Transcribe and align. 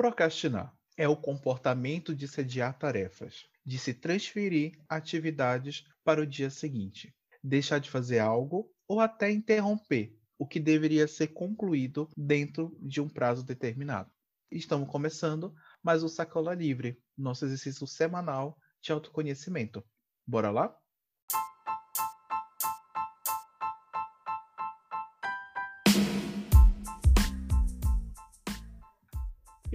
Procrastinar 0.00 0.74
é 0.96 1.06
o 1.06 1.14
comportamento 1.14 2.14
de 2.14 2.26
sediar 2.26 2.78
tarefas, 2.78 3.44
de 3.66 3.78
se 3.78 3.92
transferir 3.92 4.72
atividades 4.88 5.84
para 6.02 6.22
o 6.22 6.26
dia 6.26 6.48
seguinte, 6.48 7.14
deixar 7.44 7.80
de 7.80 7.90
fazer 7.90 8.18
algo 8.18 8.72
ou 8.88 8.98
até 8.98 9.30
interromper 9.30 10.18
o 10.38 10.46
que 10.46 10.58
deveria 10.58 11.06
ser 11.06 11.26
concluído 11.34 12.08
dentro 12.16 12.74
de 12.80 12.98
um 12.98 13.10
prazo 13.10 13.44
determinado. 13.44 14.10
Estamos 14.50 14.88
começando 14.88 15.54
mais 15.82 16.02
o 16.02 16.08
Sacola 16.08 16.54
Livre, 16.54 16.98
nosso 17.14 17.44
exercício 17.44 17.86
semanal 17.86 18.56
de 18.80 18.92
autoconhecimento. 18.92 19.84
Bora 20.26 20.50
lá? 20.50 20.74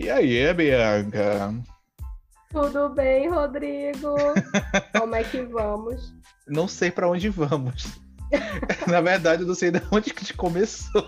E 0.05 0.11
aí, 0.11 0.53
Bianca? 0.53 1.51
Tudo 2.51 2.89
bem, 2.89 3.27
Rodrigo? 3.27 4.15
Como 4.95 5.15
é 5.15 5.23
que 5.23 5.41
vamos? 5.41 6.13
Não 6.47 6.67
sei 6.67 6.91
para 6.91 7.09
onde 7.09 7.27
vamos. 7.27 7.87
Na 8.87 9.01
verdade, 9.01 9.41
eu 9.41 9.47
não 9.47 9.55
sei 9.55 9.71
de 9.71 9.81
onde 9.91 10.13
que 10.13 10.31
começou. 10.35 11.01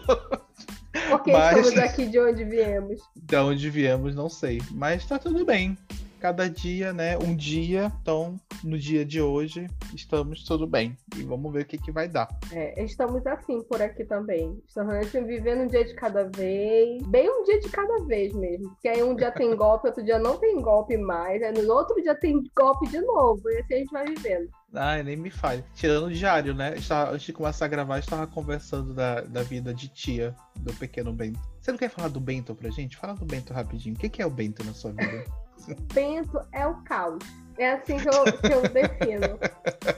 Porque 1.12 1.32
Mas... 1.32 1.58
estamos 1.60 1.78
aqui 1.78 2.08
de 2.08 2.20
onde 2.20 2.44
viemos. 2.44 3.00
De 3.16 3.36
onde 3.36 3.70
viemos, 3.70 4.16
não 4.16 4.30
sei. 4.30 4.64
Mas 4.72 5.06
tá 5.06 5.20
tudo 5.20 5.46
bem 5.46 5.78
cada 6.18 6.50
dia, 6.50 6.92
né? 6.92 7.18
Um 7.18 7.36
dia. 7.36 7.92
Então, 8.02 8.40
no 8.64 8.78
dia 8.78 9.06
de 9.06 9.22
hoje, 9.22 9.68
estamos 9.94 10.44
tudo 10.44 10.68
bem. 10.68 10.98
E 11.16 11.24
vamos 11.24 11.52
ver 11.54 11.64
o 11.64 11.66
que, 11.66 11.78
que 11.78 11.92
vai 11.92 12.08
dar. 12.08 12.28
É, 12.52 12.84
estamos 12.84 13.26
assim 13.26 13.62
por 13.64 13.82
aqui 13.82 14.04
também. 14.04 14.62
Estamos 14.68 14.94
assim, 14.96 15.24
vivendo 15.24 15.62
um 15.62 15.68
dia 15.68 15.86
de 15.86 15.94
cada 15.94 16.24
vez. 16.24 17.02
Bem 17.08 17.30
um 17.30 17.44
dia 17.44 17.60
de 17.60 17.70
cada 17.70 18.04
vez 18.06 18.34
mesmo. 18.34 18.70
Porque 18.70 18.88
aí 18.88 19.04
um 19.04 19.16
dia 19.16 19.32
tem 19.32 19.54
golpe, 19.56 19.88
outro 19.88 20.04
dia 20.04 20.20
não 20.20 20.38
tem 20.38 20.62
golpe 20.62 20.98
mais. 20.98 21.42
Aí 21.42 21.54
no 21.54 21.74
outro 21.74 22.02
dia 22.02 22.16
tem 22.16 22.44
golpe 22.56 22.90
de 22.90 23.00
novo. 23.02 23.50
E 23.50 23.60
assim 23.60 23.74
a 23.74 23.78
gente 23.78 23.92
vai 23.92 24.06
vivendo. 24.06 24.50
Ai, 24.74 25.02
nem 25.02 25.16
me 25.16 25.30
fale. 25.30 25.64
Tirando 25.74 26.08
o 26.08 26.12
diário, 26.12 26.54
né? 26.54 26.76
Antes 27.12 27.24
de 27.24 27.34
começar 27.34 27.66
a 27.66 27.70
gravar, 27.70 28.00
estava 28.00 28.28
conversando 28.28 28.94
da, 28.94 29.22
da 29.22 29.42
vida 29.42 29.74
de 29.74 29.88
tia 29.88 30.36
do 30.58 30.74
pequeno 30.74 31.14
Bento. 31.14 31.40
Você 31.62 31.72
não 31.72 31.78
quer 31.78 31.90
falar 31.90 32.10
do 32.10 32.20
Bento 32.20 32.54
pra 32.54 32.70
gente? 32.70 32.98
Fala 32.98 33.14
do 33.14 33.26
Bento 33.26 33.54
rapidinho. 33.54 33.96
O 33.96 34.00
que, 34.00 34.10
que 34.10 34.22
é 34.22 34.26
o 34.26 34.30
Bento 34.30 34.64
na 34.64 34.74
sua 34.74 34.92
vida? 34.92 35.24
Bento 35.94 36.40
é 36.52 36.66
o 36.66 36.76
caos. 36.84 37.24
É 37.58 37.72
assim 37.72 37.98
que 37.98 38.08
eu, 38.08 38.24
que 38.24 38.54
eu 38.54 38.62
defino. 38.70 39.40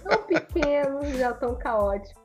Tão 0.04 0.24
pequeno, 0.24 1.06
já 1.18 1.34
tão 1.34 1.56
caótico. 1.56 2.22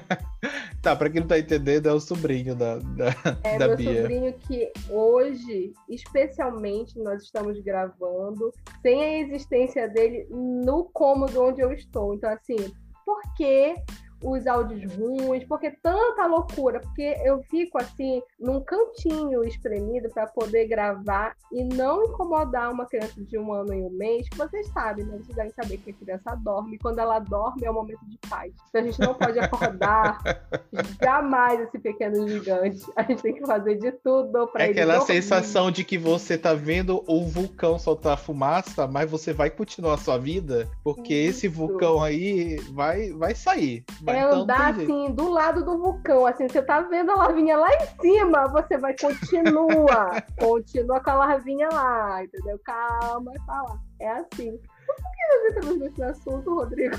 tá, 0.82 0.94
pra 0.94 1.08
quem 1.08 1.22
não 1.22 1.28
tá 1.28 1.38
entendendo, 1.38 1.88
é 1.88 1.92
o 1.92 2.00
sobrinho 2.00 2.54
da, 2.54 2.78
da, 2.78 3.06
é 3.44 3.56
da 3.56 3.68
meu 3.68 3.76
Bia. 3.76 4.02
sobrinho 4.02 4.34
que 4.40 4.70
hoje, 4.90 5.72
especialmente, 5.88 6.98
nós 6.98 7.22
estamos 7.22 7.58
gravando 7.60 8.52
sem 8.82 9.02
a 9.02 9.18
existência 9.20 9.88
dele 9.88 10.26
no 10.30 10.84
cômodo 10.84 11.42
onde 11.42 11.62
eu 11.62 11.72
estou. 11.72 12.14
Então, 12.14 12.30
assim, 12.30 12.70
por 13.06 13.22
que 13.36 13.74
os 14.22 14.46
áudios 14.46 14.92
ruins, 14.94 15.44
porque 15.44 15.70
tanta 15.82 16.26
loucura, 16.26 16.80
porque 16.80 17.16
eu 17.24 17.42
fico 17.44 17.78
assim 17.78 18.20
num 18.38 18.60
cantinho 18.60 19.44
espremido 19.44 20.08
para 20.10 20.26
poder 20.26 20.66
gravar 20.66 21.34
e 21.52 21.62
não 21.64 22.04
incomodar 22.04 22.70
uma 22.72 22.86
criança 22.86 23.22
de 23.22 23.38
um 23.38 23.52
ano 23.52 23.72
e 23.74 23.82
um 23.82 23.90
mês, 23.90 24.28
que 24.28 24.36
vocês 24.36 24.66
sabem, 24.68 25.04
né? 25.04 25.18
Vocês 25.18 25.36
devem 25.36 25.52
saber 25.52 25.78
que 25.78 25.90
a 25.90 25.94
criança 25.94 26.34
dorme, 26.36 26.78
quando 26.78 26.98
ela 26.98 27.18
dorme 27.18 27.64
é 27.64 27.70
um 27.70 27.74
momento 27.74 28.04
de 28.06 28.18
paz. 28.28 28.52
Então 28.68 28.80
a 28.80 28.84
gente 28.84 29.00
não 29.00 29.14
pode 29.14 29.38
acordar 29.38 30.18
jamais 31.02 31.60
esse 31.60 31.78
pequeno 31.78 32.28
gigante. 32.28 32.80
A 32.96 33.02
gente 33.02 33.22
tem 33.22 33.34
que 33.34 33.46
fazer 33.46 33.76
de 33.76 33.92
tudo 33.92 34.46
para 34.48 34.64
É 34.64 34.70
ele 34.70 34.72
aquela 34.72 34.98
dormir. 34.98 35.14
sensação 35.14 35.70
de 35.70 35.84
que 35.84 35.96
você 35.98 36.36
tá 36.36 36.54
vendo 36.54 37.02
o 37.06 37.24
vulcão 37.24 37.78
soltar 37.78 38.18
fumaça, 38.18 38.86
mas 38.86 39.10
você 39.10 39.32
vai 39.32 39.50
continuar 39.50 39.94
a 39.94 39.98
sua 39.98 40.18
vida, 40.18 40.68
porque 40.82 41.14
Isso. 41.14 41.38
esse 41.38 41.48
vulcão 41.48 42.02
aí 42.02 42.56
vai 42.72 43.10
vai 43.12 43.34
sair 43.34 43.84
é 44.10 44.22
andar 44.22 44.74
assim, 44.74 45.10
do 45.12 45.30
lado 45.30 45.64
do 45.64 45.78
vulcão. 45.78 46.26
Assim, 46.26 46.48
você 46.48 46.62
tá 46.62 46.80
vendo 46.82 47.10
a 47.10 47.16
larvinha 47.16 47.56
lá 47.56 47.68
em 47.74 48.00
cima, 48.00 48.48
você 48.48 48.78
vai 48.78 48.96
continua. 48.96 50.22
continua 50.38 51.00
com 51.00 51.10
a 51.10 51.14
larvinha 51.14 51.68
lá, 51.68 52.24
entendeu? 52.24 52.58
Calma, 52.64 53.32
tá 53.46 53.62
lá. 53.62 53.78
É 54.00 54.10
assim. 54.10 54.58
Por 54.86 54.96
que 54.96 55.28
nós 55.28 55.50
entramos 55.50 55.78
nesse 55.80 56.02
assunto, 56.02 56.54
Rodrigo? 56.54 56.96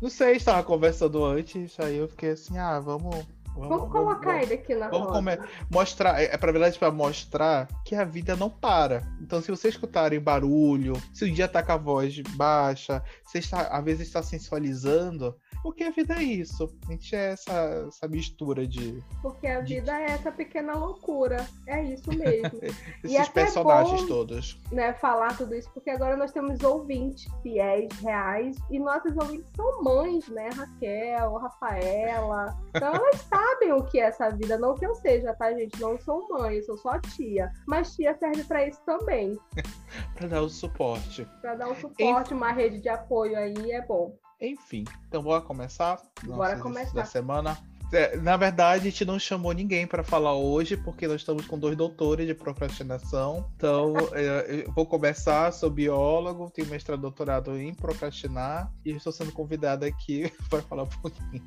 Não 0.00 0.10
sei, 0.10 0.36
estava 0.36 0.62
conversando 0.62 1.24
antes, 1.24 1.78
aí 1.80 1.96
eu 1.96 2.08
fiquei 2.08 2.30
assim, 2.30 2.58
ah, 2.58 2.78
vamos 2.78 3.26
Vamos, 3.56 3.68
vamos 3.68 3.92
colocar 3.92 4.32
vamos, 4.32 4.42
ele 4.42 4.54
aqui 4.54 4.74
na 4.74 4.88
vamos 4.88 5.08
come... 5.08 5.38
mostrar, 5.70 6.20
é, 6.20 6.26
é 6.26 6.36
para 6.36 6.52
verdade 6.52 6.78
para 6.78 6.90
mostrar 6.90 7.66
que 7.84 7.94
a 7.94 8.04
vida 8.04 8.36
não 8.36 8.50
para. 8.50 9.02
Então, 9.20 9.40
se 9.40 9.50
vocês 9.50 9.74
escutarem 9.74 10.20
barulho, 10.20 10.92
se 11.12 11.24
o 11.24 11.32
dia 11.32 11.48
tá 11.48 11.62
com 11.62 11.72
a 11.72 11.76
voz 11.76 12.20
baixa, 12.36 13.02
você 13.24 13.38
está, 13.38 13.62
às 13.68 13.84
vezes 13.84 14.06
está 14.06 14.22
sensualizando, 14.22 15.34
porque 15.66 15.82
a 15.82 15.90
vida 15.90 16.14
é 16.14 16.22
isso. 16.22 16.72
A 16.86 16.92
gente 16.92 17.16
é 17.16 17.32
essa, 17.32 17.88
essa 17.88 18.06
mistura 18.06 18.64
de. 18.64 19.02
Porque 19.20 19.48
a 19.48 19.60
vida 19.62 19.92
de... 19.92 20.00
é 20.00 20.12
essa 20.12 20.30
pequena 20.30 20.74
loucura. 20.74 21.44
É 21.66 21.82
isso 21.82 22.08
mesmo. 22.16 22.60
Esses 23.02 23.28
personagens 23.30 24.02
bom, 24.02 24.06
todos. 24.06 24.60
Né, 24.70 24.92
falar 24.92 25.36
tudo 25.36 25.56
isso, 25.56 25.68
porque 25.74 25.90
agora 25.90 26.16
nós 26.16 26.30
temos 26.30 26.62
ouvintes 26.62 27.26
fiéis, 27.42 27.92
reais, 27.98 28.56
e 28.70 28.78
nossas 28.78 29.16
ouvintes 29.16 29.50
são 29.56 29.82
mães, 29.82 30.28
né? 30.28 30.50
Raquel, 30.54 31.34
Rafaela. 31.34 32.56
Então 32.68 32.94
elas 32.94 33.22
sabem 33.28 33.72
o 33.72 33.82
que 33.82 33.98
é 33.98 34.04
essa 34.04 34.30
vida. 34.30 34.56
Não 34.56 34.76
que 34.76 34.86
eu 34.86 34.94
seja, 34.94 35.34
tá, 35.34 35.52
gente? 35.52 35.80
Não 35.80 35.98
sou 35.98 36.28
mãe, 36.28 36.58
eu 36.58 36.62
sou 36.62 36.78
só 36.78 37.00
tia. 37.00 37.50
Mas 37.66 37.96
tia 37.96 38.14
serve 38.14 38.44
para 38.44 38.68
isso 38.68 38.80
também. 38.86 39.36
para 40.14 40.28
dar 40.28 40.42
o 40.42 40.48
suporte. 40.48 41.26
Para 41.40 41.56
dar 41.56 41.70
o 41.70 41.74
suporte, 41.74 42.32
uma 42.32 42.52
rede 42.52 42.80
de 42.80 42.88
apoio 42.88 43.36
aí 43.36 43.72
é 43.72 43.84
bom. 43.84 44.16
Enfim, 44.40 44.84
então 45.08 45.22
bora 45.22 45.40
começar? 45.42 46.00
Bora 46.24 46.58
começar. 46.58 46.94
Da 46.94 47.04
semana. 47.04 47.58
É, 47.92 48.16
na 48.16 48.36
verdade, 48.36 48.88
a 48.88 48.90
gente 48.90 49.04
não 49.04 49.18
chamou 49.18 49.52
ninguém 49.52 49.86
para 49.86 50.02
falar 50.02 50.34
hoje, 50.34 50.76
porque 50.76 51.06
nós 51.06 51.20
estamos 51.20 51.46
com 51.46 51.56
dois 51.56 51.76
doutores 51.76 52.26
de 52.26 52.34
procrastinação. 52.34 53.48
Então, 53.56 53.94
é, 54.12 54.64
eu 54.66 54.72
vou 54.72 54.84
começar, 54.84 55.52
sou 55.52 55.70
biólogo, 55.70 56.50
tenho 56.50 56.68
mestrado 56.68 57.00
doutorado 57.00 57.56
em 57.56 57.72
procrastinar 57.72 58.72
e 58.84 58.90
estou 58.90 59.12
sendo 59.12 59.30
convidado 59.30 59.84
aqui 59.84 60.32
para 60.50 60.62
falar 60.62 60.82
um 60.82 60.88
pouquinho 60.88 61.42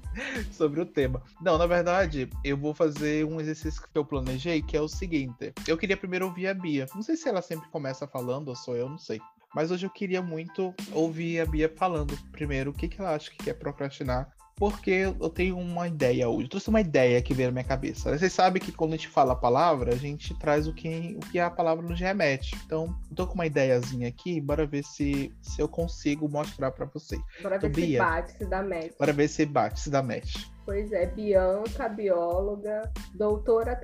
sobre 0.52 0.80
o 0.80 0.86
tema. 0.86 1.22
Não, 1.42 1.58
na 1.58 1.68
verdade, 1.68 2.30
eu 2.44 2.56
vou 2.56 2.74
fazer 2.74 3.26
um 3.26 3.42
exercício 3.42 3.82
que 3.82 3.98
eu 3.98 4.06
planejei, 4.06 4.62
que 4.62 4.78
é 4.78 4.82
o 4.82 4.88
seguinte: 4.88 5.54
eu 5.68 5.78
queria 5.78 5.98
primeiro 5.98 6.26
ouvir 6.26 6.48
a 6.48 6.54
Bia. 6.54 6.88
Não 6.96 7.02
sei 7.02 7.18
se 7.18 7.28
ela 7.28 7.42
sempre 7.42 7.68
começa 7.70 8.08
falando 8.08 8.48
ou 8.48 8.56
sou 8.56 8.78
eu, 8.78 8.88
não 8.88 8.98
sei. 8.98 9.20
Mas 9.54 9.72
hoje 9.72 9.86
eu 9.86 9.90
queria 9.90 10.22
muito 10.22 10.74
ouvir 10.92 11.40
a 11.40 11.46
Bia 11.46 11.72
falando 11.76 12.18
primeiro 12.32 12.72
o 12.72 12.74
que, 12.74 12.88
que 12.88 13.02
ela 13.02 13.16
acha 13.16 13.32
que 13.32 13.50
é 13.50 13.54
procrastinar. 13.54 14.30
Porque 14.56 14.92
eu 14.92 15.30
tenho 15.30 15.58
uma 15.58 15.88
ideia 15.88 16.28
hoje. 16.28 16.44
Eu 16.44 16.50
trouxe 16.50 16.68
uma 16.68 16.82
ideia 16.82 17.22
que 17.22 17.34
veio 17.34 17.48
na 17.48 17.54
minha 17.54 17.64
cabeça. 17.64 18.18
Vocês 18.18 18.34
sabem 18.34 18.62
que 18.62 18.74
quando 18.74 18.92
a 18.92 18.98
gente 18.98 19.08
fala 19.08 19.32
a 19.32 19.36
palavra, 19.36 19.94
a 19.94 19.98
gente 19.98 20.38
traz 20.38 20.68
o 20.68 20.74
que, 20.74 21.16
o 21.16 21.20
que 21.32 21.40
a 21.40 21.50
palavra 21.50 21.88
nos 21.88 21.98
remete. 21.98 22.58
Então, 22.66 22.94
eu 23.10 23.16
tô 23.16 23.26
com 23.26 23.36
uma 23.36 23.46
ideiazinha 23.46 24.10
aqui, 24.10 24.42
bora 24.42 24.68
ver 24.68 24.84
se, 24.84 25.34
se 25.42 25.62
eu 25.62 25.70
consigo 25.70 26.28
mostrar 26.28 26.72
para 26.72 26.86
vocês. 26.86 27.22
Bora 27.42 27.56
então, 27.56 27.70
ver 27.70 27.76
Bia, 27.86 28.00
se 28.00 28.06
bate, 28.06 28.38
se 28.38 28.46
dá 28.46 28.62
match. 28.62 28.92
Bora 29.00 29.14
ver 29.14 29.28
se 29.30 29.46
bate, 29.46 29.80
se 29.80 29.90
dá 29.90 30.04
match. 30.04 30.36
Pois 30.70 30.92
é, 30.92 31.08
Bianca, 31.08 31.90
bióloga, 31.90 32.94
doutora, 33.16 33.76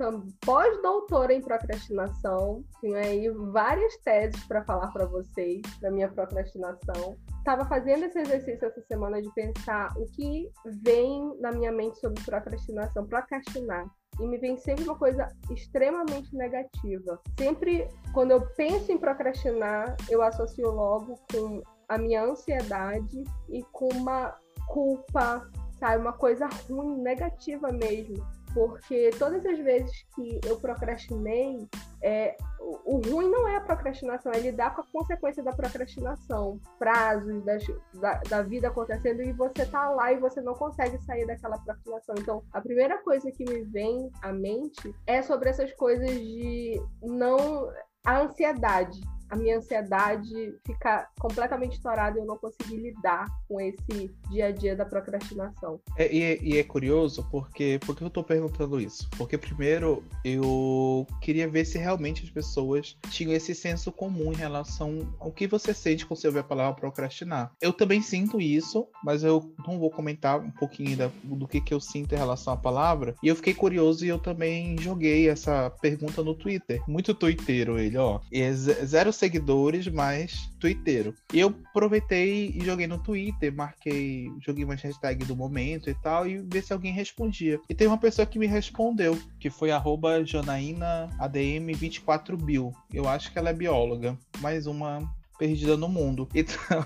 pós-doutora 0.45 1.33
em 1.33 1.41
procrastinação. 1.41 2.63
Tenho 2.79 2.95
aí 2.95 3.27
várias 3.27 3.97
teses 4.03 4.45
para 4.45 4.63
falar 4.65 4.91
para 4.91 5.07
vocês 5.07 5.63
da 5.81 5.89
minha 5.89 6.07
procrastinação. 6.07 7.17
Estava 7.39 7.65
fazendo 7.65 8.05
esse 8.05 8.19
exercício 8.19 8.67
essa 8.67 8.83
semana 8.83 9.19
de 9.19 9.33
pensar 9.33 9.91
o 9.97 10.05
que 10.11 10.47
vem 10.83 11.35
na 11.39 11.51
minha 11.51 11.71
mente 11.71 11.99
sobre 11.99 12.23
procrastinação, 12.23 13.07
procrastinar. 13.07 13.87
E 14.19 14.27
me 14.27 14.37
vem 14.37 14.55
sempre 14.55 14.83
uma 14.83 14.95
coisa 14.95 15.27
extremamente 15.49 16.35
negativa. 16.35 17.19
Sempre, 17.39 17.89
quando 18.13 18.29
eu 18.29 18.45
penso 18.55 18.91
em 18.91 18.99
procrastinar, 18.99 19.97
eu 20.07 20.21
associo 20.21 20.69
logo 20.69 21.19
com 21.31 21.63
a 21.89 21.97
minha 21.97 22.23
ansiedade 22.23 23.23
e 23.49 23.63
com 23.71 23.87
uma 23.87 24.37
culpa, 24.67 25.49
sabe? 25.79 26.01
Uma 26.01 26.13
coisa 26.13 26.47
ruim, 26.69 27.01
negativa 27.01 27.71
mesmo. 27.71 28.25
Porque 28.53 29.09
todas 29.19 29.45
as 29.45 29.59
vezes 29.59 30.05
que 30.15 30.39
eu 30.45 30.57
procrastinei, 30.57 31.67
é, 32.01 32.37
o, 32.57 32.95
o 32.95 33.01
ruim 33.01 33.29
não 33.29 33.45
é 33.45 33.57
a 33.57 33.61
procrastinação, 33.61 34.31
é 34.31 34.39
lidar 34.39 34.73
com 34.73 34.81
a 34.81 34.85
consequência 34.85 35.43
da 35.43 35.51
procrastinação. 35.51 36.57
Prazos 36.79 37.43
das, 37.43 37.65
da, 37.95 38.21
da 38.29 38.41
vida 38.43 38.69
acontecendo 38.69 39.21
e 39.21 39.33
você 39.33 39.65
tá 39.65 39.89
lá 39.89 40.13
e 40.13 40.19
você 40.19 40.39
não 40.39 40.53
consegue 40.53 40.97
sair 40.99 41.27
daquela 41.27 41.57
procrastinação. 41.57 42.15
Então, 42.17 42.43
a 42.53 42.61
primeira 42.61 42.97
coisa 42.99 43.29
que 43.29 43.43
me 43.43 43.63
vem 43.63 44.09
à 44.21 44.31
mente 44.31 44.95
é 45.05 45.21
sobre 45.21 45.49
essas 45.49 45.73
coisas 45.73 46.09
de 46.09 46.81
não 47.01 47.69
a 48.05 48.21
ansiedade. 48.21 49.01
A 49.29 49.35
minha 49.35 49.57
ansiedade 49.57 50.55
fica 50.65 51.07
completamente 51.19 51.73
estourada 51.73 52.17
e 52.17 52.21
eu 52.21 52.25
não 52.25 52.37
consegui 52.37 52.77
lidar 52.77 53.27
com 53.47 53.59
esse 53.59 54.13
dia 54.29 54.47
a 54.47 54.51
dia 54.51 54.75
da 54.75 54.85
procrastinação. 54.85 55.79
É, 55.97 56.13
e, 56.13 56.39
e, 56.41 56.57
é 56.57 56.63
curioso 56.63 57.27
porque, 57.31 57.79
porque 57.85 58.03
eu 58.03 58.09
tô 58.09 58.23
perguntando 58.23 58.79
isso? 58.79 59.09
Porque 59.17 59.37
primeiro 59.37 60.03
eu 60.23 61.07
queria 61.21 61.47
ver 61.47 61.65
se 61.65 61.77
realmente 61.77 62.23
as 62.23 62.29
pessoas 62.29 62.97
tinham 63.09 63.33
esse 63.33 63.53
senso 63.55 63.91
comum 63.91 64.31
em 64.31 64.35
relação 64.35 65.13
ao 65.19 65.31
que 65.31 65.47
você 65.47 65.73
sente 65.73 66.05
quando 66.05 66.19
você 66.19 66.27
ouve 66.27 66.39
a 66.39 66.43
palavra 66.43 66.79
procrastinar. 66.79 67.51
Eu 67.61 67.73
também 67.73 68.01
sinto 68.01 68.39
isso, 68.39 68.87
mas 69.03 69.23
eu 69.23 69.53
não 69.67 69.79
vou 69.79 69.89
comentar 69.89 70.39
um 70.39 70.51
pouquinho 70.51 70.97
da, 70.97 71.09
do 71.23 71.47
que, 71.47 71.61
que 71.61 71.73
eu 71.73 71.79
sinto 71.79 72.13
em 72.13 72.17
relação 72.17 72.53
à 72.53 72.57
palavra. 72.57 73.15
E 73.21 73.27
eu 73.27 73.35
fiquei 73.35 73.53
curioso 73.53 74.05
e 74.05 74.09
eu 74.09 74.19
também 74.19 74.77
joguei 74.79 75.29
essa 75.29 75.69
pergunta 75.81 76.23
no 76.23 76.33
Twitter. 76.33 76.81
Muito 76.87 77.13
twitteiro 77.13 77.79
ele, 77.79 77.97
ó. 77.97 78.19
E 78.31 78.41
é 78.41 78.53
zero 78.53 79.11
seguidores, 79.25 79.87
mas 79.87 80.51
twitteiro. 80.59 81.15
E 81.33 81.39
eu 81.39 81.47
aproveitei 81.69 82.51
e 82.55 82.63
joguei 82.63 82.85
no 82.85 82.99
Twitter, 82.99 83.51
marquei, 83.51 84.31
joguei 84.39 84.63
uma 84.63 84.75
hashtag 84.75 85.25
do 85.25 85.35
momento 85.35 85.89
e 85.89 85.95
tal, 85.95 86.27
e 86.27 86.37
ver 86.37 86.61
se 86.63 86.71
alguém 86.71 86.93
respondia. 86.93 87.59
E 87.67 87.73
tem 87.73 87.87
uma 87.87 87.97
pessoa 87.97 88.27
que 88.27 88.37
me 88.37 88.45
respondeu, 88.45 89.17
que 89.39 89.49
foi 89.49 89.71
arroba 89.71 90.23
JanaínaADM24Bill. 90.23 92.71
Eu 92.93 93.09
acho 93.09 93.31
que 93.31 93.39
ela 93.39 93.49
é 93.49 93.53
bióloga. 93.53 94.15
Mais 94.39 94.67
uma 94.67 95.01
perdida 95.39 95.75
no 95.75 95.89
mundo. 95.89 96.29
Então, 96.35 96.85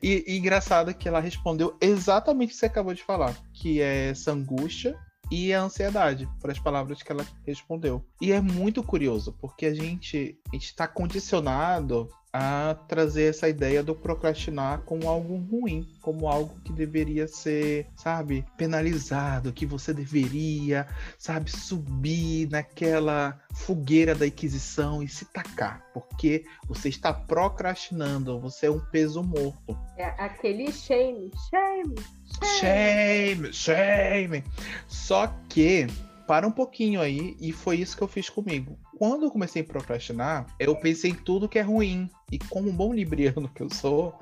e, 0.00 0.22
e, 0.26 0.38
engraçado 0.38 0.94
que 0.94 1.08
ela 1.08 1.18
respondeu 1.18 1.76
exatamente 1.80 2.50
o 2.50 2.52
que 2.52 2.56
você 2.56 2.66
acabou 2.66 2.94
de 2.94 3.02
falar, 3.02 3.34
que 3.52 3.80
é 3.80 4.10
essa 4.10 4.30
angústia 4.32 4.96
e 5.30 5.52
a 5.52 5.62
ansiedade, 5.62 6.28
foram 6.40 6.52
as 6.52 6.58
palavras 6.58 7.02
que 7.02 7.10
ela 7.10 7.26
respondeu. 7.44 8.04
E 8.20 8.32
é 8.32 8.40
muito 8.40 8.82
curioso, 8.82 9.34
porque 9.40 9.66
a 9.66 9.74
gente 9.74 10.38
está 10.52 10.86
condicionado 10.86 12.08
a 12.38 12.74
trazer 12.86 13.30
essa 13.30 13.48
ideia 13.48 13.82
do 13.82 13.94
procrastinar 13.94 14.82
como 14.82 15.08
algo 15.08 15.38
ruim, 15.38 15.88
como 16.02 16.28
algo 16.28 16.60
que 16.60 16.70
deveria 16.70 17.26
ser, 17.26 17.86
sabe, 17.96 18.44
penalizado, 18.58 19.54
que 19.54 19.64
você 19.64 19.94
deveria, 19.94 20.86
sabe, 21.18 21.50
subir 21.50 22.46
naquela 22.50 23.40
fogueira 23.54 24.14
da 24.14 24.26
Inquisição 24.26 25.02
e 25.02 25.08
se 25.08 25.24
tacar, 25.24 25.82
porque 25.94 26.44
você 26.68 26.90
está 26.90 27.10
procrastinando, 27.10 28.38
você 28.38 28.66
é 28.66 28.70
um 28.70 28.80
peso 28.80 29.22
morto. 29.22 29.74
É 29.96 30.04
aquele 30.18 30.70
shame, 30.70 31.30
shame, 31.48 31.94
shame, 32.50 33.50
shame. 33.50 33.52
shame. 33.54 34.44
Só 34.86 35.26
que 35.48 35.86
para 36.26 36.46
um 36.46 36.52
pouquinho 36.52 37.00
aí 37.00 37.34
e 37.40 37.50
foi 37.50 37.76
isso 37.76 37.96
que 37.96 38.02
eu 38.02 38.08
fiz 38.08 38.28
comigo. 38.28 38.78
Quando 38.98 39.24
eu 39.24 39.30
comecei 39.30 39.60
a 39.60 39.64
procrastinar, 39.64 40.46
eu 40.58 40.74
pensei 40.74 41.10
em 41.10 41.14
tudo 41.14 41.48
que 41.48 41.58
é 41.58 41.62
ruim. 41.62 42.10
E 42.32 42.38
como 42.38 42.70
um 42.70 42.74
bom 42.74 42.94
libriano 42.94 43.46
que 43.46 43.62
eu 43.62 43.68
sou, 43.68 44.18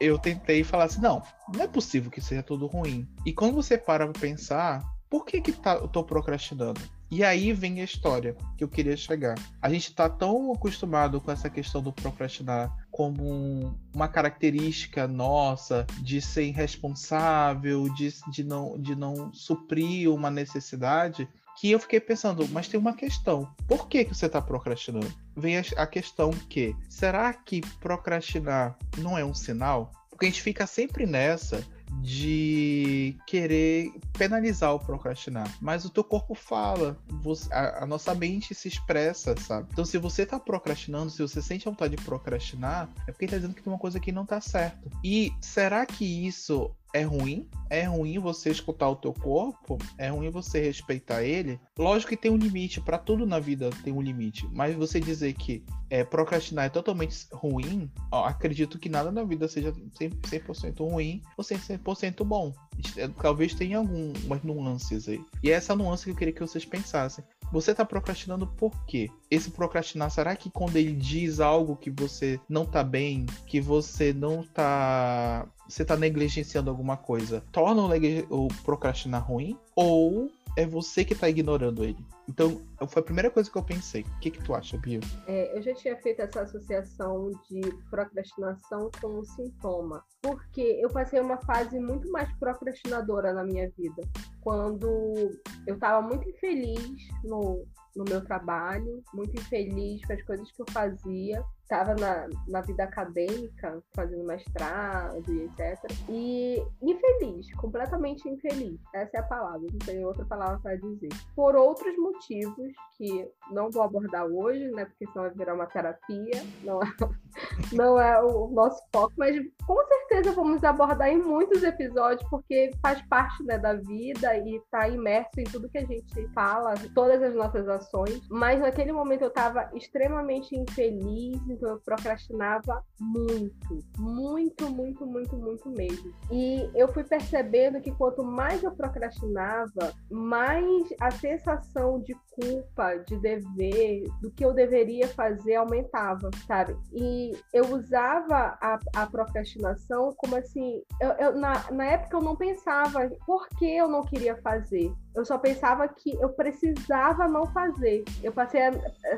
eu 0.00 0.18
tentei 0.18 0.64
falar 0.64 0.84
assim: 0.84 1.00
não, 1.00 1.22
não 1.54 1.62
é 1.62 1.68
possível 1.68 2.10
que 2.10 2.20
seja 2.20 2.42
tudo 2.42 2.66
ruim. 2.66 3.08
E 3.24 3.32
quando 3.32 3.54
você 3.54 3.78
para 3.78 4.08
pra 4.08 4.20
pensar, 4.20 4.82
por 5.08 5.24
que, 5.24 5.40
que 5.40 5.52
tá, 5.52 5.74
eu 5.74 5.86
tô 5.86 6.02
procrastinando? 6.02 6.80
E 7.10 7.24
aí 7.24 7.54
vem 7.54 7.80
a 7.80 7.84
história 7.84 8.36
que 8.56 8.62
eu 8.62 8.68
queria 8.68 8.96
chegar. 8.96 9.34
A 9.62 9.70
gente 9.70 9.94
tá 9.94 10.10
tão 10.10 10.52
acostumado 10.52 11.20
com 11.20 11.30
essa 11.30 11.48
questão 11.48 11.82
do 11.82 11.90
procrastinar 11.90 12.70
como 12.90 13.74
uma 13.94 14.08
característica 14.08 15.08
nossa 15.08 15.86
de 16.02 16.20
ser 16.20 16.44
irresponsável, 16.44 17.88
de, 17.94 18.12
de, 18.30 18.44
não, 18.44 18.78
de 18.78 18.94
não 18.94 19.32
suprir 19.32 20.12
uma 20.12 20.30
necessidade, 20.30 21.26
que 21.58 21.72
eu 21.72 21.80
fiquei 21.80 22.00
pensando, 22.00 22.46
mas 22.48 22.68
tem 22.68 22.78
uma 22.78 22.94
questão. 22.94 23.52
Por 23.66 23.88
que, 23.88 24.04
que 24.04 24.14
você 24.14 24.26
está 24.26 24.40
procrastinando? 24.40 25.12
Vem 25.36 25.58
a, 25.58 25.86
questão 25.86 26.30
que, 26.30 26.74
será 26.88 27.32
que 27.34 27.60
procrastinar 27.80 28.78
não 28.98 29.18
é 29.18 29.24
um 29.24 29.34
sinal? 29.34 29.90
Porque 30.08 30.26
a 30.26 30.28
gente 30.28 30.42
fica 30.42 30.66
sempre 30.66 31.04
nessa 31.04 31.64
de 32.00 33.16
querer 33.26 33.92
penalizar 34.16 34.74
o 34.74 34.78
procrastinar. 34.78 35.52
Mas 35.60 35.84
o 35.84 35.90
teu 35.90 36.04
corpo 36.04 36.34
fala, 36.34 36.96
você, 37.08 37.52
a, 37.52 37.84
a, 37.84 37.86
nossa 37.86 38.14
mente 38.14 38.54
se 38.54 38.68
expressa, 38.68 39.34
sabe? 39.36 39.68
Então, 39.72 39.84
se 39.84 39.98
você 39.98 40.24
tá 40.26 40.38
procrastinando, 40.38 41.10
se 41.10 41.22
você 41.22 41.40
sente 41.40 41.66
a 41.66 41.70
vontade 41.70 41.96
de 41.96 42.02
procrastinar, 42.02 42.88
é 43.06 43.12
porque 43.12 43.26
tá 43.26 43.36
dizendo 43.36 43.54
que 43.54 43.62
tem 43.62 43.72
uma 43.72 43.78
coisa 43.78 43.98
que 43.98 44.12
não 44.12 44.26
tá 44.26 44.40
certo. 44.40 44.90
E 45.02 45.32
será 45.40 45.84
que 45.86 46.26
isso 46.26 46.70
é 46.92 47.02
ruim, 47.02 47.48
é 47.70 47.84
ruim 47.84 48.18
você 48.18 48.50
escutar 48.50 48.88
o 48.88 48.96
teu 48.96 49.12
corpo, 49.12 49.78
é 49.96 50.08
ruim 50.08 50.30
você 50.30 50.60
respeitar 50.60 51.22
ele. 51.22 51.60
Lógico 51.78 52.10
que 52.10 52.16
tem 52.16 52.30
um 52.30 52.36
limite, 52.36 52.80
para 52.80 52.98
tudo 52.98 53.26
na 53.26 53.38
vida 53.38 53.70
tem 53.84 53.92
um 53.92 54.00
limite, 54.00 54.48
mas 54.52 54.74
você 54.74 54.98
dizer 54.98 55.34
que 55.34 55.64
é, 55.90 56.04
procrastinar 56.04 56.66
é 56.66 56.68
totalmente 56.68 57.26
ruim, 57.32 57.90
ó, 58.10 58.24
acredito 58.24 58.78
que 58.78 58.88
nada 58.88 59.10
na 59.10 59.24
vida 59.24 59.48
seja 59.48 59.72
100%, 59.72 60.54
100 60.54 60.72
ruim 60.78 61.22
ou 61.36 61.44
100% 61.44 62.24
bom. 62.24 62.52
É, 62.96 63.08
talvez 63.08 63.54
tenha 63.54 63.78
algumas 63.78 64.42
nuances 64.42 65.08
aí. 65.08 65.20
E 65.42 65.50
é 65.50 65.54
essa 65.54 65.74
nuance 65.74 66.04
que 66.04 66.10
eu 66.10 66.16
queria 66.16 66.34
que 66.34 66.40
vocês 66.40 66.64
pensassem. 66.64 67.24
Você 67.52 67.74
tá 67.74 67.84
procrastinando 67.84 68.46
por 68.46 68.72
quê? 68.84 69.08
Esse 69.30 69.50
procrastinar, 69.50 70.10
será 70.10 70.34
que 70.34 70.50
quando 70.50 70.76
ele 70.76 70.92
diz 70.92 71.38
algo 71.40 71.76
que 71.76 71.90
você 71.90 72.40
não 72.48 72.64
tá 72.64 72.82
bem, 72.82 73.26
que 73.46 73.60
você 73.60 74.12
não 74.12 74.42
tá. 74.42 75.46
Você 75.68 75.84
tá 75.84 75.96
negligenciando 75.96 76.70
alguma 76.70 76.96
coisa, 76.96 77.42
torna 77.52 77.82
o, 78.30 78.48
procrastinar 78.64 79.26
ruim? 79.26 79.58
Ou 79.76 80.30
é 80.56 80.66
você 80.66 81.04
que 81.04 81.14
tá 81.14 81.28
ignorando 81.28 81.84
ele? 81.84 82.04
Então, 82.28 82.60
foi 82.88 83.00
a 83.00 83.04
primeira 83.04 83.30
coisa 83.30 83.50
que 83.50 83.56
eu 83.56 83.62
pensei. 83.62 84.02
O 84.02 84.18
que, 84.18 84.30
que 84.30 84.42
tu 84.42 84.54
acha, 84.54 84.76
Bia? 84.76 85.00
É, 85.26 85.56
eu 85.56 85.62
já 85.62 85.74
tinha 85.74 85.96
feito 85.96 86.20
essa 86.20 86.42
associação 86.42 87.30
de 87.48 87.60
procrastinação 87.88 88.90
com 89.00 89.24
sintoma, 89.24 90.04
porque 90.20 90.78
eu 90.82 90.90
passei 90.90 91.20
uma 91.20 91.38
fase 91.38 91.78
muito 91.78 92.10
mais 92.10 92.30
procrastinadora 92.38 93.32
na 93.32 93.44
minha 93.44 93.70
vida. 93.76 94.02
Quando 94.40 95.30
eu 95.66 95.74
estava 95.74 96.06
muito 96.06 96.28
infeliz 96.28 97.08
no, 97.22 97.64
no 97.98 98.04
meu 98.04 98.24
trabalho, 98.24 99.02
muito 99.12 99.36
infeliz 99.36 100.00
com 100.06 100.12
as 100.12 100.22
coisas 100.22 100.50
que 100.52 100.62
eu 100.62 100.66
fazia, 100.70 101.44
estava 101.68 101.94
na, 101.94 102.26
na 102.48 102.62
vida 102.62 102.84
acadêmica, 102.84 103.82
fazendo 103.94 104.24
mestrado 104.24 105.22
e 105.30 105.44
etc. 105.44 105.78
E 106.08 106.62
infeliz, 106.80 107.52
completamente 107.56 108.26
infeliz. 108.26 108.80
Essa 108.94 109.18
é 109.18 109.20
a 109.20 109.24
palavra, 109.24 109.66
não 109.70 109.78
tem 109.80 110.02
outra 110.02 110.24
palavra 110.24 110.58
para 110.60 110.76
dizer. 110.76 111.10
Por 111.36 111.54
outros 111.54 111.94
motivos 111.98 112.72
que 112.96 113.30
não 113.52 113.70
vou 113.70 113.82
abordar 113.82 114.24
hoje, 114.24 114.70
né? 114.70 114.86
Porque 114.86 115.06
senão 115.06 115.26
vai 115.26 115.34
virar 115.34 115.54
uma 115.54 115.66
terapia, 115.66 116.42
não 116.64 116.82
é, 116.82 116.86
não 117.72 118.00
é 118.00 118.22
o 118.22 118.48
nosso 118.48 118.82
foco, 118.90 119.12
mas 119.18 119.36
com 119.66 119.86
certeza 119.86 120.32
vamos 120.32 120.64
abordar 120.64 121.08
em 121.08 121.22
muitos 121.22 121.62
episódios, 121.62 122.26
porque 122.30 122.70
faz 122.80 123.00
parte 123.02 123.44
né, 123.44 123.58
da 123.58 123.74
vida 123.74 124.36
e 124.38 124.56
está 124.56 124.88
imerso 124.88 125.38
em 125.38 125.44
tudo 125.44 125.68
que 125.68 125.78
a 125.78 125.84
gente 125.84 126.28
fala, 126.34 126.74
todas 126.94 127.22
as 127.22 127.34
nossas 127.34 127.68
ações. 127.68 128.26
Mas 128.30 128.60
naquele 128.60 128.92
momento 128.92 129.22
eu 129.22 129.28
estava 129.28 129.70
extremamente 129.74 130.56
infeliz, 130.56 131.38
eu 131.64 131.80
procrastinava 131.80 132.84
muito, 133.00 133.84
muito, 133.98 134.70
muito, 134.70 135.06
muito, 135.06 135.36
muito 135.36 135.70
mesmo. 135.70 136.12
E 136.30 136.70
eu 136.74 136.88
fui 136.88 137.04
percebendo 137.04 137.80
que 137.80 137.92
quanto 137.92 138.22
mais 138.24 138.62
eu 138.62 138.72
procrastinava, 138.72 139.92
mais 140.10 140.88
a 141.00 141.10
sensação 141.10 142.00
de 142.00 142.14
culpa, 142.40 142.96
de 142.98 143.16
dever, 143.18 144.04
do 144.20 144.30
que 144.30 144.44
eu 144.44 144.52
deveria 144.52 145.08
fazer 145.08 145.56
aumentava, 145.56 146.30
sabe? 146.46 146.76
E 146.92 147.32
eu 147.52 147.64
usava 147.74 148.56
a, 148.60 148.78
a 148.94 149.06
procrastinação 149.06 150.14
como 150.16 150.36
assim, 150.36 150.82
eu, 151.00 151.10
eu, 151.12 151.38
na, 151.38 151.70
na 151.72 151.84
época 151.84 152.16
eu 152.16 152.22
não 152.22 152.36
pensava 152.36 153.10
por 153.26 153.48
que 153.48 153.76
eu 153.76 153.88
não 153.88 154.02
queria 154.02 154.36
fazer. 154.36 154.92
Eu 155.14 155.24
só 155.24 155.36
pensava 155.36 155.88
que 155.88 156.14
eu 156.20 156.28
precisava 156.28 157.26
não 157.26 157.44
fazer. 157.46 158.04
Eu 158.22 158.32
passei 158.32 158.62
a, 158.62 158.72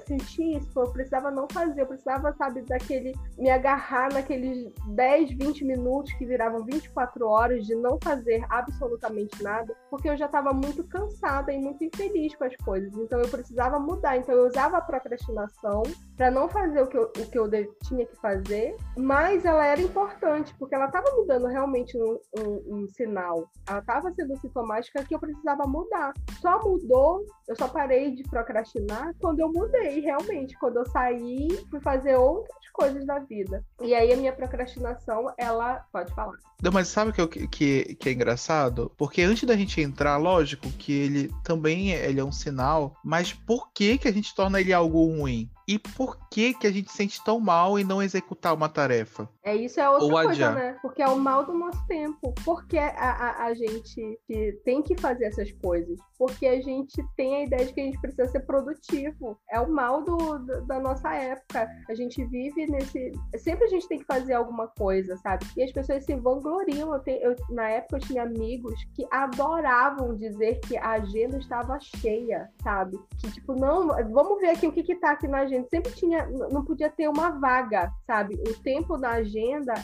sentir 0.07 0.57
isso, 0.57 0.81
eu 0.81 0.91
precisava 0.91 1.31
não 1.31 1.47
fazer, 1.53 1.83
eu 1.83 1.87
precisava, 1.87 2.33
sabe, 2.39 2.63
daquele 2.63 3.15
me 3.37 3.51
agarrar 3.51 4.11
naqueles 4.13 4.73
10, 4.87 5.33
20 5.33 5.65
minutos 5.65 6.13
que 6.15 6.25
viravam 6.25 6.65
24 6.65 7.27
horas 7.27 7.67
de 7.67 7.75
não 7.75 7.99
fazer 8.03 8.43
absolutamente 8.49 9.43
nada, 9.43 9.77
porque 9.91 10.09
eu 10.09 10.17
já 10.17 10.25
estava 10.25 10.55
muito 10.55 10.83
cansada 10.85 11.53
e 11.53 11.59
muito 11.59 11.85
infeliz 11.85 12.35
com 12.35 12.45
as 12.45 12.57
coisas. 12.57 12.95
Então 13.11 13.21
eu 13.21 13.29
precisava 13.29 13.77
mudar. 13.81 14.19
Então 14.19 14.33
eu 14.33 14.47
usava 14.47 14.77
a 14.77 14.81
procrastinação 14.81 15.83
para 16.17 16.31
não 16.31 16.49
fazer 16.49 16.81
o 16.81 16.87
que 16.87 16.97
eu, 16.97 17.11
o 17.19 17.27
que 17.29 17.37
eu 17.37 17.51
tinha 17.83 18.07
que 18.07 18.15
fazer, 18.21 18.77
mas 18.97 19.45
ela 19.45 19.67
era 19.67 19.81
importante, 19.83 20.55
porque 20.57 20.77
ela 20.77 20.87
estava 20.87 21.11
me 21.17 21.27
dando 21.27 21.49
realmente 21.49 21.99
um, 21.99 22.21
um, 22.39 22.77
um 22.77 22.89
sinal. 22.89 23.51
Ela 23.69 23.81
estava 23.81 24.13
sendo 24.13 24.39
sintomática 24.39 25.03
que 25.03 25.13
eu 25.13 25.19
precisava 25.19 25.65
mudar. 25.67 26.13
Só 26.41 26.63
mudou, 26.63 27.27
eu 27.49 27.57
só 27.57 27.67
parei 27.67 28.15
de 28.15 28.23
procrastinar 28.23 29.13
quando 29.21 29.41
eu 29.41 29.53
mudei, 29.53 29.99
realmente. 30.01 30.57
Quando 30.61 30.77
eu 30.77 30.87
saí, 30.87 31.49
fui 31.69 31.81
fazer 31.81 32.15
outras 32.15 32.71
coisas 32.73 33.05
da 33.05 33.19
vida. 33.19 33.65
E 33.83 33.93
aí 33.93 34.13
a 34.13 34.17
minha 34.17 34.33
procrastinação, 34.33 35.33
ela 35.37 35.85
pode 35.93 36.15
falar. 36.15 36.39
Não, 36.63 36.71
mas 36.71 36.89
sabe 36.89 37.13
que, 37.13 37.49
que, 37.49 37.95
que 37.95 38.09
é 38.09 38.13
engraçado? 38.13 38.93
Porque 38.97 39.23
antes 39.23 39.45
da 39.45 39.57
gente 39.57 39.81
entrar, 39.81 40.17
lógico 40.17 40.71
que 40.73 40.93
ele 40.93 41.31
também 41.43 41.93
é, 41.93 42.09
ele 42.09 42.21
é 42.21 42.25
um 42.25 42.33
sinal, 42.33 42.95
mas 43.05 43.33
por 43.33 43.73
que, 43.73 43.99
que 43.99 44.09
a 44.09 44.13
gente 44.13 44.35
torna 44.35 44.61
ele 44.61 44.73
algo 44.73 45.05
ruim? 45.05 45.51
E 45.67 45.79
por 45.79 46.19
que 46.29 46.55
que 46.55 46.67
a 46.67 46.73
gente 46.73 46.91
sente 46.91 47.23
tão 47.23 47.41
mal 47.41 47.79
em 47.79 47.85
não 47.85 48.03
executar 48.03 48.55
uma 48.55 48.69
tarefa? 48.69 49.29
É 49.43 49.57
isso 49.57 49.81
é 49.81 49.89
outra 49.89 50.05
Ou 50.05 50.11
coisa, 50.13 50.31
adiar. 50.33 50.55
né? 50.55 50.77
Porque 50.83 51.01
é 51.03 51.09
o 51.09 51.19
mal 51.19 51.47
do 51.47 51.55
nosso 51.55 51.83
tempo. 51.87 52.35
Porque 52.45 52.77
a, 52.77 52.91
a, 52.91 53.45
a 53.47 53.55
gente 53.55 54.19
que 54.27 54.53
tem 54.67 54.83
que 54.83 54.95
fazer 55.01 55.25
essas 55.25 55.51
coisas. 55.53 55.99
Porque 56.19 56.47
a 56.47 56.61
gente 56.61 57.03
tem 57.17 57.37
a 57.37 57.45
ideia 57.45 57.65
de 57.65 57.73
que 57.73 57.81
a 57.81 57.85
gente 57.85 57.99
precisa 58.03 58.29
ser 58.29 58.41
produtivo. 58.41 59.39
É 59.51 59.59
o 59.59 59.71
mal 59.73 60.03
do, 60.05 60.17
do- 60.41 60.67
da 60.67 60.79
nossa 60.79 61.15
época. 61.15 61.67
A 61.89 61.95
gente 61.95 62.23
vive 62.27 62.67
nesse. 62.67 63.13
Sempre 63.39 63.65
a 63.65 63.69
gente 63.69 63.89
tem 63.89 63.99
que 63.99 64.05
fazer 64.05 64.35
alguma 64.35 64.69
coisa, 64.69 65.17
sabe? 65.17 65.47
E 65.57 65.63
as 65.63 65.73
pessoas 65.73 66.05
se 66.05 66.15
vangloriam. 66.17 66.93
Eu 66.93 67.01
tenho- 67.01 67.23
eu- 67.23 67.37
na 67.49 67.67
época 67.71 67.97
eu 67.97 68.01
tinha 68.01 68.23
amigos 68.25 68.75
que 68.95 69.07
adoravam 69.11 70.15
dizer 70.17 70.61
que 70.61 70.77
a 70.77 70.91
agenda 70.93 71.39
estava 71.39 71.79
cheia, 71.81 72.51
sabe? 72.63 72.99
Que 73.19 73.31
tipo, 73.33 73.55
não, 73.55 73.87
vamos 74.13 74.39
ver 74.39 74.51
aqui 74.51 74.67
o 74.67 74.73
que 74.73 74.83
que 74.83 74.97
tá 74.97 75.13
aqui 75.13 75.27
na 75.27 75.39
agenda. 75.39 75.67
Sempre 75.71 75.93
tinha, 75.93 76.27
não 76.53 76.63
podia 76.63 76.91
ter 76.91 77.09
uma 77.09 77.31
vaga, 77.31 77.91
sabe? 78.07 78.35
O 78.47 78.63
tempo 78.63 78.99
da 78.99 79.13
agenda 79.13 79.30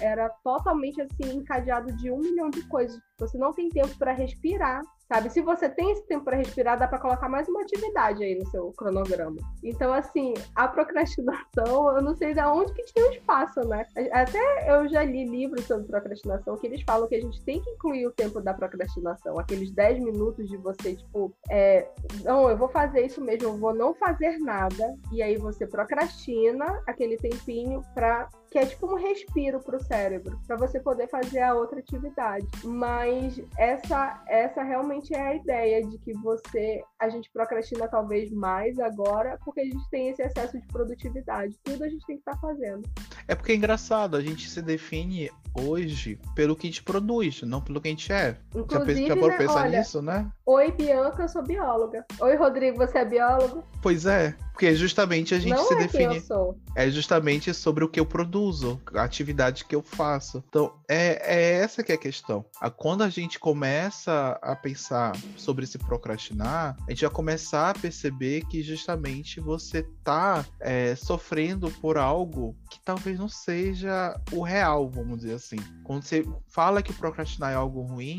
era 0.01 0.29
totalmente 0.43 1.01
assim 1.01 1.37
encadeado 1.37 1.95
de 1.97 2.11
um 2.11 2.19
milhão 2.19 2.51
de 2.51 2.67
coisas. 2.69 3.01
Você 3.19 3.39
não 3.39 3.53
tem 3.53 3.69
tempo 3.69 3.97
para 3.99 4.13
respirar, 4.13 4.83
sabe? 5.09 5.31
Se 5.31 5.41
você 5.41 5.69
tem 5.69 5.93
esse 5.93 6.07
tempo 6.07 6.25
para 6.25 6.37
respirar, 6.37 6.79
dá 6.79 6.89
para 6.89 6.99
colocar 6.99 7.29
mais 7.29 7.49
uma 7.49 7.63
atividade 7.63 8.23
aí 8.23 8.35
no 8.35 8.47
seu 8.51 8.73
cronograma. 8.73 9.37
Então, 9.63 9.93
assim, 9.93 10.35
a 10.55 10.67
procrastinação, 10.69 11.97
eu 11.97 12.03
não 12.03 12.15
sei 12.15 12.35
de 12.35 12.41
onde 12.41 12.73
que 12.73 12.85
tinha 12.85 13.07
um 13.07 13.13
espaço, 13.13 13.61
né? 13.61 13.87
Até 14.13 14.71
eu 14.71 14.89
já 14.89 15.05
li 15.05 15.25
livros 15.25 15.65
sobre 15.65 15.87
procrastinação 15.87 16.57
que 16.57 16.67
eles 16.67 16.83
falam 16.83 17.09
que 17.09 17.15
a 17.15 17.21
gente 17.21 17.43
tem 17.45 17.61
que 17.61 17.71
incluir 17.71 18.07
o 18.07 18.13
tempo 18.13 18.41
da 18.41 18.53
procrastinação, 18.53 19.39
aqueles 19.39 19.71
10 19.71 20.01
minutos 20.01 20.49
de 20.49 20.57
você, 20.57 20.97
tipo, 20.97 21.33
é, 21.51 21.89
não, 22.25 22.49
eu 22.49 22.57
vou 22.57 22.69
fazer 22.69 23.07
isso 23.07 23.21
mesmo, 23.21 23.49
eu 23.49 23.57
vou 23.57 23.75
não 23.75 23.95
fazer 23.95 24.39
nada, 24.39 24.97
e 25.13 25.23
aí 25.23 25.37
você 25.37 25.67
procrastina 25.67 26.83
aquele 26.87 27.17
tempinho 27.17 27.83
para 27.95 28.29
que 28.51 28.59
é 28.59 28.65
tipo 28.65 28.87
um 28.87 28.95
respiro 28.95 29.61
para 29.61 29.77
o 29.77 29.83
cérebro, 29.83 30.41
para 30.47 30.57
você 30.57 30.81
poder 30.81 31.09
fazer 31.09 31.41
a 31.41 31.55
outra 31.55 31.79
atividade. 31.79 32.47
Mas 32.65 33.39
essa 33.59 34.23
essa 34.27 34.63
realmente 34.63 34.96
é 35.15 35.21
a 35.21 35.35
ideia 35.35 35.87
de 35.87 35.99
que 35.99 36.13
você 36.15 36.83
a 36.99 37.09
gente 37.09 37.31
procrastina 37.31 37.89
talvez 37.89 38.33
mais 38.33 38.79
agora 38.79 39.39
porque 39.45 39.61
a 39.61 39.65
gente 39.65 39.89
tem 39.91 40.09
esse 40.09 40.23
excesso 40.23 40.59
de 40.61 40.67
produtividade. 40.69 41.57
Tudo 41.63 41.85
a 41.85 41.89
gente 41.89 42.05
tem 42.07 42.17
que 42.17 42.21
estar 42.21 42.39
fazendo. 42.41 42.83
É 43.29 43.35
porque 43.35 43.53
é 43.53 43.55
engraçado, 43.57 44.17
a 44.17 44.21
gente 44.21 44.49
se 44.49 44.63
define 44.63 45.31
hoje 45.61 46.19
pelo 46.35 46.57
que 46.57 46.67
a 46.67 46.71
gente 46.71 46.83
produz, 46.83 47.43
não 47.43 47.61
pelo 47.61 47.81
que 47.81 47.89
a 47.89 47.91
gente 47.91 48.13
é. 48.13 48.37
Inclusive, 48.55 49.07
já 49.07 49.17
pode 49.17 49.29
né, 49.29 49.39
pensar 49.39 49.65
olha, 49.65 49.79
nisso, 49.79 50.03
né? 50.03 50.31
oi 50.45 50.71
Bianca, 50.71 51.23
eu 51.23 51.29
sou 51.29 51.43
bióloga. 51.43 52.05
Oi 52.21 52.37
Rodrigo, 52.37 52.77
você 52.77 52.99
é 52.99 53.05
biólogo? 53.05 53.65
Pois 53.83 54.07
é, 54.07 54.35
porque 54.57 54.75
justamente 54.75 55.35
a 55.35 55.39
gente 55.39 55.55
não 55.55 55.67
se 55.67 55.75
é 55.75 55.77
define. 55.77 56.19
sou. 56.21 56.59
É 56.75 56.91
justamente 56.91 57.53
sobre 57.53 57.85
o 57.85 57.89
que 57.89 58.01
eu 58.01 58.07
produzo, 58.07 58.81
a 58.95 59.03
atividade 59.03 59.67
que 59.67 59.77
eu 59.77 59.83
faço. 59.83 60.43
Então, 60.49 60.73
é, 60.89 61.35
é 61.35 61.53
essa 61.61 61.83
que 61.83 61.93
é 61.93 61.95
a 61.95 61.99
questão. 61.99 62.43
Quando 62.77 63.03
a 63.03 63.11
gente 63.11 63.39
começa 63.39 64.39
a 64.41 64.57
pensar 64.57 65.13
sobre 65.37 65.67
se 65.67 65.77
procrastinar, 65.77 66.75
a 66.87 66.91
gente 66.91 67.03
vai 67.03 67.11
começar 67.11 67.71
a 67.71 67.75
perceber 67.79 68.47
que 68.47 68.63
justamente 68.63 69.41
você 69.41 69.87
tá 70.03 70.43
é, 70.59 70.95
sofrendo 70.95 71.71
por 71.73 71.99
algo 71.99 72.57
que 72.71 72.81
talvez 72.81 73.19
não 73.19 73.29
seja 73.29 74.19
o 74.33 74.43
real, 74.43 74.89
vamos 74.89 75.19
dizer 75.19 75.35
assim. 75.35 75.46
Quando 75.85 76.03
você 76.03 76.25
fala 76.49 76.83
que 76.83 76.93
procrastinar 76.93 77.53
é 77.53 77.55
algo 77.55 77.83
ruim, 77.83 78.19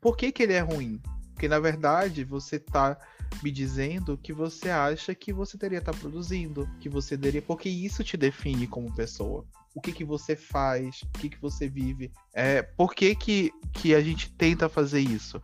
por 0.00 0.16
que, 0.16 0.30
que 0.30 0.42
ele 0.42 0.52
é 0.52 0.60
ruim? 0.60 1.00
Porque 1.32 1.48
na 1.48 1.58
verdade 1.58 2.24
você 2.24 2.58
tá 2.58 2.98
me 3.42 3.50
dizendo 3.50 4.18
que 4.18 4.32
você 4.32 4.70
acha 4.70 5.14
que 5.14 5.32
você 5.32 5.56
deveria 5.56 5.78
estar 5.78 5.94
produzindo, 5.94 6.68
que 6.80 6.88
você 6.88 7.16
deveria, 7.16 7.42
porque 7.42 7.68
isso 7.68 8.02
te 8.02 8.16
define 8.16 8.66
como 8.66 8.94
pessoa. 8.94 9.44
O 9.74 9.80
que 9.80 9.92
que 9.92 10.04
você 10.04 10.34
faz, 10.34 11.02
o 11.02 11.18
que 11.18 11.28
que 11.28 11.40
você 11.40 11.68
vive, 11.68 12.10
é, 12.34 12.62
por 12.62 12.94
que 12.94 13.14
que, 13.14 13.52
que 13.72 13.94
a 13.94 14.00
gente 14.00 14.32
tenta 14.32 14.68
fazer 14.68 15.00
isso? 15.00 15.40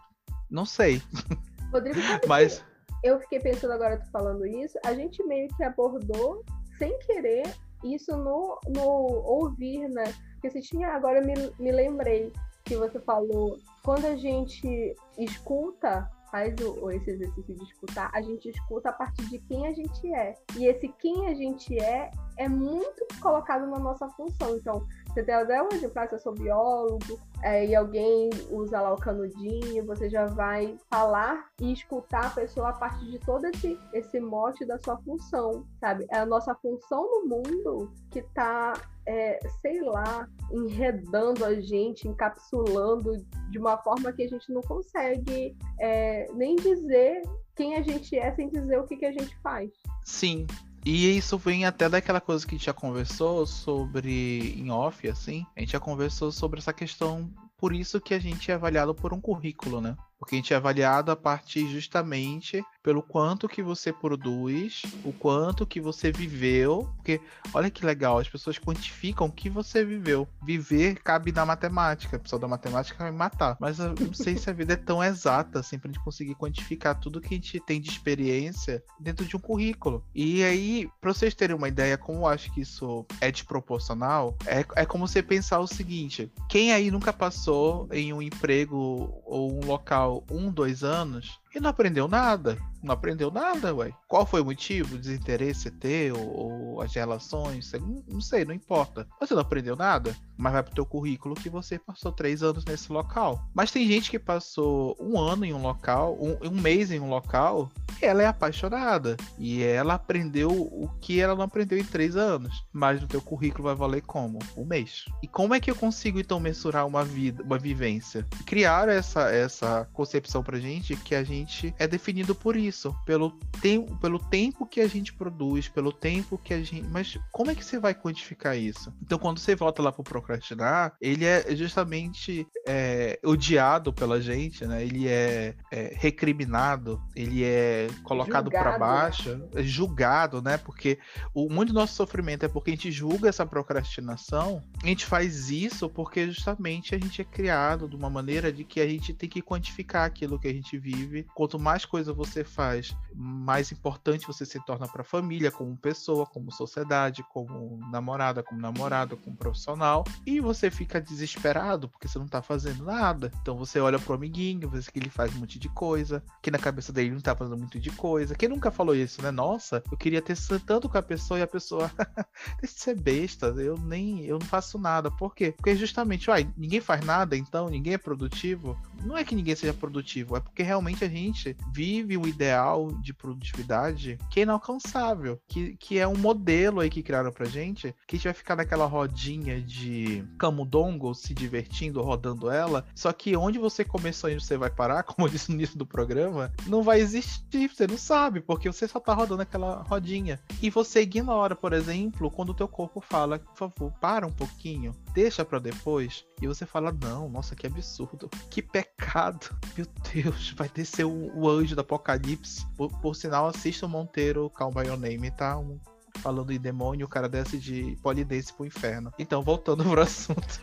Não 0.50 0.66
sei, 0.66 1.00
Rodrigo, 1.72 2.00
mas 2.26 2.64
eu 3.04 3.20
fiquei 3.20 3.38
pensando 3.38 3.72
agora 3.72 3.98
tu 3.98 4.10
falando 4.10 4.46
isso, 4.46 4.78
a 4.84 4.94
gente 4.94 5.22
meio 5.24 5.48
que 5.56 5.62
abordou 5.62 6.44
sem 6.78 6.98
querer 7.00 7.44
isso 7.84 8.16
no, 8.16 8.58
no 8.68 8.82
ouvir, 8.82 9.88
né? 9.90 10.12
Você 10.50 10.60
tinha, 10.60 10.88
agora 10.88 11.20
me, 11.20 11.34
me 11.58 11.72
lembrei 11.72 12.32
que 12.64 12.76
você 12.76 12.98
falou, 13.00 13.58
quando 13.82 14.06
a 14.06 14.16
gente 14.16 14.94
escuta, 15.18 16.10
faz 16.30 16.54
o, 16.60 16.90
esse 16.90 17.10
exercício 17.10 17.54
de 17.54 17.62
escutar, 17.64 18.10
a 18.12 18.20
gente 18.20 18.48
escuta 18.48 18.88
a 18.88 18.92
partir 18.92 19.24
de 19.28 19.38
quem 19.40 19.66
a 19.66 19.72
gente 19.72 20.12
é. 20.14 20.34
E 20.56 20.66
esse 20.66 20.88
quem 20.98 21.28
a 21.28 21.34
gente 21.34 21.78
é 21.78 22.10
é 22.36 22.48
muito 22.48 23.06
colocado 23.20 23.66
na 23.66 23.78
nossa 23.78 24.08
função. 24.10 24.56
Então, 24.56 24.84
você 25.14 25.22
tem 25.22 25.34
até 25.34 25.62
um 25.62 25.68
exemplo, 25.72 26.00
ah, 26.00 26.08
se 26.08 26.14
eu 26.16 26.18
sou 26.18 26.34
biólogo, 26.34 27.20
é, 27.40 27.64
e 27.64 27.74
alguém 27.74 28.30
usa 28.50 28.80
lá 28.80 28.92
o 28.92 28.98
canudinho, 28.98 29.86
você 29.86 30.10
já 30.10 30.26
vai 30.26 30.76
falar 30.90 31.50
e 31.60 31.72
escutar 31.72 32.26
a 32.26 32.30
pessoa 32.30 32.70
a 32.70 32.72
partir 32.72 33.08
de 33.12 33.20
todo 33.20 33.46
esse, 33.46 33.78
esse 33.92 34.18
mote 34.18 34.66
da 34.66 34.76
sua 34.80 34.96
função, 35.02 35.64
sabe? 35.78 36.04
É 36.10 36.18
a 36.18 36.26
nossa 36.26 36.52
função 36.56 37.08
no 37.08 37.28
mundo 37.28 37.92
que 38.10 38.22
tá, 38.34 38.72
é, 39.06 39.38
sei 39.62 39.82
lá, 39.82 40.28
enredando 40.50 41.44
a 41.44 41.54
gente, 41.60 42.08
encapsulando 42.08 43.12
de 43.50 43.58
uma 43.58 43.78
forma 43.78 44.12
que 44.12 44.24
a 44.24 44.28
gente 44.28 44.52
não 44.52 44.62
consegue 44.62 45.56
é, 45.78 46.26
nem 46.32 46.56
dizer 46.56 47.22
quem 47.54 47.76
a 47.76 47.82
gente 47.82 48.18
é 48.18 48.34
sem 48.34 48.48
dizer 48.48 48.80
o 48.80 48.84
que, 48.84 48.96
que 48.96 49.06
a 49.06 49.12
gente 49.12 49.36
faz. 49.38 49.70
sim. 50.04 50.46
E 50.86 51.16
isso 51.16 51.38
vem 51.38 51.64
até 51.64 51.88
daquela 51.88 52.20
coisa 52.20 52.46
que 52.46 52.54
a 52.54 52.58
gente 52.58 52.66
já 52.66 52.72
conversou 52.74 53.46
sobre 53.46 54.54
em 54.58 54.70
off, 54.70 55.08
assim. 55.08 55.46
A 55.56 55.60
gente 55.60 55.72
já 55.72 55.80
conversou 55.80 56.30
sobre 56.30 56.58
essa 56.58 56.74
questão, 56.74 57.30
por 57.56 57.74
isso 57.74 58.00
que 58.00 58.12
a 58.12 58.18
gente 58.18 58.50
é 58.50 58.54
avaliado 58.54 58.94
por 58.94 59.14
um 59.14 59.20
currículo, 59.20 59.80
né? 59.80 59.96
Porque 60.18 60.34
a 60.34 60.38
gente 60.38 60.52
é 60.52 60.56
avaliado 60.56 61.10
a 61.10 61.16
partir 61.16 61.66
justamente 61.68 62.62
pelo 62.84 63.02
quanto 63.02 63.48
que 63.48 63.62
você 63.62 63.90
produz, 63.90 64.82
o 65.02 65.10
quanto 65.10 65.66
que 65.66 65.80
você 65.80 66.12
viveu. 66.12 66.86
Porque 66.96 67.18
olha 67.54 67.70
que 67.70 67.84
legal, 67.84 68.18
as 68.18 68.28
pessoas 68.28 68.58
quantificam 68.58 69.26
o 69.26 69.32
que 69.32 69.48
você 69.48 69.82
viveu. 69.82 70.28
Viver 70.42 71.00
cabe 71.02 71.32
na 71.32 71.46
matemática. 71.46 72.16
A 72.16 72.20
pessoa 72.20 72.38
da 72.38 72.46
matemática 72.46 73.02
vai 73.02 73.10
me 73.10 73.16
matar. 73.16 73.56
Mas 73.58 73.78
eu 73.78 73.94
não 73.98 74.12
sei 74.12 74.36
se 74.36 74.50
a 74.50 74.52
vida 74.52 74.74
é 74.74 74.76
tão 74.76 75.02
exata 75.02 75.60
assim 75.60 75.78
pra 75.78 75.90
gente 75.90 76.04
conseguir 76.04 76.34
quantificar 76.34 77.00
tudo 77.00 77.22
que 77.22 77.28
a 77.34 77.36
gente 77.38 77.58
tem 77.58 77.80
de 77.80 77.88
experiência 77.88 78.84
dentro 79.00 79.24
de 79.24 79.34
um 79.34 79.40
currículo. 79.40 80.04
E 80.14 80.44
aí, 80.44 80.86
pra 81.00 81.14
vocês 81.14 81.34
terem 81.34 81.56
uma 81.56 81.68
ideia 81.68 81.96
como 81.96 82.20
eu 82.20 82.26
acho 82.26 82.52
que 82.52 82.60
isso 82.60 83.06
é 83.18 83.32
desproporcional, 83.32 84.36
é, 84.44 84.62
é 84.76 84.84
como 84.84 85.08
você 85.08 85.22
pensar 85.22 85.58
o 85.60 85.66
seguinte: 85.66 86.30
quem 86.50 86.74
aí 86.74 86.90
nunca 86.90 87.14
passou 87.14 87.88
em 87.90 88.12
um 88.12 88.20
emprego 88.20 89.22
ou 89.24 89.54
um 89.54 89.64
local 89.66 90.22
um, 90.30 90.52
dois 90.52 90.84
anos 90.84 91.40
e 91.54 91.60
não 91.60 91.70
aprendeu 91.70 92.06
nada? 92.06 92.58
Não 92.84 92.92
aprendeu 92.92 93.30
nada, 93.30 93.74
ué. 93.74 93.92
Qual 94.06 94.26
foi 94.26 94.42
o 94.42 94.44
motivo? 94.44 94.98
Desinteresse 94.98 95.70
teu 95.70 96.20
ou 96.20 96.82
as 96.82 96.94
relações? 96.94 97.72
Não 98.06 98.20
sei, 98.20 98.44
não 98.44 98.52
importa. 98.52 99.08
Você 99.18 99.32
não 99.32 99.40
aprendeu 99.40 99.74
nada, 99.74 100.14
mas 100.36 100.52
vai 100.52 100.62
pro 100.62 100.74
teu 100.74 100.84
currículo 100.84 101.34
que 101.34 101.48
você 101.48 101.78
passou 101.78 102.12
três 102.12 102.42
anos 102.42 102.62
nesse 102.66 102.92
local. 102.92 103.42
Mas 103.54 103.70
tem 103.70 103.88
gente 103.88 104.10
que 104.10 104.18
passou 104.18 104.94
um 105.00 105.18
ano 105.18 105.46
em 105.46 105.54
um 105.54 105.62
local, 105.62 106.18
um, 106.20 106.36
um 106.46 106.60
mês 106.60 106.90
em 106.90 107.00
um 107.00 107.08
local, 107.08 107.70
e 108.02 108.04
ela 108.04 108.22
é 108.22 108.26
apaixonada. 108.26 109.16
E 109.38 109.62
ela 109.62 109.94
aprendeu 109.94 110.50
o 110.50 110.90
que 111.00 111.20
ela 111.20 111.34
não 111.34 111.44
aprendeu 111.44 111.78
em 111.78 111.84
três 111.84 112.16
anos. 112.16 112.64
Mas 112.70 113.00
no 113.00 113.08
teu 113.08 113.22
currículo 113.22 113.64
vai 113.64 113.74
valer 113.74 114.02
como? 114.02 114.38
Um 114.56 114.66
mês. 114.66 115.06
E 115.22 115.26
como 115.26 115.54
é 115.54 115.60
que 115.60 115.70
eu 115.70 115.76
consigo 115.76 116.20
então 116.20 116.38
mensurar 116.38 116.86
uma 116.86 117.02
vida, 117.02 117.42
uma 117.42 117.58
vivência? 117.58 118.26
Criaram 118.44 118.92
essa, 118.92 119.30
essa 119.30 119.88
concepção 119.92 120.42
pra 120.42 120.58
gente 120.58 120.96
que 120.96 121.14
a 121.14 121.24
gente 121.24 121.74
é 121.78 121.86
definido 121.86 122.34
por 122.34 122.56
isso, 122.56 122.73
pelo 123.04 123.30
tempo, 123.60 123.96
pelo 123.98 124.18
tempo 124.18 124.66
que 124.66 124.80
a 124.80 124.86
gente 124.86 125.12
produz, 125.12 125.68
pelo 125.68 125.92
tempo 125.92 126.38
que 126.38 126.54
a 126.54 126.62
gente. 126.62 126.88
Mas 126.88 127.18
como 127.30 127.50
é 127.50 127.54
que 127.54 127.64
você 127.64 127.78
vai 127.78 127.94
quantificar 127.94 128.56
isso? 128.56 128.92
Então, 129.02 129.18
quando 129.18 129.38
você 129.38 129.54
volta 129.54 129.82
lá 129.82 129.92
pro 129.92 130.02
procrastinar, 130.02 130.94
ele 131.00 131.24
é 131.24 131.54
justamente 131.54 132.46
é, 132.66 133.18
odiado 133.24 133.92
pela 133.92 134.20
gente, 134.20 134.64
né? 134.66 134.82
Ele 134.82 135.08
é, 135.08 135.54
é 135.70 135.94
recriminado, 135.96 137.02
ele 137.14 137.44
é 137.44 137.88
colocado 138.02 138.50
para 138.50 138.78
baixo, 138.78 139.40
é 139.54 139.62
julgado, 139.62 140.40
né? 140.42 140.58
Porque 140.58 140.98
o 141.34 141.48
muito 141.48 141.72
do 141.72 141.78
nosso 141.78 141.94
sofrimento 141.94 142.44
é 142.44 142.48
porque 142.48 142.70
a 142.70 142.74
gente 142.74 142.90
julga 142.90 143.28
essa 143.28 143.46
procrastinação. 143.46 144.62
A 144.82 144.86
gente 144.86 145.06
faz 145.06 145.50
isso 145.50 145.88
porque 145.88 146.30
justamente 146.30 146.94
a 146.94 146.98
gente 146.98 147.20
é 147.20 147.24
criado 147.24 147.88
de 147.88 147.96
uma 147.96 148.10
maneira 148.10 148.52
de 148.52 148.64
que 148.64 148.80
a 148.80 148.86
gente 148.86 149.12
tem 149.12 149.28
que 149.28 149.42
quantificar 149.42 150.04
aquilo 150.04 150.38
que 150.38 150.48
a 150.48 150.52
gente 150.52 150.78
vive. 150.78 151.26
Quanto 151.34 151.58
mais 151.58 151.84
coisa 151.84 152.12
você 152.12 152.44
faz 152.44 152.63
faz 152.64 153.03
mais 153.16 153.70
importante 153.72 154.26
você 154.26 154.44
se 154.44 154.58
torna 154.64 154.88
para 154.88 155.02
a 155.02 155.04
família, 155.04 155.50
como 155.50 155.76
pessoa, 155.76 156.26
como 156.26 156.50
sociedade, 156.50 157.24
como 157.32 157.78
namorada, 157.90 158.42
como 158.42 158.60
namorado, 158.60 159.16
como 159.16 159.36
profissional, 159.36 160.04
e 160.26 160.40
você 160.40 160.70
fica 160.70 161.00
desesperado 161.00 161.88
porque 161.88 162.08
você 162.08 162.18
não 162.18 162.26
tá 162.26 162.42
fazendo 162.42 162.84
nada. 162.84 163.30
Então 163.40 163.56
você 163.56 163.80
olha 163.80 163.98
pro 163.98 164.14
amiguinho, 164.14 164.68
vê 164.68 164.80
que 164.80 164.98
ele 164.98 165.10
faz 165.10 165.34
um 165.34 165.38
monte 165.38 165.58
de 165.58 165.68
coisa, 165.68 166.22
que 166.42 166.50
na 166.50 166.58
cabeça 166.58 166.92
dele 166.92 167.10
não 167.10 167.20
tá 167.20 167.34
fazendo 167.34 167.56
muito 167.56 167.78
de 167.78 167.90
coisa. 167.90 168.34
Quem 168.34 168.48
nunca 168.48 168.70
falou 168.70 168.94
isso, 168.94 169.22
né? 169.22 169.30
Nossa, 169.30 169.82
eu 169.90 169.96
queria 169.96 170.20
ter 170.20 170.36
tanto 170.66 170.88
com 170.88 170.98
a 170.98 171.02
pessoa 171.02 171.38
e 171.38 171.42
a 171.42 171.46
pessoa 171.46 171.90
deixa 172.60 172.74
de 172.74 172.80
ser 172.80 173.00
besta, 173.00 173.46
eu 173.46 173.78
nem 173.78 174.24
eu 174.24 174.38
não 174.38 174.46
faço 174.46 174.78
nada. 174.78 175.10
Por 175.10 175.34
quê? 175.34 175.52
Porque 175.56 175.76
justamente, 175.76 176.28
uai, 176.30 176.48
ninguém 176.56 176.80
faz 176.80 177.04
nada, 177.04 177.36
então 177.36 177.68
ninguém 177.68 177.94
é 177.94 177.98
produtivo. 177.98 178.76
Não 179.04 179.16
é 179.16 179.24
que 179.24 179.34
ninguém 179.34 179.54
seja 179.54 179.74
produtivo, 179.74 180.36
é 180.36 180.40
porque 180.40 180.62
realmente 180.62 181.04
a 181.04 181.08
gente 181.08 181.56
vive 181.72 182.16
um 182.16 182.26
ideal 182.26 182.90
de 183.04 183.14
produtividade 183.14 184.18
que 184.30 184.40
é 184.40 184.42
inalcançável, 184.42 185.38
que, 185.46 185.76
que 185.76 185.98
é 185.98 186.08
um 186.08 186.16
modelo 186.16 186.80
aí 186.80 186.90
que 186.90 187.02
criaram 187.02 187.30
pra 187.30 187.46
gente, 187.46 187.94
que 188.06 188.16
a 188.16 188.18
gente 188.18 188.24
vai 188.24 188.34
ficar 188.34 188.56
naquela 188.56 188.86
rodinha 188.86 189.60
de 189.60 190.24
camundongo 190.38 191.14
se 191.14 191.34
divertindo, 191.34 192.02
rodando 192.02 192.50
ela, 192.50 192.84
só 192.94 193.12
que 193.12 193.36
onde 193.36 193.58
você 193.58 193.84
começou 193.84 194.30
e 194.30 194.34
você 194.34 194.56
vai 194.56 194.70
parar, 194.70 195.02
como 195.04 195.26
eu 195.26 195.30
disse 195.30 195.50
no 195.50 195.56
início 195.56 195.78
do 195.78 195.86
programa, 195.86 196.52
não 196.66 196.82
vai 196.82 197.00
existir, 197.00 197.68
você 197.68 197.86
não 197.86 197.98
sabe, 197.98 198.40
porque 198.40 198.70
você 198.70 198.88
só 198.88 198.98
tá 198.98 199.12
rodando 199.12 199.42
aquela 199.42 199.82
rodinha. 199.82 200.40
E 200.62 200.70
você 200.70 201.02
ignora, 201.02 201.54
por 201.54 201.72
exemplo, 201.72 202.30
quando 202.30 202.50
o 202.50 202.54
teu 202.54 202.68
corpo 202.68 203.00
fala, 203.00 203.38
por 203.38 203.56
favor, 203.56 203.92
para 204.00 204.26
um 204.26 204.32
pouquinho, 204.32 204.94
deixa 205.12 205.44
para 205.44 205.58
depois, 205.58 206.24
e 206.44 206.46
você 206.46 206.66
fala, 206.66 206.92
não, 206.92 207.28
nossa, 207.28 207.56
que 207.56 207.66
absurdo, 207.66 208.28
que 208.50 208.60
pecado, 208.60 209.46
meu 209.76 209.86
Deus, 210.12 210.50
vai 210.50 210.68
descer 210.68 211.04
o, 211.04 211.32
o 211.34 211.48
anjo 211.48 211.74
do 211.74 211.80
apocalipse. 211.80 212.66
Por, 212.76 212.90
por 213.00 213.16
sinal, 213.16 213.48
assista 213.48 213.86
o 213.86 213.88
Monteiro 213.88 214.50
Call 214.50 214.70
by 214.70 214.86
Your 214.86 214.98
Name, 214.98 215.30
tá? 215.30 215.58
Um, 215.58 215.80
falando 216.18 216.52
em 216.52 216.60
demônio, 216.60 217.06
o 217.06 217.08
cara 217.08 217.28
desce 217.28 217.58
de 217.58 217.96
polidense 218.02 218.52
pro 218.52 218.66
inferno. 218.66 219.12
Então, 219.18 219.42
voltando 219.42 219.82
pro 219.88 220.02
assunto. 220.02 220.60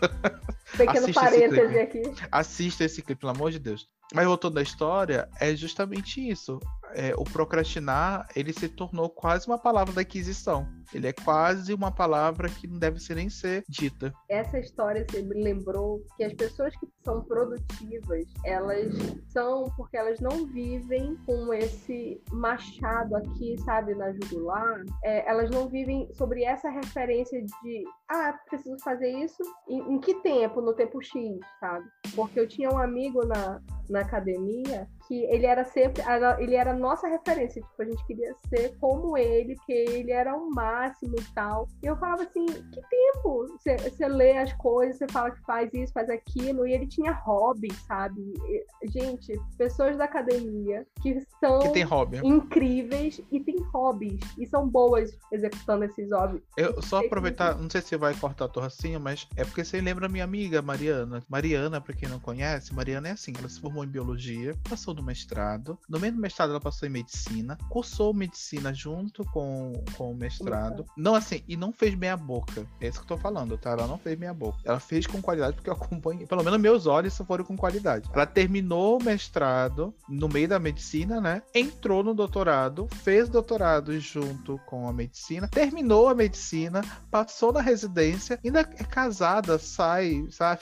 Pequeno 0.77 1.11
parêntese 1.13 1.79
aqui. 1.79 2.01
Assista 2.31 2.83
esse 2.83 3.01
clipe, 3.01 3.21
pelo 3.21 3.33
amor 3.33 3.51
de 3.51 3.59
Deus. 3.59 3.89
Mas 4.13 4.25
voltando 4.25 4.59
à 4.59 4.61
história, 4.61 5.27
é 5.39 5.55
justamente 5.55 6.21
isso. 6.29 6.59
É, 6.93 7.13
o 7.17 7.24
procrastinar, 7.24 8.27
ele 8.36 8.53
se 8.53 8.67
tornou 8.67 9.10
quase 9.10 9.48
uma 9.48 9.57
palavra 9.57 9.93
da 9.93 10.01
aquisição. 10.01 10.67
Ele 10.93 11.07
é 11.07 11.13
quase 11.13 11.74
uma 11.74 11.91
palavra 11.91 12.50
que 12.50 12.67
não 12.67 12.77
deve 12.77 13.00
ser 13.00 13.15
nem 13.15 13.29
ser 13.29 13.63
dita. 13.67 14.13
Essa 14.29 14.60
história 14.60 15.05
você 15.10 15.21
me 15.21 15.41
lembrou 15.41 16.03
que 16.17 16.24
as 16.24 16.33
pessoas 16.33 16.75
que 16.75 16.88
são 17.03 17.24
produtivas, 17.24 18.25
elas 18.45 18.93
são 19.29 19.65
porque 19.77 19.98
elas 19.98 20.19
não 20.19 20.45
vivem 20.48 21.15
com 21.25 21.53
esse 21.53 22.21
machado 22.31 23.15
aqui, 23.15 23.55
sabe, 23.63 23.95
na 23.95 24.12
jugular. 24.13 24.83
É, 25.03 25.29
elas 25.29 25.50
não 25.50 25.69
vivem 25.69 26.10
sobre 26.13 26.43
essa 26.43 26.69
referência 26.69 27.41
de, 27.41 27.83
ah, 28.10 28.38
preciso 28.50 28.77
fazer 28.83 29.10
isso. 29.10 29.41
Em, 29.67 29.95
em 29.95 30.00
que 30.00 30.15
tempo? 30.15 30.62
No 30.62 30.74
tempo 30.74 31.01
X, 31.01 31.39
sabe? 31.60 31.86
Porque 32.15 32.39
eu 32.39 32.48
tinha 32.48 32.69
um 32.69 32.77
amigo 32.77 33.25
na, 33.25 33.62
na 33.89 34.01
academia 34.01 34.88
que 35.12 35.25
ele 35.25 35.46
era 35.46 35.65
sempre, 35.65 36.01
ele 36.39 36.56
era 36.56 36.74
nossa 36.74 37.06
referência, 37.06 37.62
tipo, 37.62 37.82
a 37.82 37.84
gente 37.84 38.06
queria 38.06 38.34
ser 38.48 38.77
como 38.80 39.18
ele, 39.18 39.56
porque 39.56 39.74
ele 39.74 40.10
era 40.10 40.34
o 40.34 40.50
máximo 40.50 41.13
e 41.20 41.34
tal. 41.36 41.68
E 41.84 41.88
eu 41.88 41.98
falava 41.98 42.24
assim, 42.24 42.46
que 42.46 42.82
tempo? 42.89 43.46
Você 43.60 44.08
lê 44.08 44.38
as 44.38 44.53
coisas, 44.53 44.98
você 44.98 45.08
fala 45.10 45.32
que 45.32 45.41
faz 45.41 45.70
isso, 45.74 45.91
faz 45.91 46.10
aquilo, 46.10 46.65
e 46.65 46.72
ele 46.72 46.88
tinha 46.88 47.12
hobby, 47.12 47.68
sabe? 47.86 48.22
E, 48.48 48.65
gente, 48.88 49.38
pessoas 49.58 49.98
da 49.98 50.06
academia 50.06 50.88
que 51.01 51.20
são 51.41 51.60
que 51.74 51.82
incríveis 52.25 53.22
e 53.30 53.41
têm 53.41 53.62
hobbies, 53.74 54.22
e 54.38 54.48
são 54.48 54.65
boas 54.65 55.12
executando 55.30 55.84
esses 55.84 56.10
hobbies. 56.10 56.41
Eu 56.56 56.82
só 56.82 57.00
aproveitar, 57.06 57.58
não 57.58 57.70
sei 57.70 57.82
se 57.82 57.98
vai 57.98 58.13
cortar 58.13 58.46
a 58.46 58.48
torracinha, 58.48 58.98
mas 58.98 59.27
é 59.36 59.44
porque 59.44 59.65
você 59.65 59.82
lembra 59.82 60.08
minha 60.08 60.24
amiga 60.24 60.62
Mariana. 60.62 61.22
Mariana, 61.27 61.82
para 61.82 61.94
quem 61.94 62.08
não 62.08 62.20
conhece, 62.20 62.74
Mariana 62.74 63.10
é 63.10 63.12
assim, 63.12 63.34
ela 63.38 63.50
se 63.50 63.60
formou 63.60 63.84
em 63.84 63.89
biologia, 63.89 64.56
passou 64.70 64.94
do 64.94 65.00
mestrado. 65.01 65.77
No 65.88 66.00
meio 66.00 66.13
do 66.13 66.20
mestrado, 66.20 66.51
ela 66.51 66.60
passou 66.60 66.88
em 66.88 66.91
medicina, 66.91 67.58
cursou 67.70 68.13
medicina 68.13 68.74
junto 68.74 69.24
com, 69.25 69.74
com 69.98 70.12
o 70.12 70.15
mestrado. 70.15 70.86
Não 70.98 71.15
assim, 71.15 71.43
e 71.48 71.55
não 71.55 71.72
fez 71.72 71.96
meia 71.96 72.17
boca. 72.17 72.65
É 72.79 72.88
isso 72.88 73.00
que 73.00 73.12
eu 73.12 73.17
tô 73.17 73.17
falando, 73.17 73.58
tá? 73.58 73.72
Ela 73.72 73.88
não 73.88 73.98
fez 73.98 74.17
meia 74.17 74.34
boca. 74.34 74.60
Ela 74.63 74.79
fez 74.79 75.08
com 75.08 75.22
qualidade 75.22 75.55
porque 75.55 75.70
eu 75.70 75.74
acompanhei. 75.74 76.25
Pelo 76.25 76.43
menos 76.43 76.60
meus 76.60 76.86
olhos 76.86 77.17
foram 77.17 77.43
com 77.43 77.58
qualidade. 77.58 78.10
Ela 78.13 78.25
terminou 78.25 79.00
o 79.00 79.03
mestrado 79.03 79.93
no 80.08 80.27
meio 80.27 80.48
da 80.48 80.60
medicina, 80.60 81.22
né? 81.22 81.41
Entrou 81.53 82.03
no 82.03 82.13
doutorado, 82.13 82.88
fez 83.03 83.29
doutorado 83.29 83.98
junto 84.00 84.60
com 84.65 84.88
a 84.88 84.93
medicina, 84.93 85.48
terminou 85.48 86.10
a 86.10 86.15
medicina, 86.15 86.81
passou 87.10 87.51
na 87.53 87.62
residência, 87.62 88.39
ainda 88.43 88.62
é 88.62 88.84
casada, 88.84 89.58
sai, 89.58 90.25
sabe? 90.30 90.62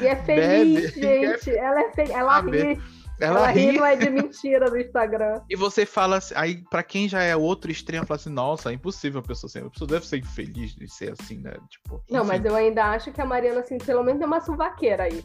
E 0.00 0.06
é 0.06 0.16
feliz, 0.24 0.94
Bebe, 0.94 1.00
gente. 1.00 1.50
É... 1.50 1.58
Ela 1.58 1.80
é 1.80 1.90
feliz. 1.92 2.10
Ela 2.10 2.40
ri. 2.40 3.01
Ela, 3.22 3.38
ela 3.38 3.50
ri, 3.50 3.72
não 3.72 3.86
é 3.86 3.94
de 3.94 4.10
mentira 4.10 4.68
no 4.68 4.76
Instagram. 4.76 5.40
E 5.48 5.54
você 5.54 5.86
fala 5.86 6.16
assim, 6.16 6.34
aí 6.36 6.62
para 6.68 6.82
quem 6.82 7.08
já 7.08 7.22
é 7.22 7.36
outro 7.36 7.70
extremo, 7.70 8.04
fala 8.04 8.18
assim, 8.18 8.30
nossa, 8.30 8.70
é 8.70 8.74
impossível 8.74 9.20
a 9.20 9.22
pessoa 9.22 9.48
ser. 9.48 9.64
A 9.64 9.70
pessoa 9.70 9.88
deve 9.88 10.06
ser 10.06 10.18
infeliz 10.18 10.74
de 10.74 10.88
ser 10.92 11.12
assim, 11.12 11.38
né? 11.38 11.52
Tipo, 11.70 12.02
não, 12.10 12.24
mas 12.24 12.44
eu 12.44 12.54
ainda 12.56 12.84
acho 12.86 13.12
que 13.12 13.20
a 13.20 13.24
Mariana, 13.24 13.60
assim, 13.60 13.78
pelo 13.78 14.02
menos 14.02 14.18
tem 14.18 14.26
uma 14.26 14.40
suvaqueira 14.40 15.04
aí. 15.04 15.24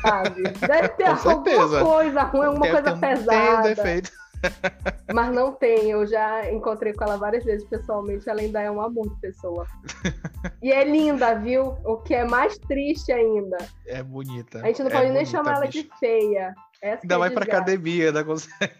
Sabe? 0.00 0.42
Deve 0.66 0.88
ter 0.88 1.04
alguma 1.04 1.42
coisa 1.84 2.22
ruim, 2.24 2.46
alguma 2.46 2.66
deve 2.66 2.82
coisa 2.82 2.98
pesada. 2.98 3.30
Tem 3.30 3.58
um 3.58 3.62
defeito. 3.74 4.10
Mas 5.12 5.34
não 5.34 5.52
tem, 5.52 5.90
eu 5.90 6.06
já 6.06 6.50
encontrei 6.52 6.92
com 6.92 7.04
ela 7.04 7.16
várias 7.16 7.44
vezes 7.44 7.66
pessoalmente, 7.68 8.28
ela 8.28 8.40
ainda 8.40 8.60
é 8.60 8.70
um 8.70 8.80
amor 8.80 9.08
de 9.08 9.20
pessoa. 9.20 9.66
E 10.62 10.72
é 10.72 10.84
linda, 10.84 11.34
viu? 11.34 11.76
O 11.84 11.96
que 11.96 12.14
é 12.14 12.24
mais 12.24 12.56
triste 12.56 13.12
ainda. 13.12 13.56
É 13.86 14.02
bonita. 14.02 14.60
A 14.62 14.66
gente 14.66 14.82
não 14.82 14.90
é 14.90 14.92
pode 14.92 15.10
nem 15.10 15.26
chamar 15.26 15.56
ela 15.56 15.66
de 15.66 15.88
feia. 15.98 16.54
Essa 16.80 17.02
ainda 17.02 17.14
é 17.14 17.18
vai 17.18 17.30
pra 17.30 17.44
academia, 17.44 18.08
ainda 18.08 18.24
consegue. 18.24 18.72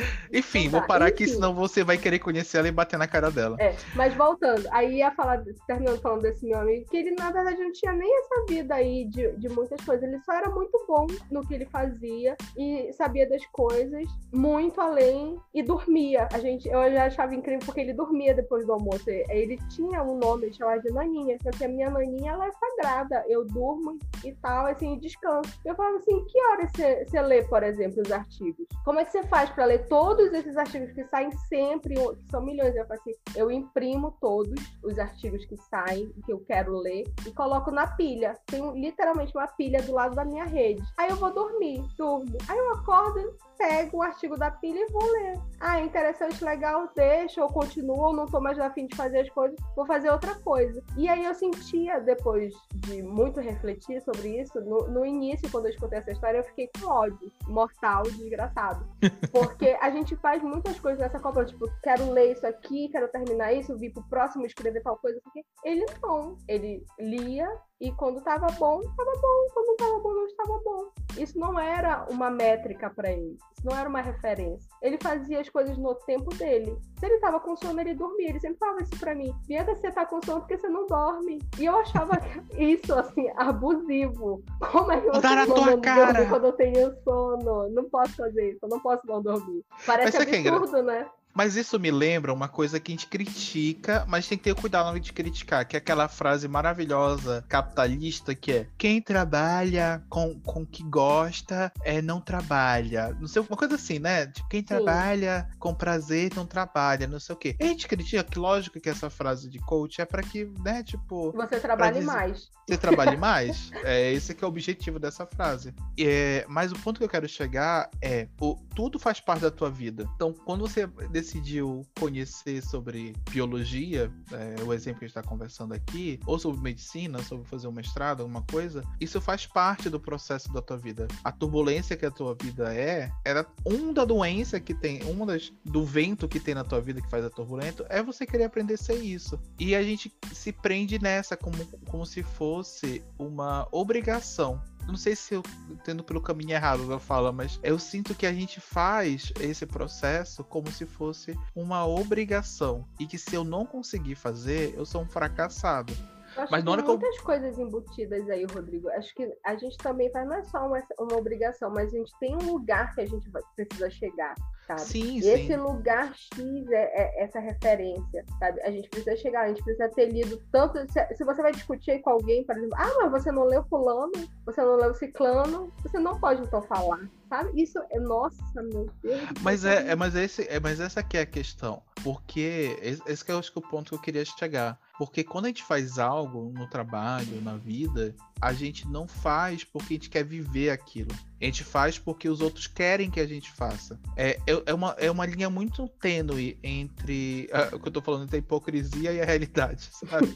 Enfim, 0.32 0.68
vou 0.68 0.82
parar 0.82 1.06
enfim. 1.06 1.14
aqui, 1.14 1.28
senão 1.28 1.54
você 1.54 1.82
vai 1.82 1.98
querer 1.98 2.18
conhecer 2.18 2.58
ela 2.58 2.68
e 2.68 2.72
bater 2.72 2.98
na 2.98 3.06
cara 3.06 3.30
dela. 3.30 3.56
É, 3.58 3.74
mas 3.94 4.14
voltando, 4.14 4.66
aí 4.70 4.98
ia 4.98 5.10
falar, 5.12 5.42
terminando 5.66 6.00
falando 6.00 6.22
desse 6.22 6.46
meu 6.46 6.58
amigo, 6.58 6.86
que 6.88 6.96
ele 6.96 7.12
na 7.12 7.30
verdade 7.30 7.58
não 7.58 7.72
tinha 7.72 7.92
nem 7.92 8.18
essa 8.18 8.44
vida 8.48 8.74
aí 8.74 9.04
de, 9.06 9.32
de 9.32 9.48
muitas 9.48 9.80
coisas, 9.84 10.02
ele 10.06 10.20
só 10.20 10.32
era 10.32 10.50
muito 10.50 10.84
bom 10.86 11.06
no 11.30 11.46
que 11.46 11.54
ele 11.54 11.66
fazia 11.66 12.36
e 12.56 12.92
sabia 12.92 13.28
das 13.28 13.44
coisas 13.46 14.06
muito 14.32 14.80
além 14.80 15.38
e 15.54 15.62
dormia. 15.62 16.28
A 16.32 16.38
gente, 16.38 16.68
eu 16.68 16.92
já 16.92 17.06
achava 17.06 17.34
incrível 17.34 17.60
porque 17.64 17.80
ele 17.80 17.92
dormia 17.92 18.34
depois 18.34 18.66
do 18.66 18.72
almoço. 18.72 19.08
Ele 19.08 19.58
tinha 19.68 20.02
um 20.02 20.16
nome, 20.16 20.46
ele 20.46 20.54
chamava 20.54 20.80
de 20.80 20.90
Naninha, 20.90 21.36
porque 21.42 21.64
a 21.64 21.68
minha 21.68 21.90
Naninha 21.90 22.32
ela 22.32 22.46
é 22.46 22.52
sagrada. 22.52 23.24
Eu 23.28 23.44
durmo 23.44 23.98
e 24.24 24.32
tal, 24.34 24.66
assim, 24.66 24.94
e 24.94 25.00
descanso. 25.00 25.58
Eu 25.64 25.74
falava 25.74 25.96
assim, 25.96 26.24
que 26.26 26.40
horas 26.46 26.70
você, 26.72 27.04
você 27.04 27.20
lê, 27.20 27.42
por 27.44 27.62
exemplo, 27.62 28.02
os 28.02 28.12
artigos? 28.12 28.66
Como 28.84 29.00
é 29.00 29.04
que 29.04 29.12
você 29.12 29.22
faz 29.24 29.50
para 29.50 29.64
ler 29.64 29.86
todos 29.90 30.32
esses 30.32 30.56
artigos 30.56 30.92
que 30.92 31.04
saem 31.08 31.32
sempre, 31.48 31.94
que 31.94 32.30
são 32.30 32.40
milhões, 32.40 32.76
eu 32.76 32.86
assim, 32.88 33.12
eu 33.34 33.50
imprimo 33.50 34.16
todos 34.20 34.54
os 34.84 34.96
artigos 34.98 35.44
que 35.46 35.56
saem, 35.56 36.08
que 36.24 36.32
eu 36.32 36.38
quero 36.46 36.78
ler, 36.78 37.02
e 37.26 37.32
coloco 37.32 37.72
na 37.72 37.88
pilha. 37.88 38.38
Tem 38.46 38.62
literalmente 38.80 39.36
uma 39.36 39.48
pilha 39.48 39.82
do 39.82 39.92
lado 39.92 40.14
da 40.14 40.24
minha 40.24 40.44
rede. 40.44 40.82
Aí 40.96 41.10
eu 41.10 41.16
vou 41.16 41.34
dormir, 41.34 41.84
durmo. 41.98 42.38
Aí 42.48 42.56
eu 42.56 42.72
acordo, 42.72 43.36
pego 43.60 43.98
o 43.98 44.02
artigo 44.02 44.38
da 44.38 44.50
pilha 44.50 44.78
e 44.80 44.90
vou 44.90 45.12
ler. 45.12 45.38
Ah, 45.60 45.78
interessante, 45.78 46.42
legal, 46.42 46.90
deixa, 46.96 47.42
ou 47.42 47.52
continuo, 47.52 48.00
ou 48.00 48.12
não 48.14 48.24
tô 48.24 48.40
mais 48.40 48.58
afim 48.58 48.86
de 48.86 48.96
fazer 48.96 49.20
as 49.20 49.28
coisas, 49.28 49.58
vou 49.76 49.84
fazer 49.84 50.10
outra 50.10 50.34
coisa. 50.36 50.82
E 50.96 51.06
aí 51.06 51.26
eu 51.26 51.34
sentia, 51.34 52.00
depois 52.00 52.54
de 52.74 53.02
muito 53.02 53.38
refletir 53.38 54.00
sobre 54.00 54.40
isso, 54.40 54.58
no, 54.62 54.88
no 54.88 55.04
início, 55.04 55.50
quando 55.50 55.66
eu 55.66 55.72
escutei 55.72 55.98
essa 55.98 56.10
história, 56.10 56.38
eu 56.38 56.44
fiquei 56.44 56.70
com 56.80 56.86
ódio 56.86 57.30
mortal, 57.46 58.04
desgraçado. 58.04 58.88
Porque 59.30 59.76
a 59.78 59.90
gente 59.90 60.16
faz 60.16 60.42
muitas 60.42 60.80
coisas 60.80 60.98
nessa 60.98 61.20
Copa, 61.20 61.44
tipo, 61.44 61.70
quero 61.82 62.10
ler 62.10 62.32
isso 62.32 62.46
aqui, 62.46 62.88
quero 62.88 63.08
terminar 63.08 63.52
isso, 63.52 63.76
vir 63.76 63.92
pro 63.92 64.02
próximo 64.08 64.46
escrever 64.46 64.82
tal 64.82 64.96
coisa, 64.96 65.20
porque 65.22 65.44
ele 65.64 65.84
não. 66.02 66.38
Ele 66.48 66.82
lia, 66.98 67.46
e 67.80 67.90
quando 67.92 68.20
tava 68.20 68.46
bom, 68.58 68.80
tava 68.94 69.12
bom. 69.12 69.46
Quando 69.54 69.76
tava 69.76 69.98
bom, 70.00 70.12
não 70.12 70.26
estava 70.26 70.60
bom. 70.62 70.88
Isso 71.16 71.38
não 71.38 71.58
era 71.58 72.06
uma 72.10 72.30
métrica 72.30 72.90
para 72.90 73.10
ele. 73.10 73.38
Isso 73.56 73.64
não 73.64 73.76
era 73.76 73.88
uma 73.88 74.02
referência. 74.02 74.68
Ele 74.82 74.98
fazia 75.02 75.40
as 75.40 75.48
coisas 75.48 75.78
no 75.78 75.94
tempo 75.94 76.28
dele. 76.34 76.76
Se 76.98 77.06
ele 77.06 77.18
tava 77.20 77.40
com 77.40 77.56
sono, 77.56 77.80
ele 77.80 77.94
dormia. 77.94 78.28
Ele 78.28 78.40
sempre 78.40 78.58
falava 78.58 78.82
isso 78.82 78.98
pra 79.00 79.14
mim. 79.14 79.34
Bianca, 79.46 79.74
você 79.74 79.90
tá 79.90 80.04
com 80.04 80.20
sono 80.22 80.40
porque 80.40 80.58
você 80.58 80.68
não 80.68 80.86
dorme. 80.86 81.38
E 81.58 81.64
eu 81.64 81.76
achava 81.78 82.20
isso, 82.58 82.92
assim, 82.94 83.30
abusivo. 83.36 84.42
Como 84.70 84.92
é 84.92 85.00
que 85.00 85.06
você 85.06 85.34
não 85.34 85.46
dorme 85.46 86.26
quando 86.28 86.44
eu 86.44 86.52
tenho 86.52 86.94
sono? 87.02 87.70
Não 87.70 87.88
posso 87.88 88.14
fazer 88.14 88.50
isso. 88.50 88.58
Eu 88.62 88.68
não 88.68 88.80
posso 88.80 89.06
não 89.06 89.22
dormir. 89.22 89.64
Parece 89.86 90.18
absurdo, 90.18 90.82
né? 90.82 91.08
Mas 91.34 91.56
isso 91.56 91.78
me 91.78 91.90
lembra 91.90 92.32
uma 92.32 92.48
coisa 92.48 92.80
que 92.80 92.92
a 92.92 92.94
gente 92.94 93.06
critica, 93.06 94.04
mas 94.08 94.26
tem 94.26 94.36
que 94.36 94.44
ter 94.44 94.54
cuidado 94.54 94.84
na 94.84 94.90
hora 94.90 95.00
de 95.00 95.12
criticar, 95.12 95.66
que 95.66 95.76
é 95.76 95.78
aquela 95.78 96.08
frase 96.08 96.48
maravilhosa 96.48 97.44
capitalista 97.48 98.34
que 98.34 98.52
é 98.52 98.66
quem 98.76 99.00
trabalha 99.00 100.02
com 100.08 100.38
com 100.40 100.66
que 100.66 100.82
gosta 100.82 101.72
é 101.82 102.02
não 102.02 102.20
trabalha. 102.20 103.16
Não 103.20 103.28
sei, 103.28 103.42
uma 103.42 103.56
coisa 103.56 103.74
assim, 103.74 103.98
né? 103.98 104.26
Tipo, 104.26 104.48
quem 104.48 104.60
Sim. 104.60 104.66
trabalha 104.66 105.48
com 105.58 105.74
prazer 105.74 106.32
não 106.34 106.46
trabalha, 106.46 107.06
não 107.06 107.20
sei 107.20 107.34
o 107.34 107.38
quê. 107.38 107.56
a 107.60 107.64
gente 107.64 107.86
critica 107.86 108.24
que 108.24 108.38
lógico 108.38 108.80
que 108.80 108.88
essa 108.88 109.10
frase 109.10 109.48
de 109.48 109.58
coach 109.58 110.00
é 110.00 110.04
para 110.04 110.22
que, 110.22 110.50
né, 110.64 110.82
tipo, 110.82 111.32
você 111.32 111.60
trabalhe 111.60 112.00
mais. 112.00 112.50
Você 112.66 112.76
trabalhe 112.76 113.16
mais. 113.18 113.70
é 113.84 114.12
esse 114.12 114.34
que 114.34 114.44
é 114.44 114.46
o 114.46 114.50
objetivo 114.50 114.98
dessa 114.98 115.26
frase. 115.26 115.74
É, 115.98 116.44
mas 116.48 116.72
o 116.72 116.78
ponto 116.78 116.98
que 116.98 117.04
eu 117.04 117.08
quero 117.08 117.28
chegar 117.28 117.90
é, 118.02 118.28
o, 118.40 118.56
tudo 118.74 118.98
faz 118.98 119.20
parte 119.20 119.42
da 119.42 119.50
tua 119.50 119.70
vida. 119.70 120.08
Então, 120.14 120.32
quando 120.32 120.62
você 120.62 120.88
decidiu 121.20 121.86
conhecer 121.98 122.62
sobre 122.62 123.14
biologia, 123.30 124.10
é, 124.32 124.62
o 124.62 124.72
exemplo 124.72 125.00
que 125.00 125.04
a 125.04 125.08
gente 125.08 125.18
está 125.18 125.22
conversando 125.22 125.74
aqui, 125.74 126.18
ou 126.26 126.38
sobre 126.38 126.60
medicina, 126.60 127.22
sobre 127.22 127.46
fazer 127.46 127.68
um 127.68 127.72
mestrado, 127.72 128.22
alguma 128.22 128.42
coisa, 128.42 128.82
isso 128.98 129.20
faz 129.20 129.46
parte 129.46 129.90
do 129.90 130.00
processo 130.00 130.50
da 130.52 130.62
tua 130.62 130.78
vida. 130.78 131.06
A 131.22 131.30
turbulência 131.30 131.96
que 131.96 132.06
a 132.06 132.10
tua 132.10 132.34
vida 132.40 132.74
é, 132.74 133.12
era 133.24 133.46
um 133.66 133.92
da 133.92 134.04
doença 134.04 134.58
que 134.58 134.74
tem, 134.74 135.02
uma 135.02 135.26
das 135.26 135.52
do 135.64 135.84
vento 135.84 136.26
que 136.26 136.40
tem 136.40 136.54
na 136.54 136.64
tua 136.64 136.80
vida 136.80 137.02
que 137.02 137.10
faz 137.10 137.24
a 137.24 137.30
turbulento, 137.30 137.84
é 137.90 138.02
você 138.02 138.24
querer 138.26 138.44
aprender 138.44 138.74
a 138.74 138.78
ser 138.78 138.96
isso. 138.96 139.38
E 139.58 139.74
a 139.74 139.82
gente 139.82 140.10
se 140.32 140.52
prende 140.52 140.98
nessa 140.98 141.36
como, 141.36 141.66
como 141.88 142.06
se 142.06 142.22
fosse 142.22 143.04
uma 143.18 143.68
obrigação 143.70 144.62
não 144.86 144.96
sei 144.96 145.14
se 145.14 145.34
eu 145.34 145.42
tendo 145.84 146.02
pelo 146.02 146.20
caminho 146.20 146.52
errado 146.52 146.86
da 146.88 146.98
fala, 146.98 147.32
mas 147.32 147.58
eu 147.62 147.78
sinto 147.78 148.14
que 148.14 148.26
a 148.26 148.32
gente 148.32 148.60
faz 148.60 149.32
esse 149.40 149.66
processo 149.66 150.42
como 150.44 150.70
se 150.70 150.86
fosse 150.86 151.38
uma 151.54 151.86
obrigação 151.86 152.86
e 152.98 153.06
que 153.06 153.18
se 153.18 153.34
eu 153.34 153.44
não 153.44 153.64
conseguir 153.64 154.14
fazer, 154.14 154.74
eu 154.76 154.84
sou 154.84 155.02
um 155.02 155.08
fracassado. 155.08 155.92
Acho 156.36 156.52
Mas 156.52 156.62
que 156.62 156.70
tem 156.70 156.84
muitas 156.84 157.16
eu... 157.16 157.22
coisas 157.24 157.58
embutidas 157.58 158.30
aí, 158.30 158.44
Rodrigo. 158.44 158.88
Acho 158.90 159.14
que 159.14 159.36
a 159.44 159.56
gente 159.56 159.76
também 159.78 160.10
faz, 160.12 160.28
não 160.28 160.36
é 160.36 160.42
só 160.44 160.66
uma, 160.66 160.80
uma 160.98 161.16
obrigação, 161.16 161.70
mas 161.70 161.92
a 161.92 161.96
gente 161.96 162.12
tem 162.20 162.34
um 162.36 162.52
lugar 162.52 162.94
que 162.94 163.00
a 163.00 163.06
gente 163.06 163.28
vai, 163.30 163.42
precisa 163.56 163.90
chegar, 163.90 164.34
sabe? 164.70 164.80
Sim, 164.82 165.16
e 165.18 165.22
sim. 165.22 165.30
esse 165.30 165.56
lugar 165.56 166.14
X 166.14 166.38
é, 166.70 167.02
é, 167.02 167.24
essa 167.24 167.40
referência, 167.40 168.24
sabe? 168.38 168.60
A 168.62 168.70
gente 168.70 168.88
precisa 168.88 169.16
chegar, 169.16 169.42
a 169.42 169.48
gente 169.48 169.62
precisa 169.62 169.88
ter 169.88 170.06
lido 170.06 170.40
tanto. 170.52 170.78
Se, 170.90 171.16
se 171.16 171.24
você 171.24 171.42
vai 171.42 171.52
discutir 171.52 172.00
com 172.00 172.10
alguém, 172.10 172.44
por 172.44 172.56
exemplo, 172.56 172.76
ah, 172.78 172.98
mas 173.02 173.10
você 173.22 173.32
não 173.32 173.44
leu 173.44 173.64
fulano, 173.64 174.12
você 174.44 174.60
não 174.60 174.76
leu 174.76 174.94
ciclano, 174.94 175.72
você 175.82 175.98
não 175.98 176.18
pode 176.20 176.42
então 176.42 176.62
falar, 176.62 177.00
sabe? 177.28 177.60
Isso 177.60 177.78
é 177.90 177.98
nossa, 177.98 178.62
meu 178.62 178.88
Deus. 179.02 179.20
Mas 179.42 179.64
é, 179.64 179.90
é, 179.90 179.96
mas 179.96 180.14
esse, 180.14 180.46
é, 180.48 180.60
mas 180.60 180.80
essa 180.80 181.00
aqui 181.00 181.16
é 181.16 181.22
a 181.22 181.26
questão, 181.26 181.82
porque 182.02 182.76
esse 183.06 183.24
que 183.24 183.32
é 183.32 183.34
acho 183.34 183.52
que 183.52 183.58
é 183.58 183.62
o 183.62 183.68
ponto 183.68 183.90
que 183.90 183.94
eu 183.94 184.00
queria 184.00 184.24
chegar. 184.24 184.78
Porque 185.00 185.24
quando 185.24 185.46
a 185.46 185.48
gente 185.48 185.64
faz 185.64 185.98
algo 185.98 186.52
no 186.54 186.68
trabalho, 186.68 187.40
na 187.40 187.56
vida, 187.56 188.14
a 188.38 188.52
gente 188.52 188.86
não 188.86 189.08
faz 189.08 189.64
porque 189.64 189.94
a 189.94 189.96
gente 189.96 190.10
quer 190.10 190.24
viver 190.24 190.68
aquilo. 190.68 191.08
A 191.40 191.44
gente 191.46 191.64
faz 191.64 191.98
porque 191.98 192.28
os 192.28 192.42
outros 192.42 192.66
querem 192.66 193.10
que 193.10 193.18
a 193.18 193.26
gente 193.26 193.50
faça. 193.50 193.98
É, 194.14 194.38
é, 194.46 194.62
é 194.66 194.74
uma, 194.74 194.94
é 194.98 195.10
uma 195.10 195.24
linha 195.24 195.48
muito 195.48 195.88
tênue 195.88 196.58
entre 196.62 197.48
uh, 197.50 197.76
o 197.76 197.80
que 197.80 197.88
eu 197.88 197.92
tô 197.92 198.02
falando, 198.02 198.24
entre 198.24 198.36
a 198.36 198.38
hipocrisia 198.40 199.12
e 199.12 199.22
a 199.22 199.24
realidade, 199.24 199.88
sabe? 199.90 200.34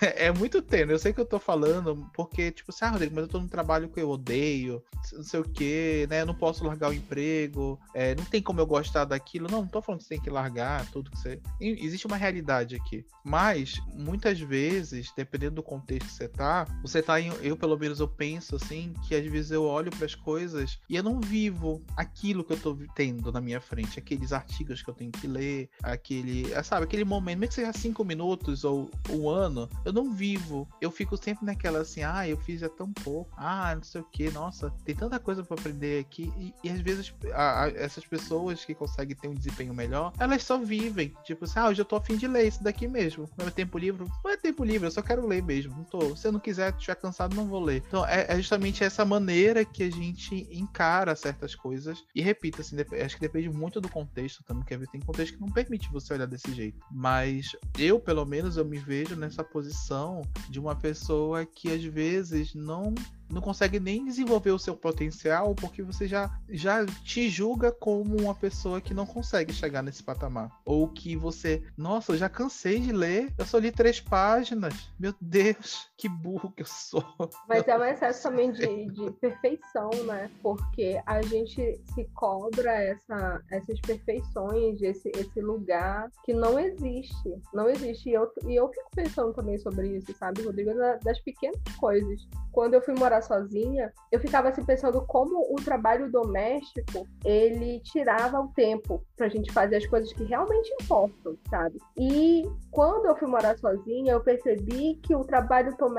é, 0.00 0.26
é, 0.26 0.32
muito 0.32 0.62
tênue. 0.62 0.92
Eu 0.92 0.98
sei 1.00 1.12
que 1.12 1.20
eu 1.20 1.26
tô 1.26 1.40
falando 1.40 2.08
porque, 2.14 2.52
tipo 2.52 2.70
assim, 2.70 2.84
ah, 2.84 2.90
Rodrigo, 2.90 3.16
mas 3.16 3.24
eu 3.24 3.28
tô 3.28 3.40
num 3.40 3.48
trabalho 3.48 3.88
que 3.88 4.00
eu 4.00 4.08
odeio, 4.08 4.80
não 5.12 5.24
sei 5.24 5.40
o 5.40 5.44
quê, 5.44 6.06
né? 6.08 6.20
Eu 6.20 6.26
não 6.26 6.34
posso 6.34 6.64
largar 6.64 6.90
o 6.90 6.94
emprego, 6.94 7.80
é, 7.92 8.14
não 8.14 8.24
tem 8.24 8.40
como 8.40 8.60
eu 8.60 8.66
gostar 8.66 9.04
daquilo. 9.04 9.48
Não, 9.50 9.62
não 9.62 9.68
tô 9.68 9.82
falando 9.82 9.98
que 9.98 10.04
você 10.04 10.14
tem 10.14 10.20
que 10.20 10.30
largar 10.30 10.88
tudo 10.92 11.10
que 11.10 11.18
você. 11.18 11.40
Existe 11.60 12.06
uma 12.06 12.16
realidade 12.16 12.76
aqui. 12.76 13.04
Mas, 13.24 13.71
muitas 13.94 14.40
vezes, 14.40 15.12
dependendo 15.16 15.56
do 15.56 15.62
contexto 15.62 16.06
que 16.06 16.12
você 16.12 16.28
tá, 16.28 16.66
você 16.82 17.02
tá 17.02 17.20
em. 17.20 17.32
Eu, 17.42 17.56
pelo 17.56 17.76
menos, 17.78 18.00
eu 18.00 18.08
penso 18.08 18.56
assim, 18.56 18.92
que 19.06 19.14
às 19.14 19.24
vezes 19.26 19.50
eu 19.50 19.64
olho 19.64 19.90
para 19.90 20.06
coisas 20.16 20.78
e 20.88 20.96
eu 20.96 21.02
não 21.02 21.20
vivo 21.20 21.82
aquilo 21.96 22.44
que 22.44 22.52
eu 22.52 22.58
tô 22.58 22.76
tendo 22.94 23.30
na 23.30 23.40
minha 23.40 23.60
frente, 23.60 23.98
aqueles 23.98 24.32
artigos 24.32 24.82
que 24.82 24.90
eu 24.90 24.94
tenho 24.94 25.12
que 25.12 25.26
ler, 25.26 25.68
aquele, 25.82 26.52
é, 26.52 26.62
sabe, 26.62 26.84
aquele 26.84 27.04
momento, 27.04 27.38
mesmo 27.38 27.48
que 27.48 27.54
seja 27.54 27.72
cinco 27.72 28.04
minutos 28.04 28.64
ou 28.64 28.90
um 29.10 29.28
ano, 29.28 29.68
eu 29.84 29.92
não 29.92 30.12
vivo. 30.12 30.68
Eu 30.80 30.90
fico 30.90 31.16
sempre 31.16 31.44
naquela 31.44 31.80
assim, 31.80 32.02
ah, 32.02 32.28
eu 32.28 32.36
fiz 32.36 32.60
já 32.60 32.68
tão 32.68 32.92
pouco, 32.92 33.30
ah, 33.36 33.74
não 33.74 33.82
sei 33.82 34.00
o 34.00 34.04
que, 34.04 34.30
nossa, 34.30 34.70
tem 34.84 34.94
tanta 34.94 35.18
coisa 35.18 35.42
para 35.42 35.58
aprender 35.58 36.00
aqui 36.00 36.32
e, 36.36 36.54
e 36.64 36.70
às 36.70 36.80
vezes 36.80 37.14
a, 37.32 37.64
a, 37.64 37.68
essas 37.68 38.04
pessoas 38.04 38.64
que 38.64 38.74
conseguem 38.74 39.16
ter 39.16 39.28
um 39.28 39.34
desempenho 39.34 39.74
melhor, 39.74 40.12
elas 40.18 40.42
só 40.42 40.58
vivem, 40.58 41.14
tipo 41.24 41.44
assim, 41.44 41.58
ah, 41.58 41.68
hoje 41.68 41.80
eu 41.80 41.84
tô 41.84 41.96
afim 41.96 42.16
de 42.16 42.26
ler 42.26 42.48
isso 42.48 42.62
daqui 42.62 42.86
mesmo, 42.86 43.28
meu 43.36 43.50
tempo 43.62 43.78
livre, 43.78 44.06
não 44.24 44.30
é 44.30 44.36
tempo 44.36 44.64
livre, 44.64 44.88
eu 44.88 44.90
só 44.90 45.02
quero 45.02 45.26
ler 45.26 45.42
mesmo, 45.42 45.74
não 45.76 45.84
tô, 45.84 46.16
se 46.16 46.26
eu 46.26 46.32
não 46.32 46.40
quiser, 46.40 46.72
estiver 46.72 46.96
cansado, 46.96 47.36
não 47.36 47.46
vou 47.46 47.60
ler. 47.60 47.82
Então 47.86 48.04
é, 48.06 48.26
é 48.28 48.36
justamente 48.36 48.82
essa 48.82 49.04
maneira 49.04 49.64
que 49.64 49.84
a 49.84 49.90
gente 49.90 50.48
encara 50.50 51.14
certas 51.14 51.54
coisas. 51.54 52.04
E 52.14 52.20
repito, 52.20 52.60
assim, 52.60 52.76
acho 53.04 53.14
que 53.14 53.20
depende 53.20 53.48
muito 53.48 53.80
do 53.80 53.88
contexto 53.88 54.42
também, 54.44 54.64
que 54.64 54.86
tem 54.88 55.00
contexto 55.00 55.34
que 55.34 55.40
não 55.40 55.48
permite 55.48 55.90
você 55.92 56.14
olhar 56.14 56.26
desse 56.26 56.52
jeito. 56.52 56.84
Mas 56.90 57.56
eu, 57.78 58.00
pelo 58.00 58.24
menos, 58.24 58.56
eu 58.56 58.64
me 58.64 58.78
vejo 58.78 59.14
nessa 59.14 59.44
posição 59.44 60.22
de 60.48 60.58
uma 60.58 60.74
pessoa 60.74 61.46
que 61.46 61.72
às 61.72 61.84
vezes 61.84 62.54
não 62.54 62.94
não 63.32 63.40
consegue 63.40 63.80
nem 63.80 64.04
desenvolver 64.04 64.50
o 64.50 64.58
seu 64.58 64.76
potencial 64.76 65.54
porque 65.54 65.82
você 65.82 66.06
já, 66.06 66.30
já 66.48 66.84
te 66.86 67.28
julga 67.30 67.72
como 67.72 68.20
uma 68.20 68.34
pessoa 68.34 68.80
que 68.80 68.92
não 68.92 69.06
consegue 69.06 69.52
chegar 69.52 69.82
nesse 69.82 70.02
patamar. 70.02 70.50
Ou 70.64 70.86
que 70.86 71.16
você, 71.16 71.62
nossa, 71.76 72.12
eu 72.12 72.18
já 72.18 72.28
cansei 72.28 72.78
de 72.78 72.92
ler, 72.92 73.32
eu 73.38 73.46
só 73.46 73.58
li 73.58 73.72
três 73.72 74.00
páginas. 74.00 74.74
Meu 74.98 75.14
Deus, 75.20 75.88
que 76.02 76.08
burro 76.08 76.50
que 76.50 76.62
eu 76.62 76.66
sou. 76.66 77.04
Mas 77.48 77.68
é 77.68 77.78
um 77.78 77.84
excesso 77.84 78.24
também 78.24 78.50
de, 78.50 78.86
de 78.86 79.12
perfeição, 79.12 79.88
né? 80.04 80.28
Porque 80.42 81.00
a 81.06 81.22
gente 81.22 81.80
se 81.94 82.04
cobra 82.12 82.72
essa, 82.72 83.40
essas 83.52 83.80
perfeições, 83.80 84.82
esse, 84.82 85.12
esse 85.14 85.40
lugar 85.40 86.10
que 86.24 86.34
não 86.34 86.58
existe. 86.58 87.40
Não 87.54 87.70
existe. 87.70 88.10
E 88.10 88.14
eu, 88.14 88.28
e 88.48 88.56
eu 88.56 88.68
fico 88.68 88.90
pensando 88.96 89.32
também 89.32 89.56
sobre 89.58 89.96
isso, 89.96 90.12
sabe, 90.18 90.42
Rodrigo? 90.42 90.72
Das 91.04 91.20
pequenas 91.20 91.62
coisas. 91.78 92.20
Quando 92.50 92.74
eu 92.74 92.82
fui 92.82 92.94
morar 92.94 93.22
sozinha, 93.22 93.92
eu 94.10 94.18
ficava 94.18 94.48
assim 94.48 94.64
pensando 94.64 95.00
como 95.06 95.54
o 95.54 95.56
trabalho 95.56 96.10
doméstico 96.10 97.06
ele 97.24 97.80
tirava 97.80 98.40
o 98.40 98.48
tempo 98.48 99.02
pra 99.16 99.28
gente 99.28 99.52
fazer 99.52 99.76
as 99.76 99.86
coisas 99.86 100.12
que 100.12 100.24
realmente 100.24 100.68
importam, 100.82 101.38
sabe? 101.48 101.78
E 101.96 102.42
quando 102.72 103.06
eu 103.06 103.16
fui 103.16 103.28
morar 103.28 103.56
sozinha, 103.56 104.12
eu 104.12 104.20
percebi 104.20 104.96
que 104.96 105.14
o 105.14 105.24
trabalho 105.24 105.74
doméstico 105.76 105.91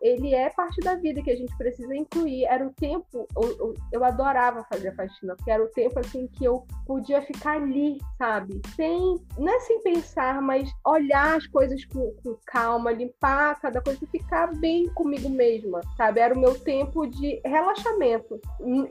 ele 0.00 0.34
é 0.34 0.50
parte 0.50 0.80
da 0.80 0.94
vida 0.94 1.22
que 1.22 1.30
a 1.30 1.36
gente 1.36 1.56
precisa 1.56 1.94
incluir. 1.94 2.44
Era 2.44 2.66
o 2.66 2.72
tempo, 2.72 3.26
eu, 3.36 3.74
eu 3.92 4.04
adorava 4.04 4.64
fazer 4.64 4.88
a 4.88 4.94
faxina, 4.94 5.36
porque 5.36 5.50
era 5.50 5.62
o 5.62 5.68
tempo 5.68 5.98
assim 5.98 6.26
que 6.26 6.44
eu 6.44 6.64
podia 6.86 7.22
ficar 7.22 7.56
ali, 7.56 7.98
sabe? 8.18 8.60
Sem, 8.74 9.20
não 9.38 9.52
é 9.52 9.60
sem 9.60 9.82
pensar, 9.82 10.40
mas 10.40 10.70
olhar 10.86 11.36
as 11.36 11.46
coisas 11.46 11.84
com, 11.84 12.14
com 12.22 12.36
calma, 12.46 12.92
limpar 12.92 13.60
cada 13.60 13.80
coisa 13.80 13.98
e 14.02 14.06
ficar 14.06 14.54
bem 14.58 14.88
comigo 14.94 15.28
mesma, 15.28 15.80
sabe? 15.96 16.20
Era 16.20 16.34
o 16.34 16.38
meu 16.38 16.58
tempo 16.58 17.06
de 17.06 17.40
relaxamento 17.44 18.40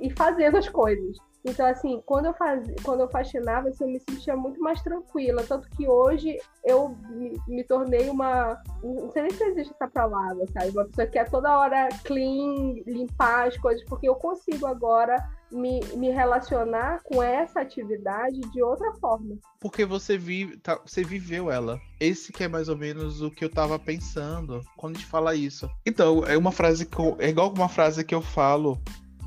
e 0.02 0.10
fazendo 0.12 0.58
as 0.58 0.68
coisas. 0.68 1.18
Então, 1.44 1.66
assim, 1.66 2.02
quando 2.06 2.28
eu, 2.28 2.34
faz... 2.34 2.64
quando 2.84 3.02
eu 3.02 3.10
faxinava, 3.10 3.70
assim, 3.70 3.84
eu 3.84 3.90
me 3.90 4.00
sentia 4.00 4.36
muito 4.36 4.62
mais 4.62 4.82
tranquila. 4.82 5.44
Tanto 5.44 5.70
que 5.72 5.88
hoje 5.88 6.38
eu 6.64 6.96
me, 7.10 7.40
me, 7.48 7.64
tornei 7.64 8.10
uma. 8.10 8.62
Não 8.84 9.12
sei 9.12 9.24
nem 9.24 9.32
se 9.32 9.44
existe 9.44 9.74
essa 9.74 9.88
palavra, 9.88 10.46
sabe? 10.54 10.70
Uma 10.70 10.86
pessoa 10.86 11.08
que 11.08 11.18
é 11.18 11.24
toda 11.26 11.58
hora 11.58 11.90
clean, 12.04 12.76
limpar 12.86 13.48
as 13.48 13.58
coisas, 13.58 13.84
porque 13.86 14.08
eu 14.08 14.16
consigo 14.16 14.68
agora 14.68 15.18
me, 15.52 15.82
me 15.96 16.10
relacionar 16.10 17.02
com 17.04 17.22
essa 17.22 17.62
atividade 17.62 18.40
de 18.40 18.64
outra 18.64 18.94
forma. 18.94 19.36
Porque 19.60 19.86
você, 19.86 20.18
vive, 20.18 20.58
tá, 20.58 20.80
você 20.86 21.04
viveu 21.04 21.52
ela. 21.52 21.80
Esse 22.00 22.32
que 22.32 22.44
é 22.44 22.48
mais 22.48 22.70
ou 22.70 22.78
menos 22.78 23.22
o 23.22 23.30
que 23.30 23.44
eu 23.44 23.50
tava 23.50 23.78
pensando 23.78 24.62
quando 24.78 24.96
a 24.96 25.00
gente 25.00 25.10
fala 25.10 25.36
isso. 25.36 25.70
Então, 25.86 26.24
é 26.26 26.38
uma 26.38 26.52
frase 26.52 26.86
que 26.86 27.00
eu, 27.00 27.16
é 27.20 27.30
igual 27.30 27.52
uma 27.52 27.70
frase 27.70 28.04
que 28.04 28.16
eu 28.16 28.22
falo 28.22 28.80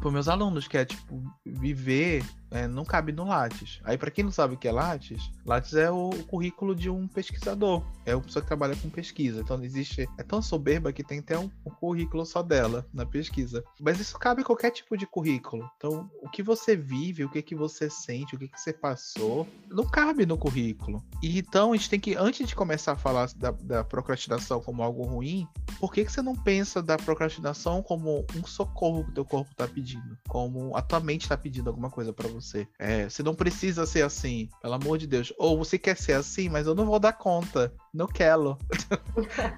para 0.05 0.13
meus 0.13 0.29
alunos, 0.29 0.69
que 0.69 0.77
é 0.77 0.85
tipo, 0.85 1.23
viver 1.47 2.23
é, 2.55 2.69
não 2.69 2.85
cabe 2.85 3.11
no 3.11 3.25
Lattes. 3.25 3.81
Aí, 3.83 3.99
para 3.99 4.13
quem 4.13 4.23
não 4.23 4.31
sabe 4.31 4.55
o 4.55 4.57
que 4.57 4.69
é 4.69 4.73
Lattes, 4.73 5.29
Lattes 5.45 5.75
é 5.75 5.91
o, 5.91 6.11
o, 6.11 6.25
currículo 6.25 6.73
de 6.73 6.89
um 6.89 7.09
pesquisador. 7.09 7.83
É 8.07 8.15
uma 8.15 8.23
pessoa 8.23 8.43
que 8.43 8.47
trabalha 8.47 8.77
com 8.77 8.89
pesquisa. 8.89 9.41
Então, 9.41 9.63
existe. 9.65 10.09
É 10.17 10.23
tão 10.23 10.41
soberba 10.41 10.93
que 10.93 11.03
tem 11.03 11.19
até 11.19 11.37
um, 11.37 11.51
um 11.67 11.71
currículo 11.71 12.25
só 12.25 12.43
dela 12.43 12.87
na 12.95 13.05
pesquisa. 13.05 13.65
Mas 13.81 13.99
isso 13.99 14.17
cabe 14.21 14.43
em 14.43 14.45
qualquer 14.45 14.71
tipo 14.71 14.97
de 14.97 15.05
currículo. 15.05 15.69
Então, 15.77 16.09
o 16.23 16.29
que 16.31 16.45
você 16.45 16.77
vive, 16.77 17.25
o 17.25 17.29
que, 17.29 17.43
que 17.43 17.57
você 17.57 17.91
sente, 17.91 18.37
o 18.37 18.39
que, 18.39 18.47
que 18.47 18.61
você 18.61 18.73
passou, 18.73 19.49
não 19.69 19.85
cabe 19.85 20.25
no 20.25 20.39
currículo. 20.39 21.05
E 21.21 21.41
então, 21.41 21.73
a 21.73 21.77
gente 21.77 21.91
tem 21.91 21.99
que, 21.99 22.15
antes 22.15 22.47
de 22.47 22.55
começar 22.55 22.93
a 22.93 22.97
falar 22.97 23.29
da, 23.35 23.51
da 23.51 23.83
procrastinação 23.83 24.61
como 24.61 24.81
algo 24.81 25.03
ruim, 25.03 25.49
por 25.81 25.93
que, 25.93 26.05
que 26.05 26.13
você 26.13 26.23
não 26.23 26.37
pensa 26.37 26.81
da 26.81 26.97
procrastinação 26.97 27.83
como 27.83 28.25
um 28.37 28.47
socorro 28.47 29.03
que 29.05 29.11
o 29.11 29.15
teu 29.15 29.25
corpo 29.25 29.51
está 29.51 29.67
pedindo? 29.67 30.17
Como 30.29 30.77
a 30.77 30.83
tua 30.83 31.01
mente 31.01 31.23
está 31.23 31.37
pedindo 31.37 31.69
alguma 31.69 31.91
coisa 31.91 32.13
para 32.13 32.29
você? 32.29 32.44
Você. 32.45 32.69
É, 32.79 33.09
você 33.09 33.23
não 33.23 33.35
precisa 33.35 33.87
ser 33.87 34.03
assim, 34.03 34.49
pelo 34.61 34.75
amor 34.75 34.99
de 34.99 35.07
Deus. 35.07 35.33
Ou 35.39 35.59
você 35.59 35.79
quer 35.79 35.97
ser 35.97 36.13
assim, 36.13 36.49
mas 36.49 36.67
eu 36.67 36.75
não 36.75 36.87
vou 36.87 36.99
dar 36.99 37.13
conta. 37.13 37.73
Não 37.95 38.09
quero. 38.09 38.59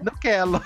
não 0.04 0.12
quero. 0.20 0.60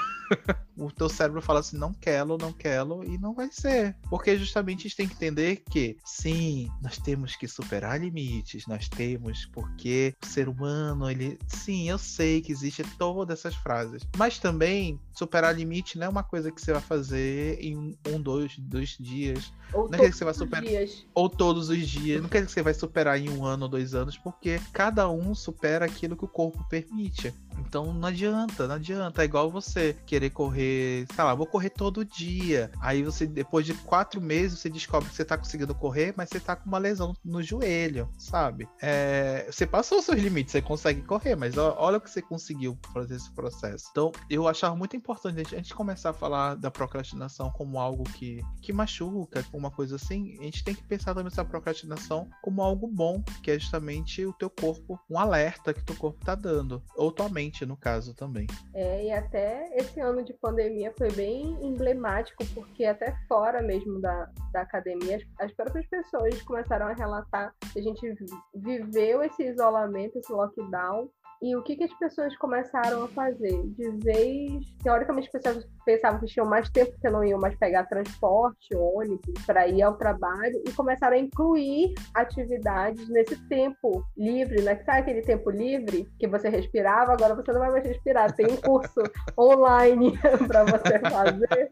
o 0.76 0.90
teu 0.90 1.08
cérebro 1.08 1.42
fala 1.42 1.60
assim, 1.60 1.76
não 1.76 1.92
quero, 1.92 2.38
não 2.38 2.52
quero, 2.52 3.04
e 3.04 3.18
não 3.18 3.34
vai 3.34 3.50
ser. 3.50 3.96
Porque 4.08 4.36
justamente 4.36 4.80
a 4.80 4.82
gente 4.82 4.96
tem 4.96 5.08
que 5.08 5.14
entender 5.14 5.62
que, 5.70 5.96
sim, 6.04 6.70
nós 6.82 6.98
temos 6.98 7.36
que 7.36 7.46
superar 7.46 8.00
limites, 8.00 8.66
nós 8.66 8.88
temos, 8.88 9.46
porque 9.46 10.14
o 10.22 10.26
ser 10.26 10.48
humano, 10.48 11.10
ele. 11.10 11.38
Sim, 11.46 11.88
eu 11.88 11.98
sei 11.98 12.40
que 12.40 12.52
existe 12.52 12.82
todas 12.98 13.38
essas 13.38 13.54
frases. 13.54 14.02
Mas 14.16 14.38
também, 14.38 14.98
superar 15.12 15.54
limite 15.54 15.98
não 15.98 16.06
é 16.06 16.08
uma 16.08 16.22
coisa 16.22 16.50
que 16.50 16.60
você 16.60 16.72
vai 16.72 16.82
fazer 16.82 17.58
em 17.60 17.96
um, 18.08 18.20
dois, 18.20 18.56
dois 18.58 18.96
dias. 18.98 19.52
Ou 19.72 19.88
não 19.88 19.98
é 19.98 20.08
que 20.08 20.12
você 20.12 20.24
vai 20.24 20.34
superar. 20.34 20.64
Dias. 20.64 21.06
Ou 21.14 21.28
todos 21.28 21.68
os 21.68 21.88
dias. 21.88 22.20
Não 22.20 22.28
quer 22.28 22.38
dizer 22.38 22.46
que 22.46 22.52
você 22.52 22.62
vai 22.62 22.74
superar 22.74 23.18
em 23.18 23.28
um 23.30 23.44
ano 23.44 23.64
ou 23.64 23.68
dois 23.68 23.94
anos, 23.94 24.16
porque 24.16 24.60
cada 24.72 25.08
um 25.10 25.34
supera 25.34 25.84
aquilo 25.84 26.16
que 26.16 26.24
o 26.24 26.28
corpo 26.28 26.64
permite. 26.68 27.32
Então 27.66 27.92
não 27.92 28.08
adianta, 28.08 28.66
não 28.66 28.74
adianta. 28.74 29.22
É 29.22 29.24
igual 29.24 29.50
você 29.50 29.96
querer 30.06 30.30
correr, 30.30 31.06
sei 31.14 31.24
lá, 31.24 31.34
vou 31.34 31.46
correr 31.46 31.70
todo 31.70 32.04
dia. 32.04 32.70
Aí 32.80 33.02
você, 33.02 33.26
depois 33.26 33.66
de 33.66 33.74
quatro 33.74 34.20
meses, 34.20 34.58
você 34.58 34.68
descobre 34.68 35.08
que 35.08 35.14
você 35.14 35.24
tá 35.24 35.36
conseguindo 35.36 35.74
correr, 35.74 36.14
mas 36.16 36.28
você 36.28 36.40
tá 36.40 36.56
com 36.56 36.68
uma 36.68 36.78
lesão 36.78 37.14
no 37.24 37.42
joelho, 37.42 38.08
sabe? 38.18 38.68
É, 38.80 39.46
você 39.50 39.66
passou 39.66 39.98
os 39.98 40.04
seus 40.04 40.18
limites, 40.18 40.52
você 40.52 40.62
consegue 40.62 41.02
correr, 41.02 41.36
mas 41.36 41.56
olha 41.56 41.98
o 41.98 42.00
que 42.00 42.10
você 42.10 42.22
conseguiu 42.22 42.78
fazer 42.92 43.16
esse 43.16 43.30
processo. 43.32 43.86
Então 43.90 44.12
eu 44.28 44.48
achava 44.48 44.74
muito 44.74 44.96
importante 44.96 45.54
a 45.54 45.58
gente 45.58 45.74
começar 45.74 46.10
a 46.10 46.14
falar 46.14 46.54
da 46.54 46.70
procrastinação 46.70 47.50
como 47.50 47.78
algo 47.78 48.04
que, 48.04 48.40
que 48.60 48.72
machuca, 48.72 49.44
uma 49.52 49.70
coisa 49.70 49.96
assim. 49.96 50.36
A 50.40 50.44
gente 50.44 50.64
tem 50.64 50.74
que 50.74 50.82
pensar 50.84 51.14
também 51.14 51.30
essa 51.30 51.44
procrastinação 51.44 52.28
como 52.42 52.62
algo 52.62 52.86
bom, 52.86 53.22
que 53.42 53.50
é 53.50 53.58
justamente 53.58 54.24
o 54.24 54.32
teu 54.32 54.50
corpo, 54.50 54.98
um 55.08 55.18
alerta 55.18 55.74
que 55.74 55.84
teu 55.84 55.96
corpo 55.96 56.24
tá 56.24 56.34
dando, 56.34 56.82
ou 56.96 57.12
tua 57.12 57.28
mente 57.28 57.49
no 57.66 57.76
caso 57.76 58.14
também. 58.14 58.46
É, 58.74 59.06
e 59.06 59.12
até 59.12 59.68
esse 59.76 60.00
ano 60.00 60.24
de 60.24 60.32
pandemia 60.34 60.92
foi 60.96 61.10
bem 61.12 61.58
emblemático, 61.62 62.44
porque 62.54 62.84
até 62.84 63.14
fora 63.28 63.62
mesmo 63.62 64.00
da, 64.00 64.30
da 64.52 64.62
academia, 64.62 65.16
as, 65.16 65.22
as 65.38 65.52
próprias 65.52 65.86
pessoas 65.86 66.40
começaram 66.42 66.86
a 66.86 66.92
relatar 66.92 67.54
que 67.72 67.78
a 67.78 67.82
gente 67.82 68.14
viveu 68.54 69.22
esse 69.22 69.42
isolamento, 69.42 70.18
esse 70.18 70.32
lockdown, 70.32 71.10
e 71.42 71.56
o 71.56 71.62
que, 71.62 71.74
que 71.74 71.84
as 71.84 71.94
pessoas 71.94 72.36
começaram 72.36 73.04
a 73.04 73.08
fazer? 73.08 73.66
De 73.68 73.90
vez, 74.04 74.76
teoricamente, 74.82 75.28
as 75.28 75.32
pessoas 75.32 75.66
pensavam 75.90 76.20
que 76.20 76.26
tinham 76.26 76.46
mais 76.46 76.68
tempo, 76.70 76.92
porque 76.92 77.10
não 77.10 77.24
iam 77.24 77.40
mais 77.40 77.56
pegar 77.56 77.84
transporte, 77.84 78.74
ônibus, 78.74 79.44
para 79.46 79.66
ir 79.66 79.82
ao 79.82 79.96
trabalho, 79.96 80.62
e 80.66 80.72
começaram 80.72 81.16
a 81.16 81.20
incluir 81.20 81.94
atividades 82.14 83.08
nesse 83.08 83.36
tempo 83.48 84.04
livre, 84.16 84.62
né? 84.62 84.76
Sabe 84.84 85.00
aquele 85.00 85.22
tempo 85.22 85.50
livre 85.50 86.08
que 86.18 86.26
você 86.26 86.48
respirava? 86.48 87.12
Agora 87.12 87.34
você 87.34 87.52
não 87.52 87.60
vai 87.60 87.70
mais 87.70 87.84
respirar, 87.84 88.34
tem 88.34 88.46
um 88.46 88.56
curso 88.56 89.02
online 89.38 90.18
para 90.46 90.64
você 90.64 90.98
fazer. 90.98 91.70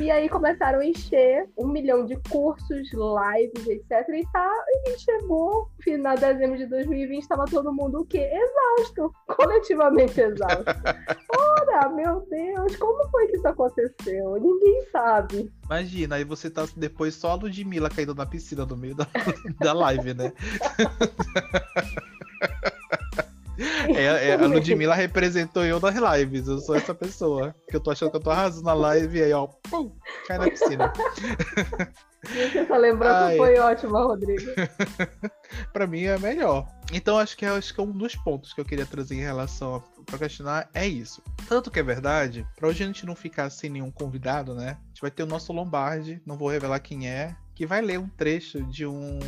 E 0.00 0.10
aí 0.10 0.28
começaram 0.28 0.80
a 0.80 0.84
encher 0.84 1.48
um 1.58 1.68
milhão 1.68 2.04
de 2.04 2.16
cursos, 2.28 2.88
lives, 2.92 3.66
etc. 3.66 4.08
E, 4.08 4.26
tá, 4.32 4.50
e 4.86 4.98
chegou 4.98 5.68
final 5.80 6.14
de 6.14 6.20
dezembro 6.20 6.56
de 6.56 6.66
2020, 6.66 7.22
estava 7.22 7.44
todo 7.44 7.72
mundo 7.72 8.00
o 8.00 8.06
quê? 8.06 8.30
exausto, 8.34 9.12
coletivamente 9.26 10.20
exausto. 10.20 10.64
Ora, 11.36 11.88
meu 11.90 12.20
Deus, 12.28 12.76
como 12.76 13.03
foi 13.10 13.26
que 13.26 13.36
isso 13.36 13.48
aconteceu? 13.48 14.40
Ninguém 14.40 14.86
sabe. 14.90 15.52
Imagina, 15.64 16.16
aí 16.16 16.24
você 16.24 16.50
tá 16.50 16.66
depois 16.76 17.14
só 17.14 17.30
a 17.30 17.34
Ludmilla 17.34 17.90
caindo 17.90 18.14
na 18.14 18.26
piscina 18.26 18.64
no 18.64 18.76
meio 18.76 18.94
da, 18.94 19.06
da 19.60 19.72
live, 19.72 20.14
né? 20.14 20.32
É, 23.88 24.30
é, 24.30 24.34
a 24.34 24.46
Ludmilla 24.46 24.94
representou 24.94 25.64
eu 25.64 25.78
nas 25.78 25.94
lives. 25.94 26.48
Eu 26.48 26.58
sou 26.58 26.74
essa 26.74 26.94
pessoa. 26.94 27.54
Que 27.68 27.76
eu 27.76 27.80
tô 27.80 27.90
achando 27.90 28.10
que 28.10 28.16
eu 28.16 28.20
tô 28.20 28.30
arrasando 28.30 28.64
na 28.64 28.74
live 28.74 29.18
e 29.18 29.22
aí, 29.22 29.32
ó, 29.32 29.46
pum, 29.46 29.92
cai 30.26 30.38
na 30.38 30.50
piscina. 30.50 30.92
Essa 32.54 32.76
lembrança 32.78 33.26
Ai. 33.26 33.36
foi 33.36 33.58
ótima, 33.58 34.02
Rodrigo. 34.02 34.50
pra 35.72 35.86
mim 35.86 36.04
é 36.04 36.18
melhor. 36.18 36.66
Então 36.92 37.18
acho 37.18 37.36
que, 37.36 37.44
acho 37.44 37.74
que 37.74 37.80
é 37.80 37.84
um 37.84 37.92
dos 37.92 38.16
pontos 38.16 38.52
que 38.52 38.60
eu 38.60 38.64
queria 38.64 38.86
trazer 38.86 39.14
em 39.14 39.20
relação 39.20 39.74
a 39.74 39.80
procrastinar 40.04 40.68
é 40.72 40.86
isso. 40.86 41.22
Tanto 41.48 41.70
que 41.70 41.78
é 41.78 41.82
verdade, 41.82 42.46
pra 42.56 42.68
hoje 42.68 42.82
a 42.82 42.86
gente 42.86 43.06
não 43.06 43.14
ficar 43.14 43.50
sem 43.50 43.70
nenhum 43.70 43.90
convidado, 43.90 44.54
né? 44.54 44.78
A 44.84 44.88
gente 44.88 45.02
vai 45.02 45.10
ter 45.10 45.22
o 45.22 45.26
nosso 45.26 45.52
Lombardi, 45.52 46.20
não 46.26 46.36
vou 46.36 46.48
revelar 46.48 46.80
quem 46.80 47.08
é, 47.08 47.36
que 47.54 47.66
vai 47.66 47.80
ler 47.80 47.98
um 47.98 48.08
trecho 48.08 48.62
de 48.64 48.86
um 48.86 49.18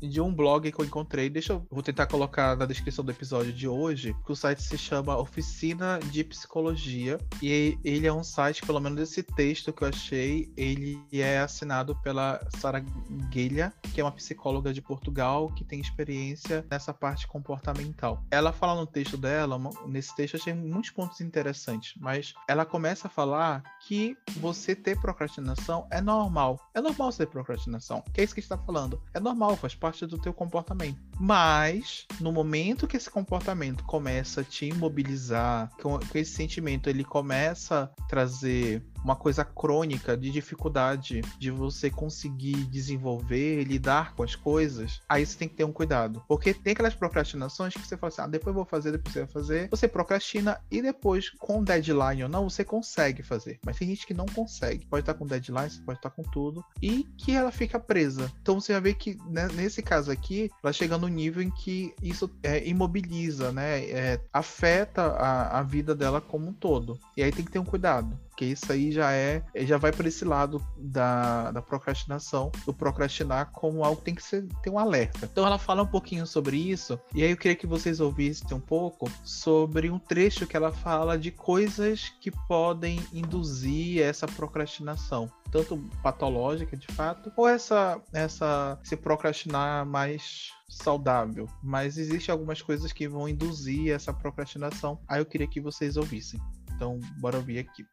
de 0.00 0.20
um 0.20 0.32
blog 0.32 0.70
que 0.70 0.80
eu 0.80 0.84
encontrei. 0.84 1.28
Deixa 1.28 1.52
eu 1.52 1.66
vou 1.70 1.82
tentar 1.82 2.06
colocar 2.06 2.56
na 2.56 2.66
descrição 2.66 3.04
do 3.04 3.10
episódio 3.10 3.52
de 3.52 3.68
hoje, 3.68 4.14
que 4.24 4.32
o 4.32 4.36
site 4.36 4.62
se 4.62 4.76
chama 4.76 5.16
Oficina 5.16 5.98
de 6.10 6.24
Psicologia 6.24 7.18
e 7.40 7.78
ele 7.84 8.06
é 8.06 8.12
um 8.12 8.24
site, 8.24 8.62
pelo 8.62 8.80
menos 8.80 9.00
esse 9.00 9.22
texto 9.22 9.72
que 9.72 9.82
eu 9.82 9.88
achei, 9.88 10.52
ele 10.56 11.00
é 11.12 11.38
assinado 11.38 11.94
pela 12.02 12.40
Sara 12.56 12.84
Guilha, 13.30 13.72
que 13.94 14.00
é 14.00 14.04
uma 14.04 14.12
psicóloga 14.12 14.72
de 14.72 14.82
Portugal 14.82 15.48
que 15.48 15.64
tem 15.64 15.80
experiência 15.80 16.64
nessa 16.70 16.92
parte 16.92 17.26
comportamental. 17.26 18.22
Ela 18.30 18.52
fala 18.52 18.80
no 18.80 18.86
texto 18.86 19.16
dela, 19.16 19.58
nesse 19.86 20.14
texto 20.14 20.34
eu 20.34 20.40
achei 20.40 20.54
muitos 20.54 20.90
pontos 20.90 21.20
interessantes, 21.20 21.94
mas 22.00 22.34
ela 22.48 22.64
começa 22.64 23.06
a 23.06 23.10
falar 23.10 23.62
que 23.86 24.16
você 24.38 24.74
ter 24.74 25.00
procrastinação 25.00 25.86
é 25.90 26.00
normal. 26.00 26.58
É 26.74 26.80
normal 26.80 27.12
ser 27.12 27.26
procrastinação 27.26 27.71
procrastinação. 27.72 28.02
Que 28.12 28.20
é 28.20 28.24
isso 28.24 28.34
que 28.34 28.40
está 28.40 28.58
falando. 28.58 29.00
É 29.14 29.20
normal, 29.20 29.56
faz 29.56 29.74
parte 29.74 30.06
do 30.06 30.18
teu 30.18 30.32
comportamento. 30.32 31.00
Mas 31.18 32.06
no 32.20 32.32
momento 32.32 32.86
que 32.86 32.96
esse 32.96 33.10
comportamento 33.10 33.84
começa 33.84 34.40
a 34.42 34.44
te 34.44 34.66
imobilizar, 34.66 35.70
com 35.80 35.98
esse 36.14 36.32
sentimento 36.32 36.88
ele 36.88 37.04
começa 37.04 37.90
a 37.98 38.02
trazer 38.06 38.82
uma 39.04 39.16
coisa 39.16 39.44
crônica 39.44 40.16
de 40.16 40.30
dificuldade 40.30 41.22
de 41.38 41.50
você 41.50 41.90
conseguir 41.90 42.64
desenvolver, 42.66 43.64
lidar 43.64 44.14
com 44.14 44.22
as 44.22 44.34
coisas, 44.34 45.00
aí 45.08 45.26
você 45.26 45.36
tem 45.36 45.48
que 45.48 45.56
ter 45.56 45.64
um 45.64 45.72
cuidado. 45.72 46.22
Porque 46.28 46.54
tem 46.54 46.72
aquelas 46.72 46.94
procrastinações 46.94 47.74
que 47.74 47.86
você 47.86 47.96
fala 47.96 48.12
assim, 48.12 48.22
ah, 48.22 48.26
depois 48.26 48.54
vou 48.54 48.64
fazer, 48.64 48.92
depois 48.92 49.12
você 49.12 49.20
vai 49.20 49.28
fazer. 49.28 49.68
Você 49.70 49.88
procrastina 49.88 50.60
e 50.70 50.80
depois, 50.80 51.30
com 51.30 51.62
deadline 51.64 52.22
ou 52.22 52.28
não, 52.28 52.48
você 52.48 52.64
consegue 52.64 53.22
fazer. 53.22 53.58
Mas 53.64 53.76
tem 53.76 53.88
gente 53.88 54.06
que 54.06 54.14
não 54.14 54.26
consegue. 54.26 54.86
Pode 54.86 55.02
estar 55.02 55.14
com 55.14 55.26
deadline, 55.26 55.70
você 55.70 55.82
pode 55.82 55.98
estar 55.98 56.10
com 56.10 56.22
tudo. 56.22 56.64
E 56.80 57.04
que 57.16 57.32
ela 57.32 57.50
fica 57.50 57.61
presa. 57.78 58.32
Então 58.40 58.60
você 58.60 58.72
vai 58.72 58.80
ver 58.82 58.94
que 58.94 59.16
né, 59.28 59.48
nesse 59.54 59.82
caso 59.82 60.10
aqui, 60.10 60.50
ela 60.62 60.72
chega 60.72 60.98
no 60.98 61.08
nível 61.08 61.42
em 61.42 61.50
que 61.50 61.94
isso 62.02 62.30
é, 62.42 62.66
imobiliza, 62.66 63.52
né? 63.52 63.84
É, 63.84 64.20
afeta 64.32 65.02
a, 65.02 65.58
a 65.58 65.62
vida 65.62 65.94
dela 65.94 66.20
como 66.20 66.48
um 66.48 66.52
todo. 66.52 66.98
E 67.16 67.22
aí 67.22 67.32
tem 67.32 67.44
que 67.44 67.50
ter 67.50 67.58
um 67.58 67.64
cuidado 67.64 68.18
porque 68.32 68.46
isso 68.46 68.72
aí 68.72 68.90
já 68.90 69.12
é, 69.12 69.44
já 69.56 69.76
vai 69.76 69.92
para 69.92 70.08
esse 70.08 70.24
lado 70.24 70.64
da, 70.76 71.50
da 71.52 71.62
procrastinação, 71.62 72.50
do 72.64 72.72
procrastinar 72.72 73.50
como 73.52 73.84
algo 73.84 73.98
que 73.98 74.04
tem 74.04 74.14
que 74.14 74.22
ser, 74.22 74.46
ter 74.62 74.70
um 74.70 74.78
alerta. 74.78 75.28
Então 75.30 75.46
ela 75.46 75.58
fala 75.58 75.82
um 75.82 75.86
pouquinho 75.86 76.26
sobre 76.26 76.56
isso, 76.56 76.98
e 77.14 77.22
aí 77.22 77.30
eu 77.30 77.36
queria 77.36 77.54
que 77.54 77.66
vocês 77.66 78.00
ouvissem 78.00 78.56
um 78.56 78.60
pouco 78.60 79.10
sobre 79.22 79.90
um 79.90 79.98
trecho 79.98 80.46
que 80.46 80.56
ela 80.56 80.72
fala 80.72 81.18
de 81.18 81.30
coisas 81.30 82.08
que 82.20 82.30
podem 82.48 82.98
induzir 83.12 84.02
essa 84.02 84.26
procrastinação 84.26 85.30
tanto 85.50 85.76
patológica 86.02 86.74
de 86.74 86.86
fato, 86.94 87.30
ou 87.36 87.46
essa, 87.46 88.00
essa 88.10 88.80
se 88.82 88.96
procrastinar 88.96 89.84
mais 89.84 90.48
saudável. 90.66 91.46
Mas 91.62 91.98
existem 91.98 92.32
algumas 92.32 92.62
coisas 92.62 92.90
que 92.90 93.06
vão 93.06 93.28
induzir 93.28 93.92
essa 93.92 94.14
procrastinação. 94.14 94.98
Aí 95.06 95.20
eu 95.20 95.26
queria 95.26 95.46
que 95.46 95.60
vocês 95.60 95.98
ouvissem. 95.98 96.40
Então, 96.74 96.98
bora 97.20 97.36
ouvir 97.36 97.58
aqui 97.58 97.84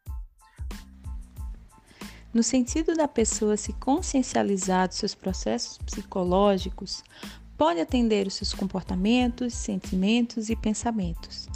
no 2.32 2.42
sentido 2.42 2.94
da 2.94 3.08
pessoa 3.08 3.56
se 3.56 3.72
consciencializar 3.74 4.88
dos 4.88 4.98
seus 4.98 5.14
processos 5.14 5.78
psicológicos, 5.78 7.02
pode 7.56 7.80
atender 7.80 8.26
os 8.26 8.34
seus 8.34 8.54
comportamentos, 8.54 9.52
sentimentos 9.54 10.48
e 10.48 10.56
pensamentos. 10.56 11.48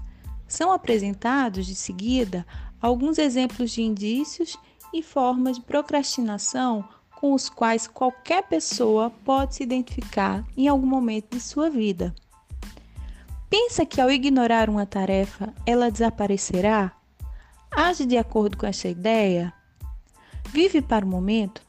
São 0.46 0.72
apresentados 0.72 1.66
de 1.66 1.74
seguida 1.74 2.46
alguns 2.80 3.18
exemplos 3.18 3.70
de 3.70 3.82
indícios 3.82 4.58
e 4.92 5.02
formas 5.02 5.56
de 5.56 5.62
procrastinação 5.62 6.86
com 7.16 7.32
os 7.32 7.48
quais 7.48 7.86
qualquer 7.86 8.42
pessoa 8.42 9.08
pode 9.24 9.54
se 9.54 9.62
identificar 9.62 10.44
em 10.56 10.68
algum 10.68 10.86
momento 10.86 11.30
de 11.30 11.40
sua 11.40 11.70
vida. 11.70 12.14
Pensa 13.48 13.86
que 13.86 14.00
ao 14.00 14.10
ignorar 14.10 14.68
uma 14.68 14.84
tarefa 14.84 15.54
ela 15.64 15.90
desaparecerá? 15.90 16.92
Age 17.70 18.04
de 18.04 18.18
acordo 18.18 18.56
com 18.58 18.66
essa 18.66 18.88
ideia? 18.88 19.54
Vive 20.52 20.80
para 20.80 21.04
o 21.04 21.08
momento? 21.08 21.62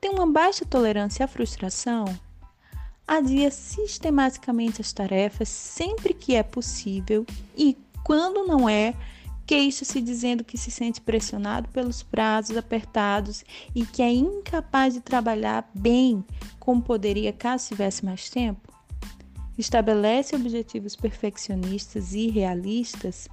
Tem 0.00 0.10
uma 0.10 0.26
baixa 0.26 0.64
tolerância 0.64 1.24
à 1.24 1.28
frustração? 1.28 2.04
Adia 3.06 3.50
sistematicamente 3.50 4.80
as 4.80 4.92
tarefas 4.92 5.48
sempre 5.48 6.14
que 6.14 6.34
é 6.34 6.42
possível 6.42 7.26
e, 7.56 7.76
quando 8.02 8.46
não 8.46 8.68
é, 8.68 8.94
queixa-se 9.46 10.00
dizendo 10.00 10.42
que 10.42 10.56
se 10.56 10.70
sente 10.70 11.00
pressionado 11.00 11.68
pelos 11.68 12.02
prazos 12.02 12.56
apertados 12.56 13.44
e 13.74 13.84
que 13.84 14.02
é 14.02 14.10
incapaz 14.10 14.94
de 14.94 15.00
trabalhar 15.00 15.70
bem 15.74 16.24
como 16.58 16.80
poderia 16.80 17.32
caso 17.32 17.68
tivesse 17.68 18.04
mais 18.04 18.30
tempo? 18.30 18.72
Estabelece 19.56 20.34
objetivos 20.34 20.96
perfeccionistas 20.96 22.14
e 22.14 22.28
realistas? 22.28 23.28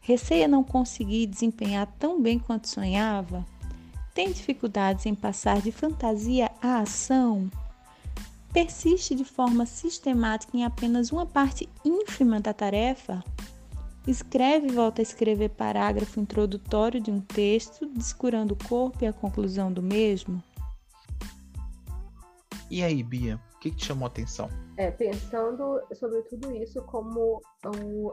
Receia 0.00 0.46
não 0.46 0.62
conseguir 0.62 1.26
desempenhar 1.26 1.86
tão 1.98 2.20
bem 2.20 2.38
quanto 2.38 2.68
sonhava? 2.68 3.46
Tem 4.14 4.30
dificuldades 4.30 5.06
em 5.06 5.14
passar 5.14 5.60
de 5.60 5.72
fantasia 5.72 6.48
à 6.62 6.78
ação? 6.78 7.50
Persiste 8.52 9.12
de 9.12 9.24
forma 9.24 9.66
sistemática 9.66 10.56
em 10.56 10.64
apenas 10.64 11.10
uma 11.10 11.26
parte 11.26 11.68
ínfima 11.84 12.40
da 12.40 12.54
tarefa? 12.54 13.24
Escreve 14.06 14.68
e 14.68 14.72
volta 14.72 15.00
a 15.00 15.02
escrever 15.02 15.48
parágrafo 15.48 16.20
introdutório 16.20 17.00
de 17.00 17.10
um 17.10 17.20
texto, 17.20 17.86
descurando 17.86 18.54
o 18.54 18.68
corpo 18.68 19.02
e 19.02 19.08
a 19.08 19.12
conclusão 19.12 19.72
do 19.72 19.82
mesmo? 19.82 20.40
E 22.70 22.84
aí, 22.84 23.02
Bia, 23.02 23.40
o 23.68 23.70
que, 23.70 23.70
te 23.70 23.86
chamou 23.86 24.04
a 24.04 24.08
atenção? 24.08 24.48
É, 24.76 24.90
pensando 24.90 25.80
sobre 25.94 26.20
tudo 26.22 26.52
isso, 26.54 26.82
como 26.82 27.40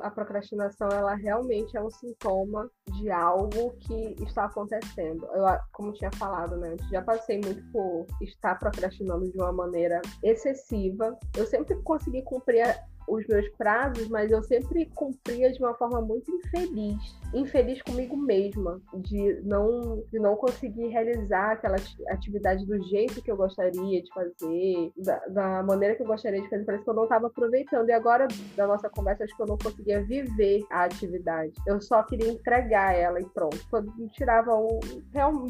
a 0.02 0.10
procrastinação 0.10 0.88
ela 0.90 1.16
realmente 1.16 1.76
é 1.76 1.84
um 1.84 1.90
sintoma 1.90 2.70
de 2.94 3.12
algo 3.12 3.72
que 3.80 4.16
está 4.24 4.46
acontecendo. 4.46 5.26
Eu, 5.34 5.46
como 5.74 5.92
tinha 5.94 6.12
falado, 6.12 6.56
né, 6.58 6.78
já 6.92 7.02
passei 7.02 7.42
muito 7.42 7.64
por 7.72 8.06
estar 8.22 8.56
procrastinando 8.60 9.30
de 9.30 9.38
uma 9.38 9.52
maneira 9.52 10.02
excessiva. 10.24 11.18
Eu 11.36 11.46
sempre 11.46 11.76
consegui 11.84 12.22
cumprir 12.22 12.64
os 13.08 13.26
meus 13.28 13.48
prazos, 13.50 14.08
mas 14.08 14.32
eu 14.32 14.42
sempre 14.44 14.86
cumpria 14.96 15.52
de 15.52 15.60
uma 15.60 15.74
forma 15.76 16.02
muito 16.02 16.32
infeliz. 16.32 16.98
Infeliz 17.34 17.82
comigo 17.82 18.18
mesma, 18.18 18.82
de 18.94 19.42
não, 19.44 20.04
de 20.12 20.20
não 20.20 20.36
conseguir 20.36 20.88
realizar 20.88 21.54
aquela 21.54 21.78
atividade 22.10 22.66
do 22.66 22.82
jeito 22.90 23.22
que 23.22 23.32
eu 23.32 23.38
gostaria 23.38 24.02
de 24.02 24.14
fazer, 24.14 24.92
da, 24.98 25.18
da 25.28 25.64
maneira 25.64 25.96
que 25.96 26.04
eu 26.04 26.08
gostaria 26.08 26.42
de 26.42 26.50
fazer. 26.50 26.66
Parece 26.66 26.84
que 26.84 26.90
eu 26.90 26.94
não 26.94 27.04
estava 27.04 27.28
aproveitando. 27.28 27.90
E 27.90 27.94
agora, 27.94 28.28
da 28.56 28.68
nossa 28.68 28.90
conversa, 28.90 29.24
acho 29.24 29.36
que 29.36 29.42
eu 29.42 29.48
não 29.48 29.58
conseguia 29.58 30.04
viver 30.04 30.66
a 30.70 30.84
atividade. 30.84 31.54
Eu 31.66 31.82
só 31.82 32.04
queria 32.04 32.32
entregar 32.32 32.96
ela 32.96 33.20
e 33.20 33.26
pronto. 33.26 33.60
Quando 33.70 33.92
tirava 34.10 34.54
o, 34.54 34.80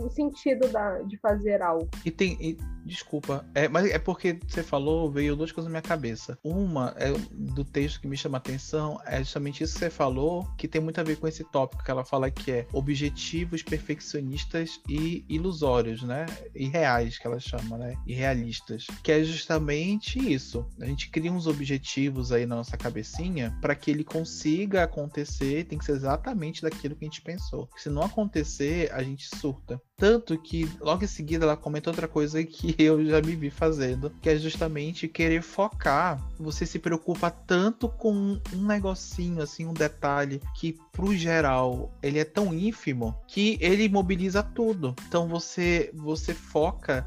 o 0.01 0.09
sentido 0.09 0.67
da, 0.69 0.99
de 1.01 1.17
fazer 1.17 1.61
algo. 1.61 1.89
E 2.05 2.11
tem. 2.11 2.37
E, 2.39 2.57
desculpa, 2.85 3.45
é, 3.53 3.67
mas 3.67 3.89
é 3.89 3.99
porque 3.99 4.39
você 4.47 4.63
falou, 4.63 5.11
veio 5.11 5.35
duas 5.35 5.51
coisas 5.51 5.71
na 5.71 5.79
minha 5.79 5.87
cabeça. 5.87 6.37
Uma 6.43 6.93
é 6.97 7.11
do 7.41 7.63
texto 7.65 8.01
que 8.01 8.07
me 8.07 8.17
chama 8.17 8.37
a 8.37 8.39
atenção 8.39 8.99
é 9.05 9.19
justamente 9.19 9.63
isso 9.63 9.73
que 9.73 9.79
você 9.79 9.89
falou, 9.89 10.47
que 10.57 10.67
tem 10.67 10.81
muito 10.81 10.99
a 10.99 11.03
ver 11.03 11.17
com 11.17 11.27
esse 11.27 11.43
tópico 11.43 11.83
que 11.83 11.91
ela 11.91 12.05
fala 12.05 12.29
que 12.29 12.51
é 12.51 12.67
objetivos 12.71 13.63
perfeccionistas 13.63 14.79
e 14.87 15.25
ilusórios, 15.27 16.03
né? 16.03 16.25
Irreais, 16.55 17.17
que 17.17 17.27
ela 17.27 17.39
chama, 17.39 17.77
né? 17.77 17.95
Irrealistas. 18.05 18.87
Que 19.03 19.11
é 19.11 19.23
justamente 19.23 20.19
isso. 20.19 20.65
A 20.79 20.85
gente 20.85 21.09
cria 21.09 21.31
uns 21.31 21.47
objetivos 21.47 22.31
aí 22.31 22.45
na 22.45 22.55
nossa 22.55 22.77
cabecinha 22.77 23.57
para 23.61 23.75
que 23.75 23.91
ele 23.91 24.03
consiga 24.03 24.83
acontecer, 24.83 25.65
tem 25.65 25.77
que 25.77 25.85
ser 25.85 25.93
exatamente 25.93 26.61
daquilo 26.61 26.95
que 26.95 27.05
a 27.05 27.07
gente 27.07 27.21
pensou. 27.21 27.69
Se 27.77 27.89
não 27.89 28.03
acontecer, 28.03 28.91
a 28.91 29.01
gente 29.03 29.27
surta. 29.37 29.81
Tanto 30.01 30.35
que 30.35 30.67
logo 30.79 31.03
em 31.03 31.07
seguida 31.07 31.45
ela 31.45 31.55
comenta 31.55 31.91
outra 31.91 32.07
coisa 32.07 32.41
que 32.43 32.75
eu 32.79 33.05
já 33.05 33.21
me 33.21 33.35
vi 33.35 33.51
fazendo, 33.51 34.11
que 34.19 34.29
é 34.31 34.35
justamente 34.35 35.07
querer 35.07 35.43
focar. 35.43 36.19
Você 36.39 36.65
se 36.65 36.79
preocupa 36.79 37.29
tanto 37.29 37.87
com 37.87 38.41
um 38.51 38.65
negocinho, 38.65 39.43
assim, 39.43 39.67
um 39.67 39.73
detalhe 39.73 40.41
que 40.55 40.75
pro 40.91 41.15
geral 41.15 41.91
ele 42.01 42.17
é 42.17 42.25
tão 42.25 42.51
ínfimo 42.51 43.15
que 43.27 43.59
ele 43.61 43.87
mobiliza 43.87 44.41
tudo. 44.41 44.95
Então 45.07 45.27
você 45.27 45.91
você 45.93 46.33
foca 46.33 47.05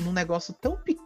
num 0.00 0.12
negócio 0.12 0.54
tão 0.54 0.76
pequeno, 0.76 0.99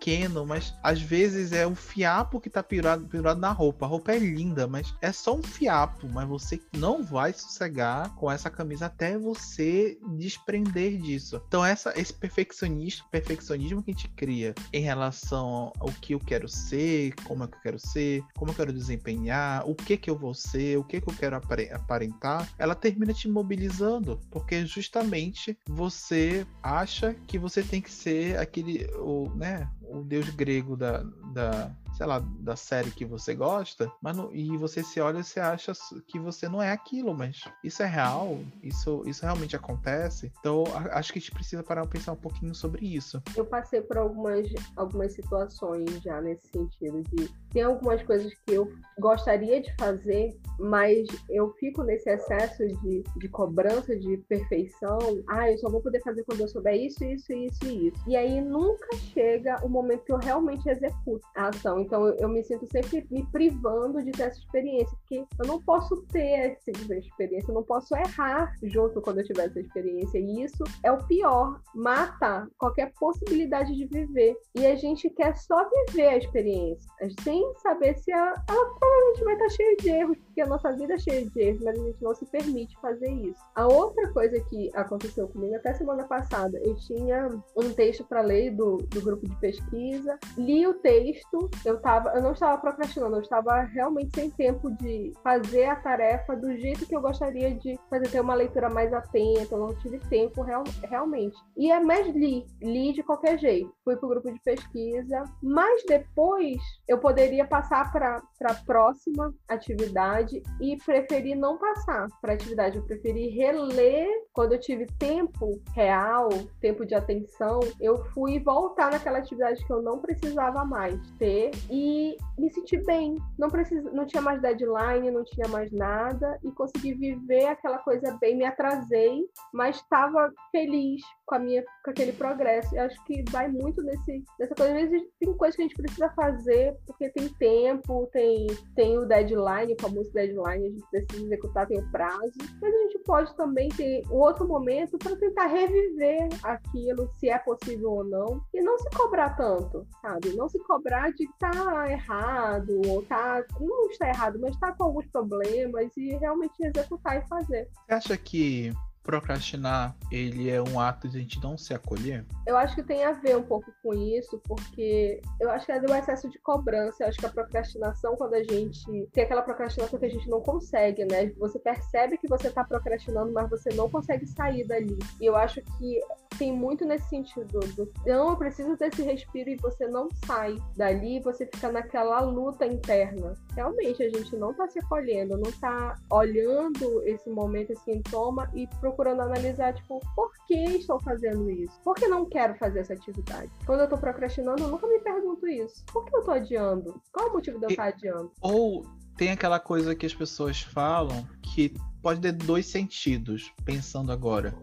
mas 0.46 0.74
às 0.82 1.00
vezes 1.00 1.52
é 1.52 1.66
um 1.66 1.74
fiapo 1.74 2.40
que 2.40 2.50
tá 2.50 2.62
pendurado, 2.62 3.06
pendurado 3.06 3.40
na 3.40 3.50
roupa. 3.50 3.86
A 3.86 3.88
roupa 3.88 4.12
é 4.12 4.18
linda, 4.18 4.66
mas 4.66 4.94
é 5.00 5.10
só 5.10 5.34
um 5.34 5.42
fiapo, 5.42 6.08
mas 6.08 6.28
você 6.28 6.60
não 6.76 7.02
vai 7.02 7.32
sossegar 7.32 8.14
com 8.14 8.30
essa 8.30 8.50
camisa 8.50 8.86
até 8.86 9.18
você 9.18 9.98
desprender 10.16 10.98
disso 10.98 11.24
isso. 11.24 11.42
Então 11.48 11.64
essa, 11.64 11.92
esse 11.98 12.12
perfeccionismo, 12.12 13.06
perfeccionismo 13.10 13.82
que 13.82 13.90
a 13.90 13.94
gente 13.94 14.08
cria 14.10 14.54
em 14.72 14.80
relação 14.80 15.72
ao 15.78 15.88
que 15.88 16.14
eu 16.14 16.20
quero 16.20 16.48
ser, 16.48 17.14
como 17.24 17.44
é 17.44 17.46
que 17.46 17.56
eu 17.56 17.60
quero 17.60 17.78
ser, 17.78 18.22
como 18.36 18.50
eu 18.50 18.54
quero 18.54 18.72
desempenhar, 18.72 19.68
o 19.68 19.74
que 19.74 19.96
que 19.96 20.10
eu 20.10 20.16
vou 20.16 20.34
ser, 20.34 20.78
o 20.78 20.84
que 20.84 21.00
que 21.00 21.08
eu 21.08 21.14
quero 21.14 21.36
aparentar, 21.36 22.48
ela 22.58 22.74
termina 22.74 23.12
te 23.12 23.28
mobilizando, 23.28 24.20
porque 24.30 24.66
justamente 24.66 25.56
você 25.68 26.46
acha 26.62 27.14
que 27.26 27.38
você 27.38 27.62
tem 27.62 27.80
que 27.80 27.90
ser 27.90 28.38
aquele, 28.38 28.86
o, 28.96 29.30
né, 29.34 29.68
o 29.88 30.02
deus 30.02 30.28
grego 30.30 30.76
da, 30.76 31.02
da 31.32 31.76
sei 31.94 32.06
lá, 32.06 32.18
da 32.40 32.56
série 32.56 32.90
que 32.90 33.04
você 33.04 33.34
gosta, 33.34 33.90
mas 34.02 34.16
não, 34.16 34.34
e 34.34 34.56
você 34.56 34.82
se 34.82 35.00
olha 35.00 35.18
e 35.18 35.24
você 35.24 35.40
acha 35.40 35.72
que 36.06 36.18
você 36.18 36.48
não 36.48 36.62
é 36.62 36.72
aquilo, 36.72 37.14
mas 37.14 37.42
isso 37.62 37.82
é 37.82 37.86
real, 37.86 38.38
isso, 38.62 39.02
isso 39.06 39.22
realmente 39.22 39.56
acontece. 39.56 40.32
Então, 40.40 40.64
acho 40.92 41.12
que 41.12 41.18
a 41.18 41.22
gente 41.22 41.32
precisa 41.32 41.62
parar 41.62 41.82
para 41.82 41.92
pensar 41.92 42.12
um 42.12 42.16
pouquinho 42.16 42.54
sobre 42.54 42.84
isso. 42.84 43.22
Eu 43.36 43.44
passei 43.44 43.80
por 43.80 43.96
algumas, 43.96 44.48
algumas 44.76 45.12
situações 45.12 46.02
já 46.02 46.20
nesse 46.20 46.48
sentido 46.48 47.02
de 47.02 47.30
tem 47.54 47.62
algumas 47.62 48.02
coisas 48.02 48.34
que 48.34 48.52
eu 48.52 48.68
gostaria 48.98 49.62
de 49.62 49.72
fazer, 49.76 50.36
mas 50.58 51.06
eu 51.30 51.52
fico 51.52 51.84
nesse 51.84 52.10
excesso 52.10 52.66
de, 52.66 53.04
de 53.16 53.28
cobrança, 53.28 53.96
de 53.96 54.16
perfeição. 54.28 54.98
Ah, 55.28 55.50
eu 55.50 55.56
só 55.58 55.70
vou 55.70 55.80
poder 55.80 56.00
fazer 56.02 56.24
quando 56.24 56.40
eu 56.40 56.48
souber 56.48 56.74
isso, 56.74 57.04
isso, 57.04 57.32
isso 57.32 57.64
e 57.64 57.88
isso. 57.88 58.04
E 58.08 58.16
aí 58.16 58.40
nunca 58.40 58.96
chega 58.96 59.64
o 59.64 59.68
momento 59.68 60.04
que 60.04 60.12
eu 60.12 60.18
realmente 60.18 60.68
executo 60.68 61.24
a 61.36 61.48
ação. 61.48 61.83
Então 61.84 62.08
eu, 62.08 62.28
me 62.28 62.42
sinto 62.42 62.66
sempre 62.70 63.06
me 63.10 63.24
privando 63.26 64.02
de 64.02 64.10
ter 64.10 64.24
essa 64.24 64.38
experiência, 64.38 64.96
porque 64.98 65.24
eu 65.38 65.46
não 65.46 65.60
posso 65.62 66.02
ter 66.06 66.56
essa 66.66 66.70
experiência, 66.70 67.50
eu 67.50 67.54
não 67.54 67.62
posso 67.62 67.94
errar 67.94 68.54
junto 68.62 69.00
quando 69.00 69.18
eu 69.18 69.24
tiver 69.24 69.46
essa 69.46 69.60
experiência. 69.60 70.18
E 70.18 70.42
isso 70.42 70.64
é 70.82 70.90
o 70.90 71.04
pior, 71.06 71.60
mata 71.74 72.48
qualquer 72.58 72.92
possibilidade 72.98 73.74
de 73.74 73.86
viver. 73.86 74.36
E 74.54 74.66
a 74.66 74.74
gente 74.76 75.10
quer 75.10 75.36
só 75.36 75.68
viver 75.86 76.08
a 76.08 76.16
experiência, 76.16 76.90
sem 77.22 77.42
saber 77.58 77.96
se 77.98 78.12
a, 78.12 78.34
ela 78.48 78.74
provavelmente 78.78 79.24
vai 79.24 79.34
estar 79.34 79.48
cheia 79.50 79.76
de 79.76 79.88
erros, 79.90 80.18
porque 80.18 80.40
a 80.40 80.46
nossa 80.46 80.72
vida 80.72 80.94
é 80.94 80.98
cheia 80.98 81.26
de 81.26 81.40
erros, 81.40 81.62
mas 81.62 81.78
a 81.78 81.84
gente 81.84 82.02
não 82.02 82.14
se 82.14 82.26
permite 82.26 82.76
fazer 82.80 83.10
isso. 83.10 83.40
A 83.54 83.66
outra 83.66 84.12
coisa 84.12 84.40
que 84.48 84.70
aconteceu 84.74 85.28
comigo 85.28 85.54
até 85.56 85.74
semana 85.74 86.04
passada, 86.04 86.58
eu 86.64 86.74
tinha 86.76 87.28
um 87.56 87.70
texto 87.72 88.04
para 88.04 88.22
ler 88.22 88.50
do, 88.50 88.78
do 88.78 89.00
grupo 89.02 89.28
de 89.28 89.36
pesquisa, 89.36 90.18
li 90.36 90.66
o 90.66 90.74
texto, 90.74 91.50
eu 91.64 91.73
eu 91.74 91.80
tava, 91.80 92.10
eu 92.10 92.22
não 92.22 92.32
estava 92.32 92.58
procrastinando, 92.58 93.16
eu 93.16 93.20
estava 93.20 93.60
realmente 93.62 94.14
sem 94.14 94.30
tempo 94.30 94.70
de 94.70 95.12
fazer 95.22 95.66
a 95.66 95.76
tarefa 95.76 96.36
do 96.36 96.56
jeito 96.56 96.86
que 96.86 96.94
eu 96.94 97.00
gostaria 97.00 97.54
de 97.54 97.78
fazer, 97.90 98.08
ter 98.08 98.20
uma 98.20 98.34
leitura 98.34 98.68
mais 98.70 98.92
atenta, 98.92 99.54
eu 99.54 99.58
não 99.58 99.74
tive 99.74 99.98
tempo 99.98 100.42
real, 100.42 100.64
realmente. 100.82 101.36
E 101.56 101.70
é 101.70 101.80
mais 101.80 102.06
li, 102.14 102.46
li 102.62 102.92
de 102.92 103.02
qualquer 103.02 103.38
jeito. 103.38 103.72
Fui 103.84 103.96
pro 103.96 104.08
grupo 104.08 104.32
de 104.32 104.40
pesquisa, 104.40 105.24
mas 105.42 105.82
depois 105.86 106.58
eu 106.88 106.98
poderia 106.98 107.46
passar 107.46 107.90
para 107.92 108.22
a 108.42 108.54
próxima 108.66 109.34
atividade 109.48 110.42
e 110.60 110.76
preferi 110.84 111.34
não 111.34 111.58
passar 111.58 112.06
para 112.20 112.34
atividade, 112.34 112.76
eu 112.76 112.84
preferi 112.84 113.28
reler 113.28 114.08
quando 114.32 114.52
eu 114.52 114.60
tive 114.60 114.86
tempo 114.98 115.60
real, 115.74 116.28
tempo 116.60 116.84
de 116.84 116.94
atenção, 116.94 117.60
eu 117.80 118.04
fui 118.12 118.38
voltar 118.38 118.90
naquela 118.90 119.18
atividade 119.18 119.64
que 119.64 119.72
eu 119.72 119.82
não 119.82 119.98
precisava 119.98 120.64
mais 120.64 120.98
ter 121.18 121.50
e 121.70 122.16
me 122.38 122.50
senti 122.50 122.76
bem. 122.84 123.16
Não, 123.38 123.48
precisa, 123.48 123.90
não 123.90 124.06
tinha 124.06 124.22
mais 124.22 124.40
deadline, 124.40 125.10
não 125.10 125.24
tinha 125.24 125.48
mais 125.48 125.70
nada 125.72 126.38
e 126.42 126.50
consegui 126.52 126.94
viver 126.94 127.46
aquela 127.46 127.78
coisa 127.78 128.16
bem. 128.20 128.36
Me 128.36 128.44
atrasei, 128.44 129.24
mas 129.52 129.76
estava 129.76 130.32
feliz 130.50 131.02
com, 131.26 131.36
a 131.36 131.38
minha, 131.38 131.64
com 131.84 131.90
aquele 131.90 132.12
progresso. 132.12 132.74
Eu 132.74 132.84
acho 132.84 133.04
que 133.04 133.24
vai 133.30 133.48
muito 133.48 133.82
nesse, 133.82 134.22
nessa 134.38 134.54
coisa. 134.54 134.74
Às 134.74 134.90
vezes 134.90 135.08
tem 135.20 135.32
coisas 135.34 135.56
que 135.56 135.62
a 135.62 135.64
gente 135.64 135.76
precisa 135.76 136.10
fazer 136.10 136.76
porque 136.86 137.08
tem 137.10 137.28
tempo, 137.34 138.08
tem, 138.12 138.46
tem 138.74 138.98
o 138.98 139.06
deadline, 139.06 139.74
o 139.74 139.80
famoso 139.80 140.12
deadline, 140.12 140.66
a 140.66 140.70
gente 140.70 140.90
precisa 140.90 141.24
executar, 141.24 141.66
tem 141.66 141.78
o 141.78 141.90
prazo. 141.90 142.32
Mas 142.60 142.74
a 142.74 142.78
gente 142.78 142.98
pode 143.00 143.34
também 143.36 143.68
ter 143.70 144.02
outro 144.10 144.46
momento 144.46 144.98
para 144.98 145.16
tentar 145.16 145.46
reviver 145.46 146.28
aquilo, 146.42 147.08
se 147.14 147.28
é 147.28 147.38
possível 147.38 147.90
ou 147.90 148.04
não, 148.04 148.40
e 148.52 148.60
não 148.60 148.78
se 148.78 148.90
cobrar 148.90 149.30
tanto, 149.36 149.86
sabe? 150.02 150.34
Não 150.34 150.48
se 150.48 150.58
cobrar 150.60 151.12
de 151.12 151.24
estar 151.24 151.53
tá 151.54 151.90
errado, 151.90 152.82
ou 152.86 153.02
tá. 153.02 153.44
Não 153.60 153.90
está 153.90 154.08
errado, 154.08 154.38
mas 154.40 154.54
está 154.54 154.72
com 154.72 154.84
alguns 154.84 155.06
problemas 155.06 155.90
e 155.96 156.16
realmente 156.16 156.54
executar 156.60 157.18
e 157.18 157.28
fazer. 157.28 157.68
Você 157.86 157.94
acha 157.94 158.16
que 158.16 158.72
procrastinar, 159.04 159.94
ele 160.10 160.50
é 160.50 160.60
um 160.62 160.80
ato 160.80 161.06
de 161.06 161.18
a 161.18 161.20
gente 161.20 161.40
não 161.42 161.58
se 161.58 161.74
acolher? 161.74 162.24
Eu 162.46 162.56
acho 162.56 162.74
que 162.74 162.82
tem 162.82 163.04
a 163.04 163.12
ver 163.12 163.36
um 163.36 163.42
pouco 163.42 163.70
com 163.82 163.92
isso, 163.92 164.40
porque 164.48 165.20
eu 165.38 165.50
acho 165.50 165.66
que 165.66 165.72
é 165.72 165.78
do 165.78 165.94
excesso 165.94 166.28
de 166.30 166.38
cobrança. 166.38 167.04
Eu 167.04 167.08
acho 167.08 167.18
que 167.18 167.26
a 167.26 167.30
procrastinação, 167.30 168.16
quando 168.16 168.34
a 168.34 168.42
gente 168.42 169.06
tem 169.12 169.24
aquela 169.24 169.42
procrastinação 169.42 169.98
que 169.98 170.06
a 170.06 170.10
gente 170.10 170.28
não 170.28 170.40
consegue, 170.40 171.04
né? 171.04 171.30
Você 171.38 171.58
percebe 171.58 172.16
que 172.16 172.26
você 172.26 172.50
tá 172.50 172.64
procrastinando, 172.64 173.30
mas 173.30 173.48
você 173.50 173.68
não 173.74 173.90
consegue 173.90 174.26
sair 174.26 174.66
dali. 174.66 174.98
E 175.20 175.26
eu 175.26 175.36
acho 175.36 175.60
que 175.60 176.00
tem 176.38 176.52
muito 176.52 176.84
nesse 176.84 177.08
sentido. 177.08 177.60
Do, 177.74 177.92
não, 178.06 178.30
eu 178.30 178.36
preciso 178.36 178.76
desse 178.76 179.02
respiro 179.02 179.50
e 179.50 179.56
você 179.56 179.86
não 179.86 180.08
sai 180.26 180.56
dali, 180.76 181.20
você 181.20 181.46
fica 181.46 181.70
naquela 181.70 182.20
luta 182.20 182.66
interna. 182.66 183.34
Realmente, 183.54 184.02
a 184.02 184.10
gente 184.10 184.36
não 184.36 184.52
tá 184.54 184.68
se 184.68 184.78
acolhendo, 184.78 185.36
não 185.36 185.52
tá 185.52 185.96
olhando 186.10 187.02
esse 187.04 187.30
momento, 187.30 187.72
esse 187.72 187.84
sintoma 187.84 188.50
e 188.54 188.66
procurando 188.80 189.22
analisar, 189.22 189.74
tipo, 189.74 190.00
por 190.14 190.32
que 190.46 190.54
estou 190.76 191.00
fazendo 191.00 191.50
isso? 191.50 191.78
Por 191.82 191.94
que 191.94 192.06
não 192.06 192.24
quero 192.24 192.54
fazer 192.56 192.80
essa 192.80 192.94
atividade? 192.94 193.50
Quando 193.66 193.80
eu 193.80 193.88
tô 193.88 193.96
procrastinando, 193.96 194.62
eu 194.62 194.68
nunca 194.68 194.86
me 194.86 194.98
pergunto 195.00 195.46
isso. 195.46 195.84
Por 195.92 196.04
que 196.04 196.16
eu 196.16 196.22
tô 196.22 196.32
adiando? 196.32 197.00
Qual 197.12 197.30
o 197.30 197.32
motivo 197.32 197.58
de 197.58 197.66
eu 197.66 197.70
estar 197.70 197.86
adiando? 197.86 198.30
Ou 198.40 198.84
tem 199.16 199.30
aquela 199.30 199.60
coisa 199.60 199.94
que 199.94 200.06
as 200.06 200.14
pessoas 200.14 200.62
falam 200.62 201.26
que 201.42 201.74
pode 202.04 202.20
ter 202.20 202.32
dois 202.32 202.66
sentidos, 202.66 203.50
pensando 203.64 204.12
agora. 204.12 204.54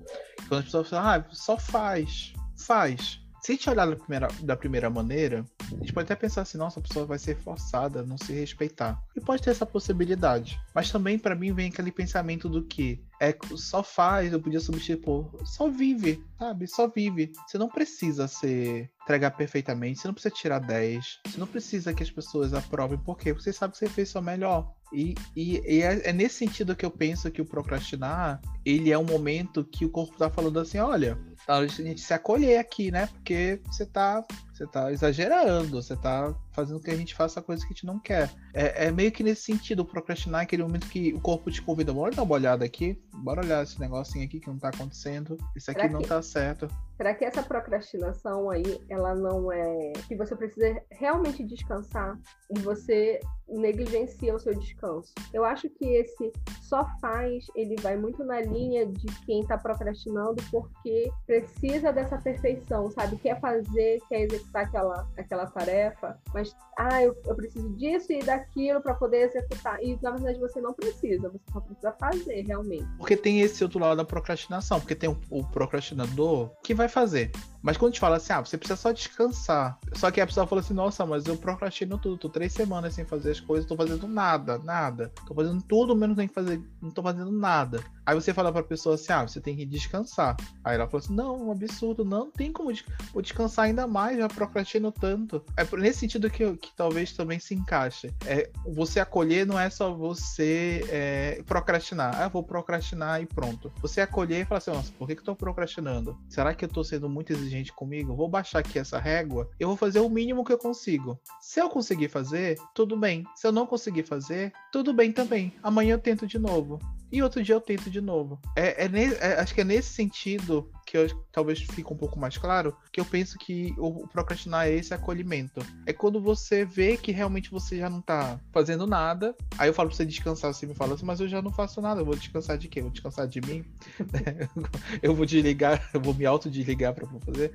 Quando 0.47 0.59
as 0.59 0.65
pessoas 0.65 0.89
falam, 0.89 1.09
ah, 1.09 1.25
só 1.31 1.57
faz, 1.57 2.33
faz. 2.55 3.19
Se 3.41 3.51
a 3.51 3.55
gente 3.55 3.67
olhar 3.67 3.87
da 3.87 3.95
primeira, 3.95 4.27
da 4.43 4.55
primeira 4.55 4.89
maneira, 4.91 5.43
a 5.71 5.75
gente 5.77 5.91
pode 5.91 6.05
até 6.05 6.15
pensar 6.15 6.43
assim, 6.43 6.59
nossa, 6.59 6.79
a 6.79 6.83
pessoa 6.83 7.07
vai 7.07 7.17
ser 7.17 7.35
forçada 7.35 8.01
a 8.01 8.03
não 8.03 8.15
se 8.15 8.31
respeitar. 8.31 9.01
E 9.15 9.19
pode 9.19 9.41
ter 9.41 9.49
essa 9.49 9.65
possibilidade. 9.65 10.61
Mas 10.75 10.91
também, 10.91 11.17
para 11.17 11.33
mim, 11.33 11.51
vem 11.51 11.69
aquele 11.69 11.91
pensamento 11.91 12.47
do 12.47 12.63
que 12.63 13.03
é 13.19 13.35
só 13.55 13.81
faz, 13.81 14.31
eu 14.31 14.39
podia 14.39 14.59
substituir 14.59 14.97
por 14.97 15.31
só 15.43 15.67
vive, 15.67 16.23
sabe? 16.37 16.67
Só 16.67 16.87
vive. 16.87 17.31
Você 17.47 17.57
não 17.57 17.67
precisa 17.67 18.27
ser 18.27 18.91
entregar 19.01 19.31
perfeitamente, 19.31 19.99
você 19.99 20.07
não 20.07 20.13
precisa 20.13 20.35
tirar 20.35 20.59
10, 20.59 21.21
você 21.25 21.39
não 21.39 21.47
precisa 21.47 21.91
que 21.91 22.03
as 22.03 22.11
pessoas 22.11 22.53
aprovem, 22.53 22.99
porque 22.99 23.33
você 23.33 23.51
sabe 23.51 23.73
que 23.73 23.79
você 23.79 23.89
fez 23.89 24.09
seu 24.09 24.21
melhor. 24.21 24.71
E, 24.93 25.15
e, 25.35 25.61
e 25.65 25.81
é, 25.81 26.09
é, 26.09 26.13
nesse 26.13 26.35
sentido 26.35 26.75
que 26.75 26.85
eu 26.85 26.91
penso 26.91 27.31
que 27.31 27.41
o 27.41 27.45
procrastinar, 27.45 28.41
ele 28.65 28.91
é 28.91 28.97
um 28.97 29.05
momento 29.05 29.63
que 29.63 29.85
o 29.85 29.89
corpo 29.89 30.17
tá 30.17 30.29
falando 30.29 30.59
assim, 30.59 30.79
olha, 30.79 31.17
a 31.47 31.65
gente 31.65 32.01
se 32.01 32.13
acolher 32.13 32.57
aqui, 32.57 32.91
né? 32.91 33.07
Porque 33.07 33.61
você 33.65 33.85
tá, 33.85 34.23
você 34.53 34.67
tá 34.67 34.91
exagerando, 34.91 35.81
você 35.81 35.95
tá 35.95 36.33
fazendo 36.51 36.79
que 36.79 36.91
a 36.91 36.95
gente 36.95 37.15
faça 37.15 37.41
coisa 37.41 37.61
que 37.65 37.73
a 37.73 37.75
gente 37.75 37.85
não 37.85 37.99
quer. 37.99 38.29
É, 38.53 38.87
é 38.87 38.91
meio 38.91 39.11
que 39.11 39.23
nesse 39.23 39.43
sentido, 39.43 39.85
procrastinar 39.85 40.41
é 40.41 40.43
aquele 40.43 40.63
momento 40.63 40.87
que 40.87 41.13
o 41.13 41.21
corpo 41.21 41.49
te 41.49 41.61
convida, 41.61 41.93
bora 41.93 42.15
dar 42.15 42.23
uma 42.23 42.35
olhada 42.35 42.65
aqui, 42.65 43.01
bora 43.13 43.41
olhar 43.41 43.63
esse 43.63 43.79
negocinho 43.79 44.25
aqui 44.25 44.39
que 44.39 44.47
não 44.47 44.57
tá 44.57 44.69
acontecendo, 44.69 45.37
isso 45.55 45.71
aqui 45.71 45.87
não 45.87 46.01
tá 46.01 46.21
certo. 46.21 46.67
Será 46.97 47.15
que 47.15 47.25
essa 47.25 47.41
procrastinação 47.41 48.49
aí, 48.51 48.79
ela 48.87 49.15
não 49.15 49.51
é 49.51 49.93
que 50.07 50.15
você 50.15 50.35
precisa 50.35 50.79
realmente 50.91 51.43
descansar 51.43 52.15
e 52.55 52.59
você 52.59 53.19
negligencia 53.47 54.35
o 54.35 54.39
seu 54.39 54.53
descanso? 54.53 55.11
Eu 55.33 55.43
acho 55.43 55.67
que 55.67 55.85
esse 55.85 56.31
só 56.61 56.85
faz, 57.01 57.45
ele 57.55 57.75
vai 57.81 57.97
muito 57.97 58.23
na 58.23 58.41
linha 58.41 58.85
de 58.85 59.07
quem 59.25 59.43
tá 59.43 59.57
procrastinando 59.57 60.43
porque 60.51 61.11
precisa 61.31 61.93
dessa 61.93 62.17
perfeição, 62.17 62.91
sabe? 62.91 63.15
Quer 63.17 63.39
fazer, 63.39 63.99
quer 64.09 64.23
executar 64.23 64.65
aquela, 64.65 65.07
aquela 65.17 65.45
tarefa, 65.45 66.19
mas 66.33 66.53
ah, 66.77 67.01
eu, 67.01 67.15
eu 67.25 67.35
preciso 67.35 67.69
disso 67.77 68.11
e 68.11 68.19
daquilo 68.19 68.81
para 68.81 68.93
poder 68.95 69.29
executar. 69.29 69.81
E 69.81 69.97
na 70.01 70.11
verdade 70.11 70.39
você 70.39 70.59
não 70.59 70.73
precisa, 70.73 71.29
você 71.29 71.43
só 71.53 71.61
precisa 71.61 71.93
fazer 71.93 72.41
realmente. 72.41 72.85
Porque 72.97 73.15
tem 73.15 73.39
esse 73.39 73.63
outro 73.63 73.79
lado 73.79 73.95
da 73.95 74.03
procrastinação, 74.03 74.81
porque 74.81 74.95
tem 74.95 75.09
o, 75.09 75.17
o 75.29 75.45
procrastinador 75.45 76.51
que 76.61 76.73
vai 76.73 76.89
fazer. 76.89 77.31
Mas 77.61 77.77
quando 77.77 77.91
gente 77.91 77.99
fala 77.99 78.17
assim, 78.17 78.33
ah, 78.33 78.39
você 78.39 78.57
precisa 78.57 78.75
só 78.75 78.91
descansar. 78.91 79.77
Só 79.93 80.09
que 80.09 80.19
a 80.19 80.25
pessoa 80.25 80.47
fala 80.47 80.61
assim, 80.61 80.73
nossa, 80.73 81.05
mas 81.05 81.25
eu 81.25 81.37
procrastino 81.37 81.97
tudo, 81.97 82.17
tô 82.17 82.29
três 82.29 82.53
semanas 82.53 82.93
sem 82.95 83.05
fazer 83.05 83.31
as 83.31 83.39
coisas, 83.39 83.67
tô 83.67 83.75
fazendo 83.75 84.07
nada, 84.07 84.57
nada. 84.59 85.11
Tô 85.27 85.33
fazendo 85.33 85.61
tudo, 85.61 85.95
menos 85.95 86.17
nem 86.17 86.27
fazer, 86.27 86.61
não 86.81 86.89
tô 86.89 87.03
fazendo 87.03 87.31
nada. 87.31 87.83
Aí 88.05 88.15
você 88.15 88.33
fala 88.33 88.51
pra 88.51 88.63
pessoa 88.63 88.95
assim, 88.95 89.13
ah, 89.13 89.27
você 89.27 89.39
tem 89.39 89.55
que 89.55 89.65
descansar. 89.65 90.35
Aí 90.63 90.75
ela 90.75 90.87
fala 90.87 91.03
assim, 91.03 91.13
não, 91.13 91.47
um 91.47 91.51
absurdo, 91.51 92.03
não 92.03 92.31
tem 92.31 92.51
como 92.51 92.71
vou 93.13 93.21
descansar 93.21 93.65
ainda 93.65 93.85
mais, 93.85 94.17
já 94.17 94.27
procrastino 94.27 94.91
tanto. 94.91 95.43
É 95.57 95.63
nesse 95.77 95.99
sentido 95.99 96.29
que, 96.29 96.55
que 96.57 96.75
talvez 96.75 97.13
também 97.13 97.39
se 97.39 97.53
encaixe. 97.53 98.13
É, 98.25 98.49
você 98.73 98.99
acolher 98.99 99.45
não 99.45 99.59
é 99.59 99.69
só 99.69 99.93
você 99.93 100.85
é, 100.89 101.43
procrastinar. 101.45 102.19
Ah, 102.19 102.27
vou 102.27 102.43
procrastinar 102.43 103.21
e 103.21 103.25
pronto. 103.25 103.71
Você 103.81 104.01
acolher 104.01 104.41
e 104.41 104.45
falar 104.45 104.59
assim, 104.59 104.71
nossa, 104.71 104.91
por 104.93 105.07
que, 105.07 105.15
que 105.15 105.21
eu 105.21 105.25
tô 105.25 105.35
procrastinando? 105.35 106.17
Será 106.29 106.53
que 106.55 106.65
eu 106.65 106.69
tô 106.69 106.83
sendo 106.83 107.07
muito 107.09 107.31
exigente 107.31 107.50
comigo? 107.73 108.15
Vou 108.15 108.27
baixar 108.27 108.59
aqui 108.59 108.79
essa 108.79 108.97
régua, 108.97 109.49
eu 109.59 109.67
vou 109.67 109.77
fazer 109.77 109.99
o 109.99 110.09
mínimo 110.09 110.43
que 110.45 110.53
eu 110.53 110.57
consigo. 110.57 111.19
Se 111.39 111.59
eu 111.59 111.69
conseguir 111.69 112.07
fazer, 112.07 112.57
tudo 112.73 112.97
bem. 112.97 113.23
Se 113.35 113.45
eu 113.45 113.51
não 113.51 113.67
conseguir 113.67 114.03
fazer, 114.03 114.53
tudo 114.71 114.93
bem 114.93 115.11
também. 115.11 115.53
Amanhã 115.61 115.93
eu 115.95 115.99
tento 115.99 116.25
de 116.25 116.39
novo 116.39 116.79
e 117.11 117.21
outro 117.21 117.43
dia 117.43 117.55
eu 117.55 117.61
tento 117.61 117.89
de 117.89 117.99
novo. 117.99 118.39
É, 118.55 118.85
é, 118.85 118.89
é, 119.19 119.39
acho 119.39 119.53
que 119.53 119.61
é 119.61 119.63
nesse 119.63 119.93
sentido 119.93 120.71
que 120.85 120.97
eu, 120.97 121.07
talvez 121.31 121.59
fique 121.59 121.91
um 121.91 121.97
pouco 121.97 122.19
mais 122.19 122.37
claro, 122.37 122.75
que 122.91 122.99
eu 122.99 123.05
penso 123.05 123.37
que 123.37 123.73
o, 123.77 124.07
procrastinar 124.07 124.67
é 124.67 124.73
esse 124.73 124.93
acolhimento. 124.93 125.65
É 125.85 125.93
quando 125.93 126.21
você 126.21 126.65
vê 126.65 126.97
que 126.97 127.11
realmente 127.11 127.51
você 127.51 127.77
já 127.77 127.89
não 127.89 128.01
tá 128.01 128.39
fazendo 128.51 128.87
nada, 128.87 129.35
aí 129.57 129.69
eu 129.69 129.73
falo 129.73 129.89
pra 129.89 129.97
você 129.97 130.05
descansar, 130.05 130.53
você 130.53 130.65
me 130.65 130.73
fala 130.73 130.95
assim, 130.95 131.05
mas 131.05 131.19
eu 131.19 131.27
já 131.27 131.41
não 131.41 131.51
faço 131.51 131.81
nada, 131.81 132.01
eu 132.01 132.05
vou 132.05 132.15
descansar 132.15 132.57
de 132.57 132.67
quê? 132.67 132.81
Vou 132.81 132.91
descansar 132.91 133.27
de 133.27 133.41
mim? 133.41 133.63
eu 135.01 135.13
vou 135.15 135.25
desligar, 135.25 135.89
eu 135.93 135.99
vou 135.99 136.13
me 136.13 136.25
autodesligar 136.25 136.93
pra 136.93 137.07
fazer. 137.25 137.53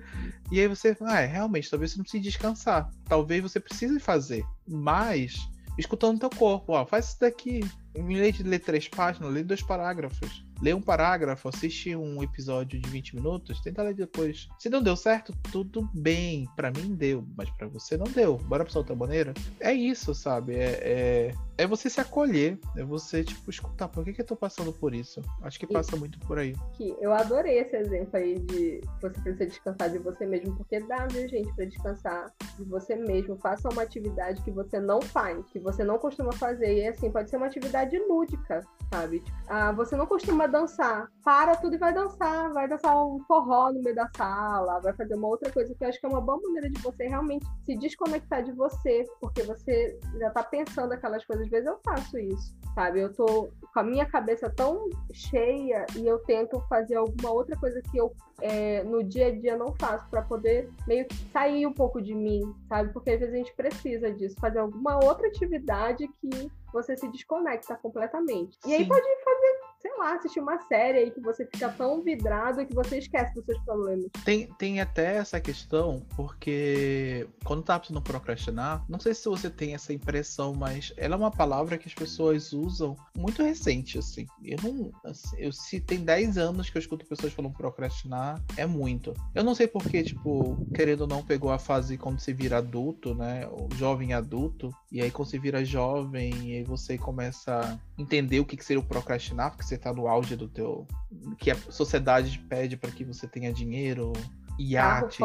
E 0.50 0.60
aí 0.60 0.68
você, 0.68 0.96
ah, 1.02 1.20
é, 1.20 1.26
realmente, 1.26 1.70
talvez 1.70 1.92
você 1.92 1.98
não 1.98 2.04
precise 2.04 2.22
descansar. 2.22 2.90
Talvez 3.04 3.42
você 3.42 3.60
precise 3.60 3.98
fazer, 4.00 4.44
mas 4.66 5.48
escutando 5.78 6.18
teu 6.18 6.30
corpo, 6.30 6.72
ó, 6.72 6.86
faz 6.86 7.08
isso 7.08 7.20
daqui. 7.20 7.60
Em 7.96 8.04
vez 8.04 8.36
de 8.36 8.42
ler 8.42 8.58
três 8.58 8.88
páginas, 8.88 9.32
lê 9.32 9.42
dois 9.42 9.62
parágrafos 9.62 10.46
lê 10.60 10.72
um 10.72 10.80
parágrafo, 10.80 11.48
assiste 11.48 11.94
um 11.94 12.22
episódio 12.22 12.80
de 12.80 12.88
20 12.88 13.16
minutos, 13.16 13.60
tenta 13.60 13.82
ler 13.82 13.94
depois. 13.94 14.48
Se 14.58 14.68
não 14.68 14.82
deu 14.82 14.96
certo, 14.96 15.34
tudo 15.52 15.88
bem. 15.92 16.48
para 16.56 16.70
mim 16.70 16.94
deu, 16.94 17.24
mas 17.36 17.50
para 17.50 17.68
você 17.68 17.96
não 17.96 18.06
deu. 18.06 18.36
Bora 18.38 18.64
pra 18.64 18.78
outra 18.78 18.94
maneira? 18.94 19.34
É 19.60 19.72
isso, 19.72 20.14
sabe? 20.14 20.54
É, 20.56 20.80
é, 20.82 21.34
é, 21.58 21.66
você 21.66 21.90
se 21.90 22.00
acolher. 22.00 22.58
É 22.76 22.82
você, 22.82 23.24
tipo, 23.24 23.50
escutar. 23.50 23.88
Por 23.88 24.04
que, 24.04 24.12
que 24.12 24.20
eu 24.20 24.26
tô 24.26 24.36
passando 24.36 24.72
por 24.72 24.94
isso? 24.94 25.20
Acho 25.42 25.58
que 25.58 25.66
passa 25.66 25.96
e, 25.96 25.98
muito 25.98 26.18
por 26.20 26.38
aí. 26.38 26.54
eu 27.00 27.12
adorei 27.12 27.58
esse 27.58 27.76
exemplo 27.76 28.16
aí 28.16 28.38
de 28.38 28.80
você 29.00 29.20
precisa 29.20 29.46
descansar 29.46 29.90
de 29.90 29.98
você 29.98 30.26
mesmo, 30.26 30.56
porque 30.56 30.80
dá, 30.80 31.06
viu, 31.06 31.28
gente, 31.28 31.52
pra 31.54 31.64
descansar 31.64 32.32
de 32.56 32.64
você 32.64 32.96
mesmo. 32.96 33.36
Faça 33.36 33.68
uma 33.68 33.82
atividade 33.82 34.42
que 34.42 34.50
você 34.50 34.80
não 34.80 35.00
faz, 35.00 35.44
que 35.50 35.58
você 35.58 35.84
não 35.84 35.98
costuma 35.98 36.32
fazer. 36.32 36.82
E 36.82 36.88
assim, 36.88 37.10
pode 37.10 37.30
ser 37.30 37.36
uma 37.36 37.46
atividade 37.46 37.85
lúdica, 38.08 38.60
sabe? 38.92 39.22
Ah, 39.48 39.72
você 39.72 39.96
não 39.96 40.06
costuma 40.06 40.46
dançar. 40.46 41.08
Para 41.24 41.56
tudo 41.56 41.74
e 41.74 41.78
vai 41.78 41.92
dançar. 41.92 42.52
Vai 42.52 42.68
dançar 42.68 42.96
um 42.96 43.18
forró 43.26 43.72
no 43.72 43.82
meio 43.82 43.94
da 43.94 44.08
sala, 44.16 44.80
vai 44.80 44.92
fazer 44.94 45.14
uma 45.14 45.28
outra 45.28 45.52
coisa 45.52 45.74
que 45.74 45.84
eu 45.84 45.88
acho 45.88 46.00
que 46.00 46.06
é 46.06 46.08
uma 46.08 46.20
boa 46.20 46.40
maneira 46.40 46.70
de 46.70 46.80
você 46.80 47.06
realmente 47.06 47.46
se 47.64 47.76
desconectar 47.76 48.42
de 48.42 48.52
você, 48.52 49.04
porque 49.20 49.42
você 49.42 49.98
já 50.18 50.30
tá 50.30 50.42
pensando 50.42 50.92
aquelas 50.92 51.24
coisas. 51.24 51.44
Às 51.46 51.50
vezes 51.50 51.66
eu 51.66 51.78
faço 51.84 52.18
isso, 52.18 52.56
sabe? 52.74 53.00
Eu 53.00 53.12
tô 53.12 53.48
com 53.72 53.80
a 53.80 53.82
minha 53.82 54.06
cabeça 54.06 54.50
tão 54.50 54.88
cheia 55.12 55.86
e 55.96 56.06
eu 56.06 56.18
tento 56.20 56.60
fazer 56.68 56.96
alguma 56.96 57.30
outra 57.30 57.56
coisa 57.56 57.80
que 57.90 57.98
eu 57.98 58.12
é, 58.40 58.82
no 58.84 59.02
dia 59.02 59.28
a 59.28 59.30
dia 59.30 59.56
não 59.56 59.74
faço 59.74 60.08
para 60.10 60.22
poder 60.22 60.70
meio 60.86 61.06
que 61.06 61.14
sair 61.32 61.66
um 61.66 61.72
pouco 61.72 62.00
de 62.00 62.14
mim, 62.14 62.54
sabe? 62.68 62.92
Porque 62.92 63.10
às 63.10 63.20
vezes 63.20 63.34
a 63.34 63.38
gente 63.38 63.54
precisa 63.54 64.12
disso, 64.12 64.36
fazer 64.38 64.58
alguma 64.58 65.02
outra 65.04 65.28
atividade 65.28 66.08
que 66.20 66.50
você 66.72 66.96
se 66.96 67.08
desconecta 67.08 67.74
completamente. 67.76 68.58
E 68.64 68.68
Sim. 68.68 68.74
aí 68.74 68.86
pode 68.86 69.06
fazer 69.24 69.60
sei 69.80 69.96
lá, 69.98 70.14
assistir 70.14 70.40
uma 70.40 70.58
série 70.66 70.98
aí 70.98 71.10
que 71.10 71.20
você 71.20 71.46
fica 71.46 71.68
tão 71.68 72.02
vidrado 72.02 72.64
que 72.66 72.74
você 72.74 72.98
esquece 72.98 73.34
dos 73.34 73.44
seus 73.44 73.58
problemas. 73.64 74.10
Tem, 74.24 74.48
tem 74.58 74.80
até 74.80 75.16
essa 75.16 75.40
questão, 75.40 76.04
porque 76.16 77.28
quando 77.44 77.62
tá 77.62 77.78
precisando 77.78 78.02
procrastinar, 78.02 78.84
não 78.88 78.98
sei 78.98 79.14
se 79.14 79.28
você 79.28 79.50
tem 79.50 79.74
essa 79.74 79.92
impressão, 79.92 80.54
mas 80.54 80.92
ela 80.96 81.14
é 81.14 81.18
uma 81.18 81.30
palavra 81.30 81.78
que 81.78 81.88
as 81.88 81.94
pessoas 81.94 82.52
usam 82.52 82.96
muito 83.16 83.42
recente, 83.42 83.98
assim. 83.98 84.26
Eu 84.42 84.58
não. 84.62 84.92
Assim, 85.04 85.36
eu, 85.38 85.52
se 85.52 85.80
tem 85.80 86.00
10 86.00 86.38
anos 86.38 86.70
que 86.70 86.76
eu 86.76 86.80
escuto 86.80 87.06
pessoas 87.06 87.32
falando 87.32 87.54
procrastinar, 87.54 88.42
é 88.56 88.66
muito. 88.66 89.14
Eu 89.34 89.44
não 89.44 89.54
sei 89.54 89.66
porque, 89.66 90.02
tipo, 90.02 90.56
querendo 90.74 91.02
ou 91.02 91.06
não, 91.06 91.22
pegou 91.22 91.50
a 91.50 91.58
fase 91.58 91.96
quando 91.96 92.20
você 92.20 92.32
vira 92.32 92.58
adulto, 92.58 93.14
né? 93.14 93.46
O 93.48 93.68
jovem 93.74 94.12
adulto, 94.12 94.74
e 94.90 95.00
aí 95.00 95.10
quando 95.10 95.28
você 95.28 95.38
vira 95.38 95.64
jovem, 95.64 96.32
e 96.48 96.56
aí 96.56 96.64
você 96.64 96.96
começa 96.96 97.78
entender 97.98 98.40
o 98.40 98.44
que, 98.44 98.56
que 98.56 98.64
seria 98.64 98.80
o 98.80 98.86
procrastinar, 98.86 99.50
porque 99.50 99.64
você 99.64 99.78
tá 99.78 99.92
no 99.92 100.06
auge 100.06 100.36
do 100.36 100.48
teu. 100.48 100.86
que 101.38 101.50
a 101.50 101.56
sociedade 101.56 102.38
pede 102.48 102.76
para 102.76 102.90
que 102.90 103.04
você 103.04 103.26
tenha 103.26 103.52
dinheiro, 103.52 104.12
iates, 104.58 105.18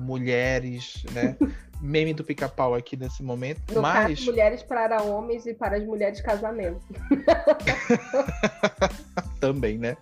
mulheres, 0.00 1.04
né? 1.12 1.36
Meme 1.80 2.14
do 2.14 2.24
pica-pau 2.24 2.74
aqui 2.74 2.96
nesse 2.96 3.22
momento. 3.22 3.72
No 3.72 3.82
mas... 3.82 4.18
caso, 4.18 4.30
mulheres 4.30 4.62
para 4.62 5.02
homens 5.02 5.46
e 5.46 5.54
para 5.54 5.76
as 5.76 5.84
mulheres 5.84 6.20
casamento. 6.20 6.80
Também, 9.40 9.78
né? 9.78 9.96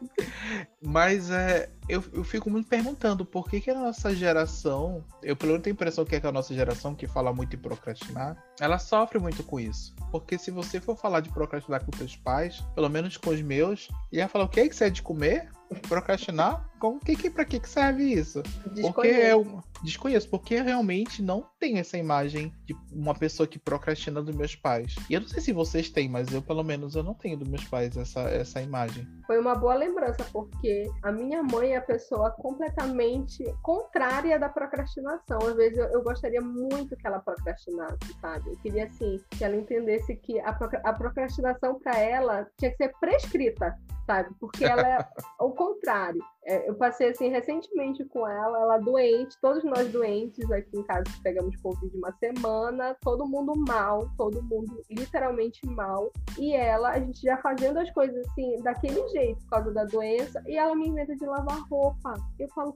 Mas 0.82 1.30
é, 1.30 1.68
eu, 1.88 2.02
eu 2.12 2.24
fico 2.24 2.48
muito 2.48 2.68
perguntando 2.68 3.24
por 3.24 3.48
que, 3.48 3.60
que 3.60 3.70
a 3.70 3.74
nossa 3.74 4.14
geração, 4.14 5.04
eu 5.22 5.36
pelo 5.36 5.52
menos 5.52 5.64
tenho 5.64 5.74
a 5.74 5.76
impressão 5.76 6.04
que 6.04 6.16
é 6.16 6.20
que 6.20 6.26
a 6.26 6.32
nossa 6.32 6.54
geração 6.54 6.94
que 6.94 7.06
fala 7.06 7.32
muito 7.32 7.54
em 7.54 7.58
procrastinar, 7.58 8.36
ela 8.60 8.78
sofre 8.78 9.18
muito 9.18 9.42
com 9.42 9.60
isso. 9.60 9.94
Porque 10.10 10.38
se 10.38 10.50
você 10.50 10.80
for 10.80 10.96
falar 10.96 11.20
de 11.20 11.28
procrastinar 11.28 11.84
com 11.84 11.96
seus 11.96 12.16
pais, 12.16 12.60
pelo 12.74 12.88
menos 12.88 13.16
com 13.16 13.30
os 13.30 13.42
meus, 13.42 13.88
ia 14.10 14.28
falar 14.28 14.44
o 14.44 14.48
que, 14.48 14.68
que 14.68 14.74
você 14.74 14.84
é 14.84 14.90
de 14.90 15.02
comer? 15.02 15.50
Procrastinar? 15.88 16.64
Com 16.78 16.98
que, 16.98 17.16
que, 17.16 17.28
pra 17.28 17.44
que, 17.44 17.58
que 17.58 17.68
serve 17.68 18.04
isso? 18.04 18.42
Porque 18.80 19.08
é 19.08 19.36
um... 19.36 19.60
Desconheço, 19.82 20.28
porque 20.28 20.60
realmente 20.60 21.22
não 21.22 21.48
tem 21.58 21.78
essa 21.78 21.98
imagem 21.98 22.52
de 22.66 22.76
uma 22.92 23.14
pessoa 23.14 23.46
que 23.46 23.58
procrastina 23.58 24.20
dos 24.20 24.34
meus 24.34 24.56
pais. 24.56 24.94
E 25.08 25.14
eu 25.14 25.20
não 25.20 25.28
sei 25.28 25.40
se 25.40 25.52
vocês 25.52 25.88
têm, 25.88 26.08
mas 26.08 26.32
eu, 26.32 26.42
pelo 26.42 26.64
menos, 26.64 26.96
eu 26.96 27.02
não 27.02 27.14
tenho 27.14 27.36
dos 27.36 27.48
meus 27.48 27.64
pais 27.64 27.96
essa, 27.96 28.22
essa 28.22 28.60
imagem. 28.60 29.06
Foi 29.26 29.38
uma 29.38 29.54
boa 29.54 29.74
lembrança, 29.74 30.26
porque 30.32 30.90
a 31.02 31.12
minha 31.12 31.42
mãe 31.42 31.74
é 31.74 31.76
a 31.76 31.82
pessoa 31.82 32.30
completamente 32.32 33.44
contrária 33.62 34.38
da 34.38 34.48
procrastinação. 34.48 35.38
Às 35.42 35.54
vezes 35.54 35.78
eu, 35.78 35.86
eu 35.86 36.02
gostaria 36.02 36.40
muito 36.40 36.96
que 36.96 37.06
ela 37.06 37.20
procrastinasse, 37.20 37.96
sabe? 38.20 38.50
Eu 38.50 38.56
queria, 38.58 38.86
assim, 38.86 39.20
que 39.30 39.44
ela 39.44 39.56
entendesse 39.56 40.16
que 40.16 40.40
a, 40.40 40.50
a 40.84 40.92
procrastinação 40.92 41.78
para 41.78 41.98
ela 41.98 42.46
tinha 42.58 42.70
que 42.70 42.76
ser 42.76 42.92
prescrita 42.98 43.76
sabe? 44.06 44.30
Porque 44.38 44.64
ela 44.64 44.88
é 44.88 44.98
o 45.40 45.50
contrário. 45.50 46.22
É, 46.44 46.68
eu 46.68 46.76
passei 46.76 47.08
assim 47.08 47.28
recentemente 47.28 48.04
com 48.04 48.26
ela, 48.26 48.60
ela 48.60 48.78
doente, 48.78 49.36
todos 49.42 49.64
nós 49.64 49.90
doentes 49.90 50.48
aqui 50.52 50.78
em 50.78 50.82
casa 50.84 51.04
pegamos 51.22 51.56
Covid 51.56 51.94
uma 51.96 52.12
semana, 52.12 52.36
todo 53.02 53.26
mundo 53.26 53.52
mal, 53.68 54.08
todo 54.16 54.42
mundo 54.42 54.82
literalmente 54.90 55.64
mal. 55.66 56.10
E 56.38 56.54
ela, 56.54 56.90
a 56.90 56.98
gente 56.98 57.22
já 57.22 57.36
fazendo 57.38 57.78
as 57.78 57.90
coisas 57.90 58.26
assim, 58.26 58.60
daquele 58.62 59.06
jeito, 59.08 59.40
por 59.42 59.50
causa 59.50 59.72
da 59.72 59.84
doença, 59.84 60.42
e 60.46 60.56
ela 60.56 60.74
me 60.74 60.88
inventa 60.88 61.14
de 61.14 61.24
lavar 61.24 61.60
roupa. 61.68 62.14
Eu 62.38 62.48
falo, 62.50 62.74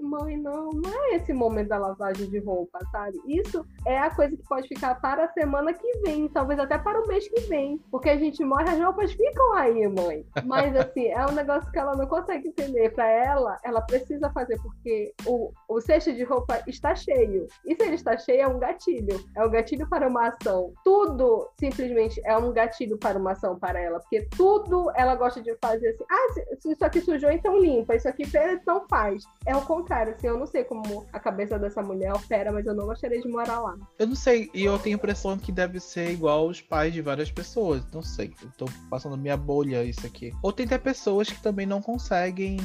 mãe, 0.00 0.36
não, 0.36 0.70
não 0.70 1.04
é 1.04 1.16
esse 1.16 1.32
momento 1.32 1.68
da 1.68 1.78
lavagem 1.78 2.28
de 2.28 2.38
roupa, 2.38 2.78
sabe? 2.90 3.20
Isso 3.26 3.64
é 3.86 3.98
a 3.98 4.10
coisa 4.14 4.36
que 4.36 4.42
pode 4.48 4.68
ficar 4.68 5.00
para 5.00 5.24
a 5.24 5.32
semana 5.32 5.72
que 5.72 5.98
vem, 5.98 6.28
talvez 6.28 6.58
até 6.58 6.78
para 6.78 7.02
o 7.02 7.08
mês 7.08 7.28
que 7.28 7.40
vem. 7.42 7.78
Porque 7.90 8.08
a 8.08 8.16
gente 8.16 8.44
morre, 8.44 8.70
as 8.70 8.80
roupas 8.80 9.12
ficam 9.12 9.54
aí, 9.54 9.86
mãe. 9.88 10.24
Mas 10.44 10.76
assim, 10.76 11.06
é 11.06 11.26
um 11.26 11.32
negócio 11.32 11.70
que 11.70 11.78
ela 11.78 11.96
não 11.96 12.06
consegue 12.06 12.48
entender. 12.48 12.90
Para 12.90 13.08
ela, 13.08 13.58
ela 13.64 13.80
precisa 13.80 14.30
fazer, 14.30 14.60
porque 14.62 15.12
o, 15.26 15.52
o 15.68 15.80
cesto 15.80 16.12
de 16.12 16.24
roupa 16.24 16.62
está 16.66 16.94
cheio. 16.94 17.46
E 17.64 17.74
se 17.74 17.82
ele 17.82 17.94
está 17.94 18.16
cheio, 18.16 18.42
é 18.42 18.48
um 18.48 18.58
gatilho. 18.58 19.19
É 19.36 19.44
um 19.44 19.50
gatilho 19.50 19.88
para 19.88 20.08
uma 20.08 20.28
ação. 20.28 20.72
Tudo 20.84 21.48
simplesmente 21.58 22.20
é 22.24 22.36
um 22.36 22.52
gatilho 22.52 22.98
para 22.98 23.18
uma 23.18 23.32
ação 23.32 23.58
para 23.58 23.80
ela. 23.80 24.00
Porque 24.00 24.26
tudo 24.36 24.90
ela 24.94 25.14
gosta 25.14 25.40
de 25.40 25.54
fazer 25.62 25.88
assim. 25.88 26.04
Ah, 26.10 26.70
isso 26.70 26.84
aqui 26.84 27.00
sujou, 27.00 27.30
então 27.30 27.58
limpa. 27.58 27.94
Isso 27.94 28.08
aqui 28.08 28.24
então 28.34 28.86
faz. 28.88 29.24
É 29.46 29.56
o 29.56 29.62
contrário, 29.62 30.14
assim. 30.14 30.26
Eu 30.26 30.38
não 30.38 30.46
sei 30.46 30.64
como 30.64 31.06
a 31.12 31.20
cabeça 31.20 31.58
dessa 31.58 31.82
mulher 31.82 32.12
opera, 32.12 32.52
mas 32.52 32.66
eu 32.66 32.74
não 32.74 32.86
gostaria 32.86 33.20
de 33.20 33.28
morar 33.28 33.60
lá. 33.60 33.76
Eu 33.98 34.06
não 34.06 34.14
sei. 34.14 34.50
E 34.54 34.64
eu 34.64 34.78
tenho 34.78 34.96
a 34.96 34.98
impressão 34.98 35.36
que 35.38 35.52
deve 35.52 35.80
ser 35.80 36.10
igual 36.10 36.46
os 36.46 36.60
pais 36.60 36.92
de 36.92 37.02
várias 37.02 37.30
pessoas. 37.30 37.82
Não 37.92 38.02
sei. 38.02 38.34
Eu 38.42 38.50
tô 38.56 38.64
passando 38.88 39.16
minha 39.16 39.36
bolha 39.36 39.84
isso 39.84 40.06
aqui. 40.06 40.32
Ou 40.42 40.52
tem 40.52 40.66
até 40.66 40.78
pessoas 40.78 41.28
que 41.28 41.42
também 41.42 41.66
não 41.66 41.80
conseguem 41.80 42.58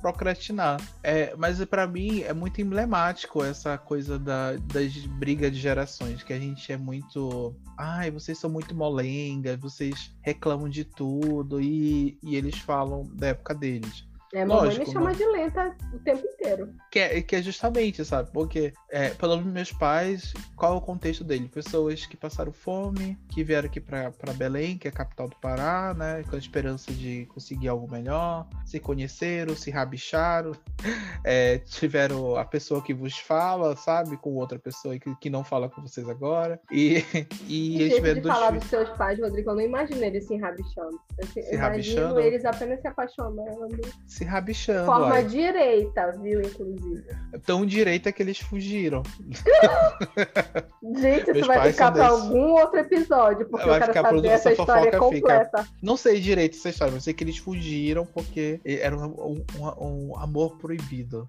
procrastinar. 0.00 0.80
É, 1.02 1.34
mas 1.36 1.62
para 1.66 1.86
mim 1.86 2.22
é 2.22 2.32
muito 2.32 2.60
emblemático 2.60 3.44
essa 3.44 3.78
coisa 3.78 4.18
da, 4.18 4.56
das 4.72 4.96
brigas 5.06 5.52
de 5.52 5.60
gerações, 5.60 5.99
que 6.30 6.34
a 6.34 6.38
gente 6.38 6.72
é 6.72 6.76
muito. 6.76 7.56
Ai, 7.76 8.08
vocês 8.08 8.38
são 8.38 8.48
muito 8.48 8.72
molengas, 8.72 9.58
vocês 9.58 10.14
reclamam 10.22 10.68
de 10.68 10.84
tudo, 10.84 11.60
e, 11.60 12.16
e 12.22 12.36
eles 12.36 12.56
falam 12.58 13.02
da 13.14 13.28
época 13.28 13.52
deles. 13.52 14.08
É, 14.32 14.44
mamãe 14.44 14.78
me 14.78 14.86
chama 14.86 15.12
de 15.12 15.26
lenta 15.26 15.74
o 15.92 15.98
tempo 15.98 16.24
inteiro. 16.24 16.72
Que 16.90 16.98
é, 17.00 17.22
que 17.22 17.36
é 17.36 17.42
justamente, 17.42 18.04
sabe? 18.04 18.30
Porque, 18.32 18.72
é, 18.88 19.10
pelo 19.10 19.36
menos 19.36 19.52
meus 19.52 19.72
pais, 19.72 20.32
qual 20.54 20.74
é 20.74 20.76
o 20.76 20.80
contexto 20.80 21.24
dele? 21.24 21.48
Pessoas 21.48 22.06
que 22.06 22.16
passaram 22.16 22.52
fome, 22.52 23.18
que 23.28 23.42
vieram 23.42 23.66
aqui 23.66 23.80
para 23.80 24.32
Belém, 24.36 24.78
que 24.78 24.86
é 24.86 24.90
a 24.90 24.94
capital 24.94 25.28
do 25.28 25.36
Pará, 25.36 25.94
né? 25.94 26.22
Com 26.28 26.36
a 26.36 26.38
esperança 26.38 26.92
de 26.92 27.26
conseguir 27.26 27.68
algo 27.68 27.90
melhor, 27.90 28.46
se 28.64 28.78
conheceram, 28.78 29.56
se 29.56 29.70
rabicharam, 29.70 30.52
é, 31.24 31.58
tiveram 31.58 32.36
a 32.36 32.44
pessoa 32.44 32.82
que 32.82 32.94
vos 32.94 33.18
fala, 33.18 33.74
sabe? 33.76 34.16
Com 34.16 34.36
outra 34.36 34.58
pessoa 34.58 34.96
que, 34.96 35.12
que 35.16 35.28
não 35.28 35.42
fala 35.42 35.68
com 35.68 35.82
vocês 35.82 36.08
agora. 36.08 36.60
E, 36.70 37.04
e 37.48 37.82
eles 37.82 37.94
tiveram 37.96 38.20
de 38.20 38.28
falar 38.28 38.48
filhos. 38.48 38.62
dos 38.62 38.70
seus 38.70 38.90
pais, 38.90 39.18
Rodrigo, 39.18 39.50
eu 39.50 39.54
não 39.56 39.62
imagino 39.62 40.04
eles 40.04 40.24
se 40.24 40.36
rabichando. 40.36 41.00
Eu, 41.18 41.26
se 41.26 41.40
imagino 41.40 41.60
rabichando. 41.60 42.20
eles 42.20 42.44
apenas 42.44 42.80
se 42.80 42.86
apaixonando 42.86 43.80
se 44.20 44.24
rabichando. 44.24 44.84
Forma 44.84 45.22
direita, 45.22 46.12
viu, 46.20 46.42
inclusive. 46.42 47.04
Tão 47.46 47.64
direita 47.64 48.12
que 48.12 48.22
eles 48.22 48.38
fugiram. 48.38 49.02
Gente, 51.00 51.30
isso 51.30 51.46
vai 51.46 51.72
ficar 51.72 51.90
pra 51.90 52.08
algum 52.08 52.52
outro 52.52 52.80
episódio, 52.80 53.48
porque 53.48 53.66
vai 53.66 53.80
eu 53.80 53.92
quero 53.92 54.08
saber 54.08 54.28
essa 54.28 54.52
história 54.52 54.98
completa. 54.98 55.64
Fica... 55.64 55.78
Não 55.82 55.96
sei 55.96 56.20
direito 56.20 56.54
essa 56.56 56.68
história, 56.68 56.92
mas 56.92 57.04
sei 57.04 57.14
que 57.14 57.24
eles 57.24 57.38
fugiram 57.38 58.04
porque 58.04 58.60
era 58.64 58.94
um, 58.94 59.04
um, 59.04 59.42
um, 59.58 60.10
um 60.10 60.18
amor 60.18 60.58
proibido. 60.58 61.26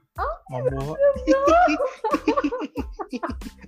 um 0.52 0.58
amor. 0.58 0.98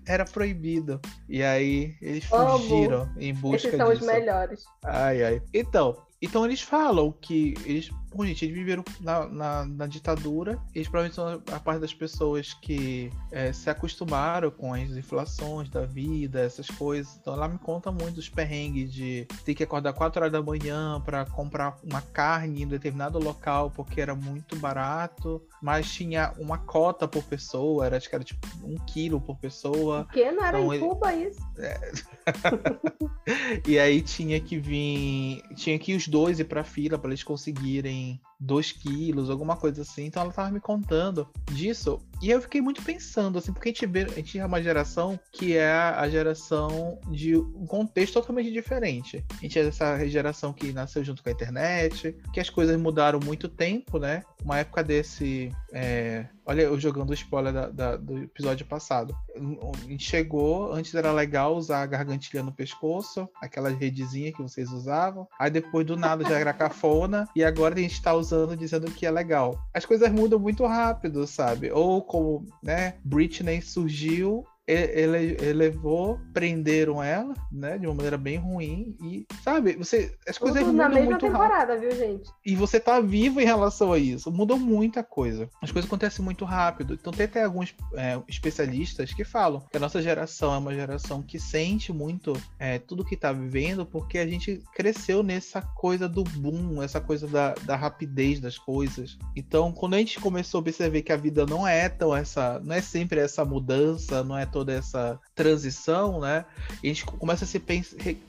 era 0.06 0.26
proibido. 0.26 1.00
E 1.30 1.42
aí 1.42 1.96
eles 2.02 2.26
fugiram 2.26 3.04
Amo. 3.04 3.14
em 3.18 3.34
busca 3.34 3.68
Esses 3.68 3.78
são 3.78 3.90
disso. 3.90 4.02
os 4.02 4.08
melhores. 4.08 4.66
Ai, 4.84 5.24
ai. 5.24 5.42
Então, 5.54 5.98
então 6.22 6.46
eles 6.46 6.62
falam 6.62 7.12
que 7.12 7.54
eles, 7.66 7.90
bom, 8.16 8.26
gente, 8.26 8.46
eles 8.46 8.56
viveram 8.56 8.84
na, 9.00 9.28
na, 9.28 9.66
na, 9.66 9.88
ditadura, 9.88 10.60
eles 10.74 10.88
provavelmente 10.88 11.16
são 11.16 11.56
a 11.56 11.60
parte 11.60 11.82
das 11.82 11.94
pessoas 11.94 12.54
que 12.54 13.12
é, 13.32 13.52
se 13.52 13.70
acostumaram 13.70 14.52
com 14.52 14.74
as 14.74 14.92
inflações 14.92 15.70
da 15.70 15.86
vida, 15.86 16.42
essas 16.42 16.68
coisas. 16.68 17.18
Então 17.20 17.34
ela 17.34 17.48
me 17.48 17.58
conta 17.58 17.92
muito 17.92 18.16
dos 18.16 18.30
perrengues 18.30 18.94
de 18.94 19.28
ter 19.46 19.56
que 19.56 19.64
acordar 19.64 19.94
4 19.94 20.22
horas 20.22 20.32
da 20.32 20.42
manhã 20.42 21.02
para 21.02 21.26
comprar 21.26 21.78
uma 21.84 22.02
carne 22.02 22.64
em 22.64 22.68
determinado 22.68 23.20
local 23.20 23.72
porque 23.72 24.02
era 24.02 24.16
muito 24.16 24.56
barato, 24.56 25.42
mas 25.62 25.92
tinha 25.92 26.34
uma 26.38 26.58
cota 26.58 27.08
por 27.08 27.24
pessoa, 27.24 27.86
era, 27.86 27.98
acho 27.98 28.10
que 28.10 28.16
era 28.16 28.24
tipo 28.24 28.48
um 28.64 28.76
quilo 28.86 29.20
por 29.20 29.38
pessoa. 29.38 30.08
Que 30.12 30.32
não 30.32 30.44
era 30.44 30.60
então, 30.60 30.74
em 30.74 30.80
Cuba 30.80 31.14
isso? 31.14 31.40
É... 31.58 31.92
e 33.68 33.80
aí 33.80 34.02
tinha 34.02 34.40
que 34.40 34.58
vir, 34.58 35.42
tinha 35.56 35.78
que 35.78 35.94
ir 35.94 35.96
os 35.96 36.08
dois 36.08 36.40
ir 36.40 36.46
pra 36.46 36.64
fila 36.64 36.98
para 36.98 37.10
eles 37.10 37.24
conseguirem 37.24 38.03
me. 38.04 38.22
2 38.44 38.72
quilos, 38.74 39.30
alguma 39.30 39.56
coisa 39.56 39.82
assim. 39.82 40.06
Então 40.06 40.24
ela 40.24 40.32
tava 40.32 40.52
me 40.52 40.60
contando 40.60 41.28
disso. 41.52 42.00
E 42.22 42.30
eu 42.30 42.42
fiquei 42.42 42.62
muito 42.62 42.82
pensando, 42.82 43.38
assim, 43.38 43.52
porque 43.52 43.70
a 43.70 43.72
gente, 43.72 43.86
vê, 43.86 44.04
a 44.04 44.10
gente 44.10 44.40
é 44.40 44.46
uma 44.46 44.64
geração 44.64 45.20
que 45.32 45.58
é 45.58 45.70
a 45.74 46.08
geração 46.08 46.98
de 47.10 47.36
um 47.36 47.66
contexto 47.66 48.14
totalmente 48.14 48.52
diferente. 48.52 49.24
A 49.32 49.42
gente 49.42 49.60
é 49.60 49.68
essa 49.68 50.08
geração 50.08 50.54
que 50.54 50.72
nasceu 50.72 51.04
junto 51.04 51.22
com 51.22 51.30
a 51.30 51.34
internet, 51.34 52.16
que 52.32 52.40
as 52.40 52.50
coisas 52.50 52.80
mudaram 52.80 53.20
muito 53.24 53.50
tempo, 53.50 54.00
né? 54.00 54.24
Uma 54.42 54.60
época 54.60 54.84
desse. 54.84 55.52
É... 55.74 56.26
Olha, 56.46 56.64
eu 56.64 56.80
jogando 56.80 57.14
spoiler 57.14 57.54
da, 57.54 57.70
da, 57.70 57.96
do 57.96 58.18
episódio 58.24 58.66
passado. 58.66 59.16
A 59.36 59.90
gente 59.90 60.04
chegou, 60.04 60.74
antes 60.74 60.94
era 60.94 61.12
legal 61.12 61.56
usar 61.56 61.82
a 61.82 61.86
gargantilha 61.86 62.44
no 62.44 62.52
pescoço, 62.52 63.30
aquela 63.42 63.70
redezinha 63.70 64.32
que 64.32 64.42
vocês 64.42 64.70
usavam. 64.70 65.28
Aí 65.40 65.50
depois 65.50 65.86
do 65.86 65.96
nada 65.96 66.24
já 66.26 66.38
era 66.38 66.52
cafona, 66.52 67.28
e 67.34 67.44
agora 67.44 67.76
a 67.76 67.80
gente 67.80 68.02
tá 68.02 68.14
usando 68.14 68.33
dizendo 68.58 68.92
que 68.92 69.06
é 69.06 69.12
legal. 69.12 69.58
As 69.74 69.86
coisas 69.86 70.12
mudam 70.12 70.40
muito 70.40 70.66
rápido, 70.66 71.26
sabe? 71.28 71.72
Ou 71.72 72.02
como, 72.02 72.46
né, 72.62 72.96
Britney 73.04 73.62
surgiu 73.62 74.46
ele 74.74 75.38
elevou, 75.42 76.20
prenderam 76.34 77.02
ela, 77.02 77.34
né, 77.52 77.78
de 77.78 77.86
uma 77.86 77.96
maneira 77.96 78.18
bem 78.18 78.38
ruim 78.38 78.96
e, 79.02 79.26
sabe, 79.44 79.76
você 79.76 80.16
as 80.28 80.38
coisas 80.38 80.60
Tudo 80.60 80.72
mudam 80.72 80.90
na 80.90 80.96
mesma 80.96 81.12
muito 81.12 81.26
temporada, 81.26 81.74
rápido. 81.74 81.90
viu, 81.90 81.98
gente? 81.98 82.30
E 82.46 82.56
você 82.56 82.80
tá 82.80 83.00
vivo 83.00 83.40
em 83.40 83.46
relação 83.46 83.94
a 83.94 83.98
isso. 83.98 84.32
Mudou 84.32 84.58
muita 84.58 85.04
coisa. 85.04 85.50
As 85.62 85.72
coisas 85.72 85.88
acontecem 85.90 86.24
muito 86.24 86.46
rápido. 86.46 86.94
Então 86.94 87.14
tem 87.14 87.26
até 87.26 87.44
alguns 87.44 87.74
é, 87.96 88.20
especialistas 88.28 89.14
que 89.14 89.24
falam 89.24 89.64
que 89.72 89.78
a 89.78 89.80
nossa 89.80 90.02
geração 90.02 90.54
é 90.54 90.58
uma 90.58 90.74
geração 90.74 91.22
que 91.22 91.40
sente 91.40 91.92
muito 91.92 92.34
é, 92.60 92.80
tudo 92.80 93.06
que 93.06 93.16
tá 93.16 93.32
vivendo 93.32 93.86
porque 93.86 94.18
a 94.18 94.28
gente 94.28 94.62
cresceu 94.74 95.22
nessa 95.24 95.62
coisa 95.62 96.08
do 96.08 96.24
boom, 96.24 96.82
essa 96.82 97.00
coisa 97.00 97.28
da, 97.28 97.54
da 97.66 97.76
rapidez 97.76 98.40
das 98.40 98.58
coisas. 98.58 99.18
Então, 99.36 99.72
quando 99.72 99.96
a 99.96 99.98
gente 99.98 100.20
começou 100.20 100.60
a 100.60 100.62
observar 100.62 101.02
que 101.02 101.12
a 101.12 101.18
vida 101.18 101.46
não 101.46 101.68
é 101.68 101.90
tão 101.90 102.16
essa, 102.16 102.60
não 102.64 102.76
é 102.76 102.82
sempre 102.82 103.20
essa 103.20 103.44
mudança, 103.44 104.24
não 104.24 104.38
é 104.38 104.46
toda 104.46 104.63
toda 104.64 104.74
essa 104.74 105.20
transição, 105.36 106.22
né? 106.22 106.46
a 106.82 106.88
gente 106.88 107.06
começa 107.06 107.44
a 107.44 107.48
se 107.48 107.62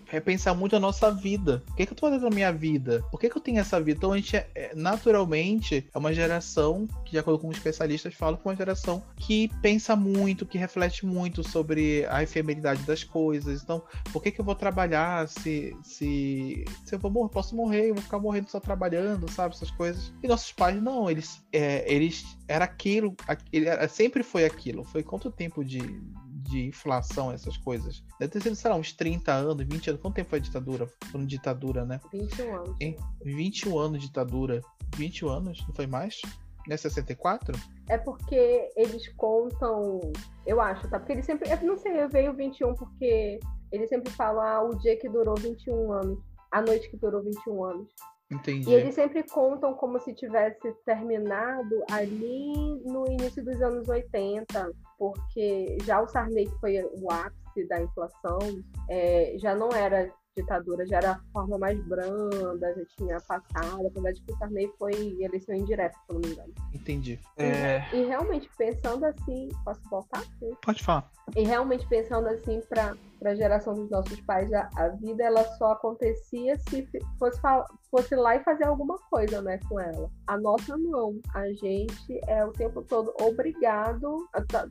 repensar 0.07 0.55
muito 0.55 0.74
a 0.74 0.80
nossa 0.80 1.11
vida. 1.11 1.62
O 1.70 1.74
que, 1.74 1.82
é 1.82 1.87
que 1.87 1.93
eu 1.93 1.97
tô 1.97 2.09
fazendo 2.09 2.28
na 2.28 2.35
minha 2.35 2.53
vida? 2.53 3.05
Por 3.11 3.20
que, 3.20 3.30
que 3.30 3.37
eu 3.37 3.41
tenho 3.41 3.61
essa 3.61 3.80
vida? 3.80 3.99
Então 3.99 4.12
a 4.12 4.16
gente, 4.16 4.37
é, 4.37 4.49
é 4.55 4.72
naturalmente, 4.74 5.87
é 5.93 5.99
uma 5.99 6.12
geração 6.12 6.89
que, 7.05 7.12
de 7.12 7.18
acordo 7.18 7.41
com 7.41 7.51
especialistas, 7.51 8.14
fala 8.14 8.37
que 8.37 8.47
é 8.47 8.51
uma 8.51 8.57
geração 8.57 9.03
que 9.16 9.49
pensa 9.62 9.95
muito, 9.95 10.47
que 10.47 10.59
reflete 10.59 11.07
muito 11.07 11.49
sobre 11.49 12.05
a 12.07 12.22
efemeridade 12.22 12.82
das 12.82 13.05
coisas. 13.05 13.62
Então, 13.62 13.82
por 14.12 14.22
que, 14.22 14.30
que 14.30 14.41
eu 14.41 14.45
vou 14.45 14.55
trabalhar 14.55 15.28
se, 15.28 15.76
se, 15.82 16.64
se 16.85 16.95
eu 16.95 16.99
vou 16.99 17.11
morrer? 17.11 17.30
Posso 17.30 17.55
morrer, 17.55 17.91
eu 17.91 17.95
vou 17.95 18.03
ficar 18.03 18.18
morrendo 18.18 18.51
só 18.51 18.59
trabalhando, 18.59 19.30
sabe? 19.30 19.55
Essas 19.55 19.70
coisas. 19.70 20.12
E 20.22 20.28
nossos 20.28 20.53
pais, 20.53 20.80
não, 20.82 21.11
eles, 21.11 21.43
é, 21.53 21.93
eles 21.93 22.24
era 22.47 22.64
aquilo, 22.64 23.14
ele 23.53 23.68
era, 23.68 23.88
sempre 23.88 24.22
foi 24.22 24.45
aquilo. 24.45 24.84
Foi 24.84 25.03
quanto 25.03 25.30
tempo 25.30 25.64
de, 25.64 25.80
de 25.80 26.66
inflação, 26.66 27.32
essas 27.32 27.57
coisas. 27.57 28.05
Deve 28.18 28.32
ter 28.32 28.42
sido, 28.42 28.57
sei 28.57 28.70
lá, 28.70 28.76
uns 28.76 28.92
30 28.92 29.32
anos, 29.32 29.66
20 29.66 29.90
anos. 29.90 30.03
Quanto 30.03 30.14
tempo 30.14 30.30
foi 30.30 30.38
a 30.38 30.42
ditadura? 30.42 30.86
Foi 31.11 31.24
ditadura, 31.24 31.84
né? 31.84 32.01
21 32.12 32.57
anos. 32.57 32.76
Em 32.80 32.97
21 33.24 33.78
anos 33.78 34.01
de 34.01 34.07
ditadura. 34.07 34.61
21 34.97 35.28
anos? 35.28 35.64
Não 35.66 35.74
foi 35.74 35.86
mais? 35.86 36.20
Não 36.66 36.74
é 36.74 36.76
64? 36.76 37.59
É 37.88 37.99
porque 37.99 38.70
eles 38.76 39.09
contam, 39.16 40.01
eu 40.47 40.61
acho, 40.61 40.88
tá? 40.88 40.99
Porque 40.99 41.12
eles 41.12 41.26
sempre, 41.26 41.51
eu 41.51 41.61
não 41.62 41.76
sei, 41.76 42.03
eu 42.03 42.09
veio 42.09 42.32
21 42.32 42.74
porque 42.74 43.38
eles 43.70 43.88
sempre 43.88 44.11
falam 44.12 44.42
ah, 44.42 44.62
o 44.62 44.78
dia 44.78 44.97
que 44.97 45.09
durou 45.09 45.34
21 45.34 45.92
anos, 45.92 46.18
a 46.51 46.62
noite 46.62 46.88
que 46.88 46.97
durou 46.97 47.22
21 47.22 47.64
anos. 47.64 47.88
Entendi. 48.31 48.68
E 48.68 48.75
eles 48.75 48.95
sempre 48.95 49.22
contam 49.22 49.75
como 49.75 50.01
se 50.01 50.14
tivesse 50.14 50.72
terminado 50.85 51.85
ali 51.91 52.53
no 52.85 53.07
início 53.07 53.45
dos 53.45 53.61
anos 53.61 53.89
80, 53.89 54.72
porque 54.99 55.77
já 55.85 56.01
o 56.01 56.09
Sarney, 56.09 56.47
que 56.47 56.59
foi 56.59 56.83
o 56.83 57.11
ápice 57.11 57.68
da 57.68 57.81
inflação, 57.81 58.39
é, 58.89 59.37
já 59.39 59.55
não 59.55 59.70
era 59.70 60.11
ditadura, 60.37 60.87
já 60.87 60.97
era 60.97 61.12
a 61.12 61.20
forma 61.33 61.57
mais 61.59 61.79
branda, 61.87 62.75
já 62.75 62.85
tinha 62.97 63.20
passado, 63.20 63.87
apesar 63.87 64.12
de 64.12 64.22
que 64.22 64.33
o 64.33 64.37
Sarney 64.37 64.72
foi 64.79 65.16
eleição 65.20 65.55
indireta, 65.55 65.97
se 66.07 66.12
não 66.12 66.20
me 66.20 66.29
engano. 66.29 66.53
Entendi. 66.75 67.20
É... 67.37 67.85
E, 67.93 68.01
e, 68.01 68.07
realmente 68.07 68.49
pensando 68.59 69.05
assim, 69.05 69.49
posso 69.64 69.81
voltar? 69.89 70.22
Sim. 70.39 70.57
Pode 70.62 70.83
falar. 70.83 71.11
E 71.37 71.45
realmente 71.45 71.87
pensando 71.87 72.27
assim 72.29 72.61
para 72.68 72.97
a 73.31 73.35
geração 73.35 73.75
dos 73.75 73.91
nossos 73.91 74.20
pais, 74.22 74.53
a, 74.53 74.68
a, 74.77 74.89
vida 74.89 75.25
ela 75.25 75.45
só 75.57 75.72
acontecia 75.72 76.57
se 76.59 76.87
fosse, 77.18 77.41
fosse 77.91 78.16
lá 78.16 78.37
e 78.37 78.45
fazer 78.45 78.64
alguma 78.64 78.97
coisa, 79.11 79.41
né, 79.43 79.59
com 79.68 79.81
ela. 79.81 80.11
A 80.27 80.37
nossa 80.39 80.77
não. 80.77 81.18
A 81.35 81.49
gente 81.53 82.20
é 82.27 82.45
o 82.45 82.53
tempo 82.53 82.83
todo 82.83 83.14
obrigado, 83.20 84.29
a, 84.33 84.43
tá, 84.45 84.66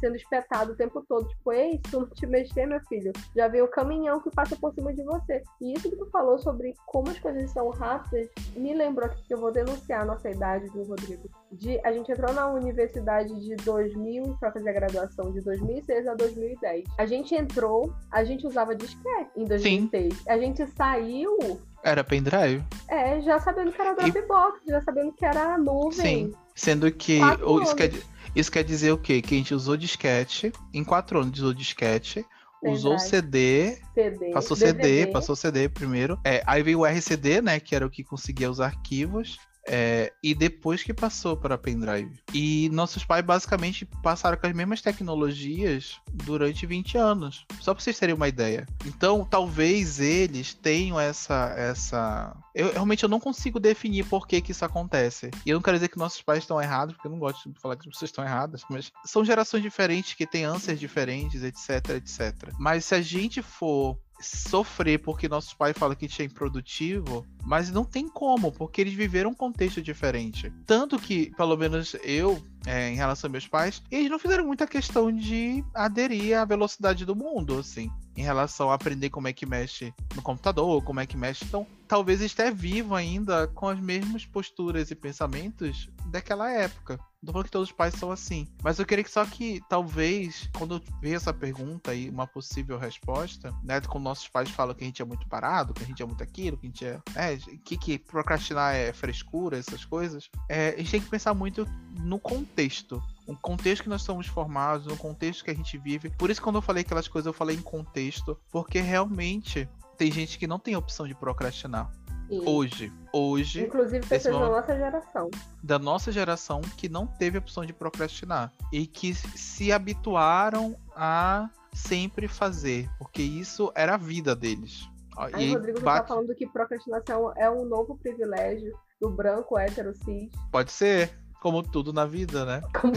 sendo 0.00 0.16
espetado 0.16 0.72
o 0.72 0.76
tempo 0.76 1.04
todo. 1.08 1.28
Tipo, 1.28 1.52
ei, 1.52 1.72
se 1.84 1.90
tu 1.90 2.00
não 2.00 2.08
te 2.08 2.26
mexer, 2.26 2.66
meu 2.66 2.80
filho, 2.86 3.12
já 3.34 3.48
vem 3.48 3.62
o 3.62 3.68
caminhão 3.68 4.20
que 4.20 4.30
passa 4.30 4.56
por 4.56 4.72
cima 4.74 4.92
de 4.92 5.02
você. 5.02 5.42
E 5.60 5.74
isso 5.74 5.90
que 5.90 5.96
tu 5.96 6.06
falou 6.10 6.38
sobre 6.38 6.74
como 6.86 7.10
as 7.10 7.18
coisas 7.18 7.50
são 7.50 7.70
rápidas, 7.70 8.28
me 8.56 8.74
lembrou 8.74 9.08
que 9.08 9.32
eu 9.32 9.38
vou 9.38 9.52
denunciar 9.52 10.02
a 10.02 10.06
nossa 10.06 10.30
idade 10.30 10.66
do 10.68 10.82
Rodrigo. 10.84 11.28
De, 11.50 11.80
a 11.84 11.92
gente 11.92 12.12
entrou 12.12 12.32
na 12.34 12.46
universidade 12.52 13.34
de 13.40 13.56
2000 13.56 14.36
para 14.38 14.52
fazer 14.52 14.68
a 14.68 14.72
graduação 14.72 15.32
de 15.32 15.40
2006 15.40 16.06
a 16.06 16.14
2010. 16.14 16.84
A 16.98 17.06
gente 17.06 17.34
entrou, 17.34 17.92
a 18.10 18.22
gente 18.22 18.46
usava 18.46 18.74
disquete 18.74 19.30
em 19.36 19.44
2006. 19.44 20.14
Sim. 20.14 20.24
A 20.28 20.38
gente 20.38 20.66
saiu 20.66 21.58
era 21.82 22.02
pendrive? 22.02 22.64
É, 22.88 23.20
já 23.20 23.38
sabendo 23.38 23.72
que 23.72 23.80
era 23.80 23.94
Dropbox, 23.94 24.60
e... 24.66 24.70
já 24.70 24.80
sabendo 24.82 25.12
que 25.12 25.24
era 25.24 25.56
nuvem. 25.56 25.92
Sim, 25.92 26.34
sendo 26.54 26.90
que 26.90 27.20
isso 27.62 27.76
quer, 27.76 27.92
isso 28.34 28.50
quer 28.50 28.64
dizer 28.64 28.92
o 28.92 28.98
quê? 28.98 29.22
Que 29.22 29.34
a 29.34 29.38
gente 29.38 29.54
usou 29.54 29.76
disquete, 29.76 30.52
em 30.74 30.84
quatro 30.84 31.20
anos 31.20 31.38
usou 31.38 31.54
disquete, 31.54 32.26
usou 32.62 32.98
CD, 32.98 33.78
CD, 33.94 34.32
passou 34.32 34.56
DVD. 34.56 34.82
CD, 34.82 35.12
passou 35.12 35.36
CD 35.36 35.68
primeiro. 35.68 36.18
É, 36.24 36.42
aí 36.46 36.62
veio 36.62 36.80
o 36.80 36.86
RCD, 36.86 37.40
né, 37.40 37.60
que 37.60 37.74
era 37.74 37.86
o 37.86 37.90
que 37.90 38.02
conseguia 38.02 38.50
os 38.50 38.60
arquivos. 38.60 39.38
É, 39.66 40.12
e 40.22 40.34
depois 40.34 40.82
que 40.82 40.94
passou 40.94 41.36
para 41.36 41.58
pendrive. 41.58 42.20
E 42.32 42.68
nossos 42.72 43.04
pais 43.04 43.24
basicamente 43.24 43.84
passaram 44.02 44.38
com 44.38 44.46
as 44.46 44.52
mesmas 44.54 44.80
tecnologias 44.80 46.00
durante 46.12 46.66
20 46.66 46.96
anos. 46.96 47.46
Só 47.60 47.74
para 47.74 47.82
vocês 47.82 47.98
terem 47.98 48.14
uma 48.14 48.28
ideia. 48.28 48.66
Então, 48.86 49.24
talvez 49.24 50.00
eles 50.00 50.54
tenham 50.54 50.98
essa. 50.98 51.54
essa... 51.56 52.36
Eu 52.54 52.72
realmente 52.72 53.02
eu 53.02 53.08
não 53.08 53.20
consigo 53.20 53.60
definir 53.60 54.04
por 54.06 54.26
que, 54.26 54.40
que 54.40 54.52
isso 54.52 54.64
acontece. 54.64 55.30
E 55.44 55.50
eu 55.50 55.56
não 55.56 55.62
quero 55.62 55.76
dizer 55.76 55.88
que 55.88 55.98
nossos 55.98 56.22
pais 56.22 56.40
estão 56.40 56.60
errados, 56.60 56.94
porque 56.94 57.06
eu 57.06 57.12
não 57.12 57.18
gosto 57.18 57.50
de 57.50 57.60
falar 57.60 57.76
que 57.76 57.88
as 57.88 57.94
pessoas 57.94 58.10
estão 58.10 58.24
erradas, 58.24 58.62
mas 58.70 58.90
são 59.04 59.24
gerações 59.24 59.62
diferentes 59.62 60.14
que 60.14 60.26
têm 60.26 60.44
ânsias 60.44 60.80
diferentes, 60.80 61.42
etc, 61.42 61.90
etc. 61.96 62.52
Mas 62.58 62.84
se 62.86 62.94
a 62.94 63.02
gente 63.02 63.42
for 63.42 63.98
sofrer 64.20 64.98
porque 64.98 65.28
nossos 65.28 65.54
pais 65.54 65.76
falam 65.76 65.96
que 65.96 66.08
tinha 66.08 66.26
improdutivo, 66.26 67.26
mas 67.44 67.70
não 67.70 67.84
tem 67.84 68.08
como, 68.08 68.52
porque 68.52 68.80
eles 68.80 68.94
viveram 68.94 69.30
um 69.30 69.34
contexto 69.34 69.80
diferente. 69.80 70.52
Tanto 70.66 70.98
que, 70.98 71.30
pelo 71.36 71.56
menos 71.56 71.94
eu, 72.02 72.42
é, 72.66 72.90
em 72.90 72.94
relação 72.96 73.28
a 73.28 73.30
meus 73.30 73.46
pais, 73.46 73.82
eles 73.90 74.10
não 74.10 74.18
fizeram 74.18 74.46
muita 74.46 74.66
questão 74.66 75.12
de 75.12 75.64
aderir 75.74 76.36
à 76.38 76.44
velocidade 76.44 77.04
do 77.04 77.14
mundo, 77.14 77.58
assim, 77.58 77.90
em 78.16 78.22
relação 78.22 78.70
a 78.70 78.74
aprender 78.74 79.10
como 79.10 79.28
é 79.28 79.32
que 79.32 79.46
mexe 79.46 79.94
no 80.14 80.22
computador, 80.22 80.82
como 80.82 81.00
é 81.00 81.06
que 81.06 81.16
mexe. 81.16 81.44
Então, 81.44 81.66
talvez 81.88 82.20
esteja 82.20 82.52
vivo 82.52 82.94
ainda 82.94 83.48
com 83.48 83.66
as 83.66 83.80
mesmas 83.80 84.24
posturas 84.24 84.90
e 84.90 84.94
pensamentos 84.94 85.90
daquela 86.06 86.50
época. 86.50 87.00
Não 87.20 87.32
falando 87.32 87.46
que 87.46 87.50
todos 87.50 87.68
os 87.68 87.74
pais 87.74 87.94
são 87.94 88.12
assim. 88.12 88.46
Mas 88.62 88.78
eu 88.78 88.86
queria 88.86 89.02
que 89.02 89.10
só 89.10 89.24
que, 89.26 89.60
talvez, 89.68 90.48
quando 90.56 90.76
eu 90.76 90.82
ver 91.00 91.14
essa 91.14 91.34
pergunta 91.34 91.92
e 91.92 92.08
uma 92.08 92.28
possível 92.28 92.78
resposta, 92.78 93.52
né? 93.64 93.80
Quando 93.80 94.04
nossos 94.04 94.28
pais 94.28 94.50
falam 94.50 94.74
que 94.74 94.84
a 94.84 94.86
gente 94.86 95.02
é 95.02 95.04
muito 95.04 95.26
parado, 95.28 95.74
que 95.74 95.82
a 95.82 95.86
gente 95.86 96.00
é 96.00 96.06
muito 96.06 96.22
aquilo, 96.22 96.56
que 96.56 96.66
a 96.66 96.68
gente 96.68 96.86
é. 96.86 97.00
é 97.16 97.36
que, 97.64 97.76
que 97.76 97.98
procrastinar 97.98 98.74
é 98.74 98.92
frescura, 98.92 99.58
essas 99.58 99.84
coisas. 99.84 100.30
É, 100.48 100.74
a 100.74 100.78
gente 100.78 100.90
tem 100.92 101.00
que 101.00 101.10
pensar 101.10 101.34
muito 101.34 101.66
no 101.98 102.20
contexto 102.20 103.02
um 103.28 103.34
contexto 103.34 103.82
que 103.82 103.90
nós 103.90 104.00
somos 104.00 104.26
formados, 104.26 104.86
no 104.86 104.96
contexto 104.96 105.44
que 105.44 105.50
a 105.50 105.54
gente 105.54 105.76
vive. 105.76 106.08
Por 106.08 106.30
isso, 106.30 106.40
quando 106.40 106.56
eu 106.56 106.62
falei 106.62 106.80
aquelas 106.80 107.06
coisas, 107.06 107.26
eu 107.26 107.32
falei 107.34 107.56
em 107.56 107.60
contexto, 107.60 108.40
porque 108.50 108.80
realmente 108.80 109.68
tem 109.98 110.12
gente 110.12 110.38
que 110.38 110.46
não 110.46 110.58
tem 110.58 110.76
opção 110.76 111.06
de 111.06 111.14
procrastinar. 111.14 111.90
Hoje. 112.30 112.92
Hoje. 113.12 113.64
Inclusive 113.64 114.06
pessoas 114.06 114.34
da 114.38 114.48
nossa 114.48 114.76
geração. 114.76 115.30
Da 115.62 115.78
nossa 115.78 116.12
geração 116.12 116.60
que 116.60 116.88
não 116.88 117.06
teve 117.06 117.38
opção 117.38 117.64
de 117.64 117.72
procrastinar. 117.72 118.52
E 118.72 118.86
que 118.86 119.12
se 119.14 119.72
habituaram 119.72 120.76
a 120.94 121.50
sempre 121.72 122.28
fazer. 122.28 122.88
Porque 122.98 123.22
isso 123.22 123.72
era 123.74 123.94
a 123.94 123.98
vida 123.98 124.36
deles. 124.36 124.88
Aí, 125.16 125.48
e 125.48 125.54
Rodrigo 125.54 125.80
bate... 125.80 126.02
tá 126.02 126.06
falando 126.14 126.34
que 126.34 126.46
procrastinação 126.46 127.32
é 127.36 127.50
um 127.50 127.64
novo 127.64 127.98
privilégio 127.98 128.72
do 129.00 129.10
branco 129.10 129.58
hétero 129.58 129.92
cis. 129.94 130.30
Pode 130.52 130.70
ser. 130.70 131.18
Como 131.40 131.62
tudo 131.62 131.92
na 131.92 132.04
vida, 132.04 132.44
né? 132.44 132.62
Como 132.74 132.92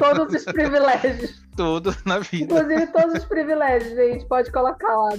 todos 0.00 0.34
os 0.34 0.44
privilégios. 0.44 1.42
tudo 1.54 1.94
na 2.06 2.18
vida. 2.18 2.44
Inclusive 2.44 2.86
todos 2.88 3.14
os 3.14 3.24
privilégios, 3.26 3.94
gente, 3.94 4.24
pode 4.26 4.50
colocar 4.50 4.96
lá. 4.96 5.10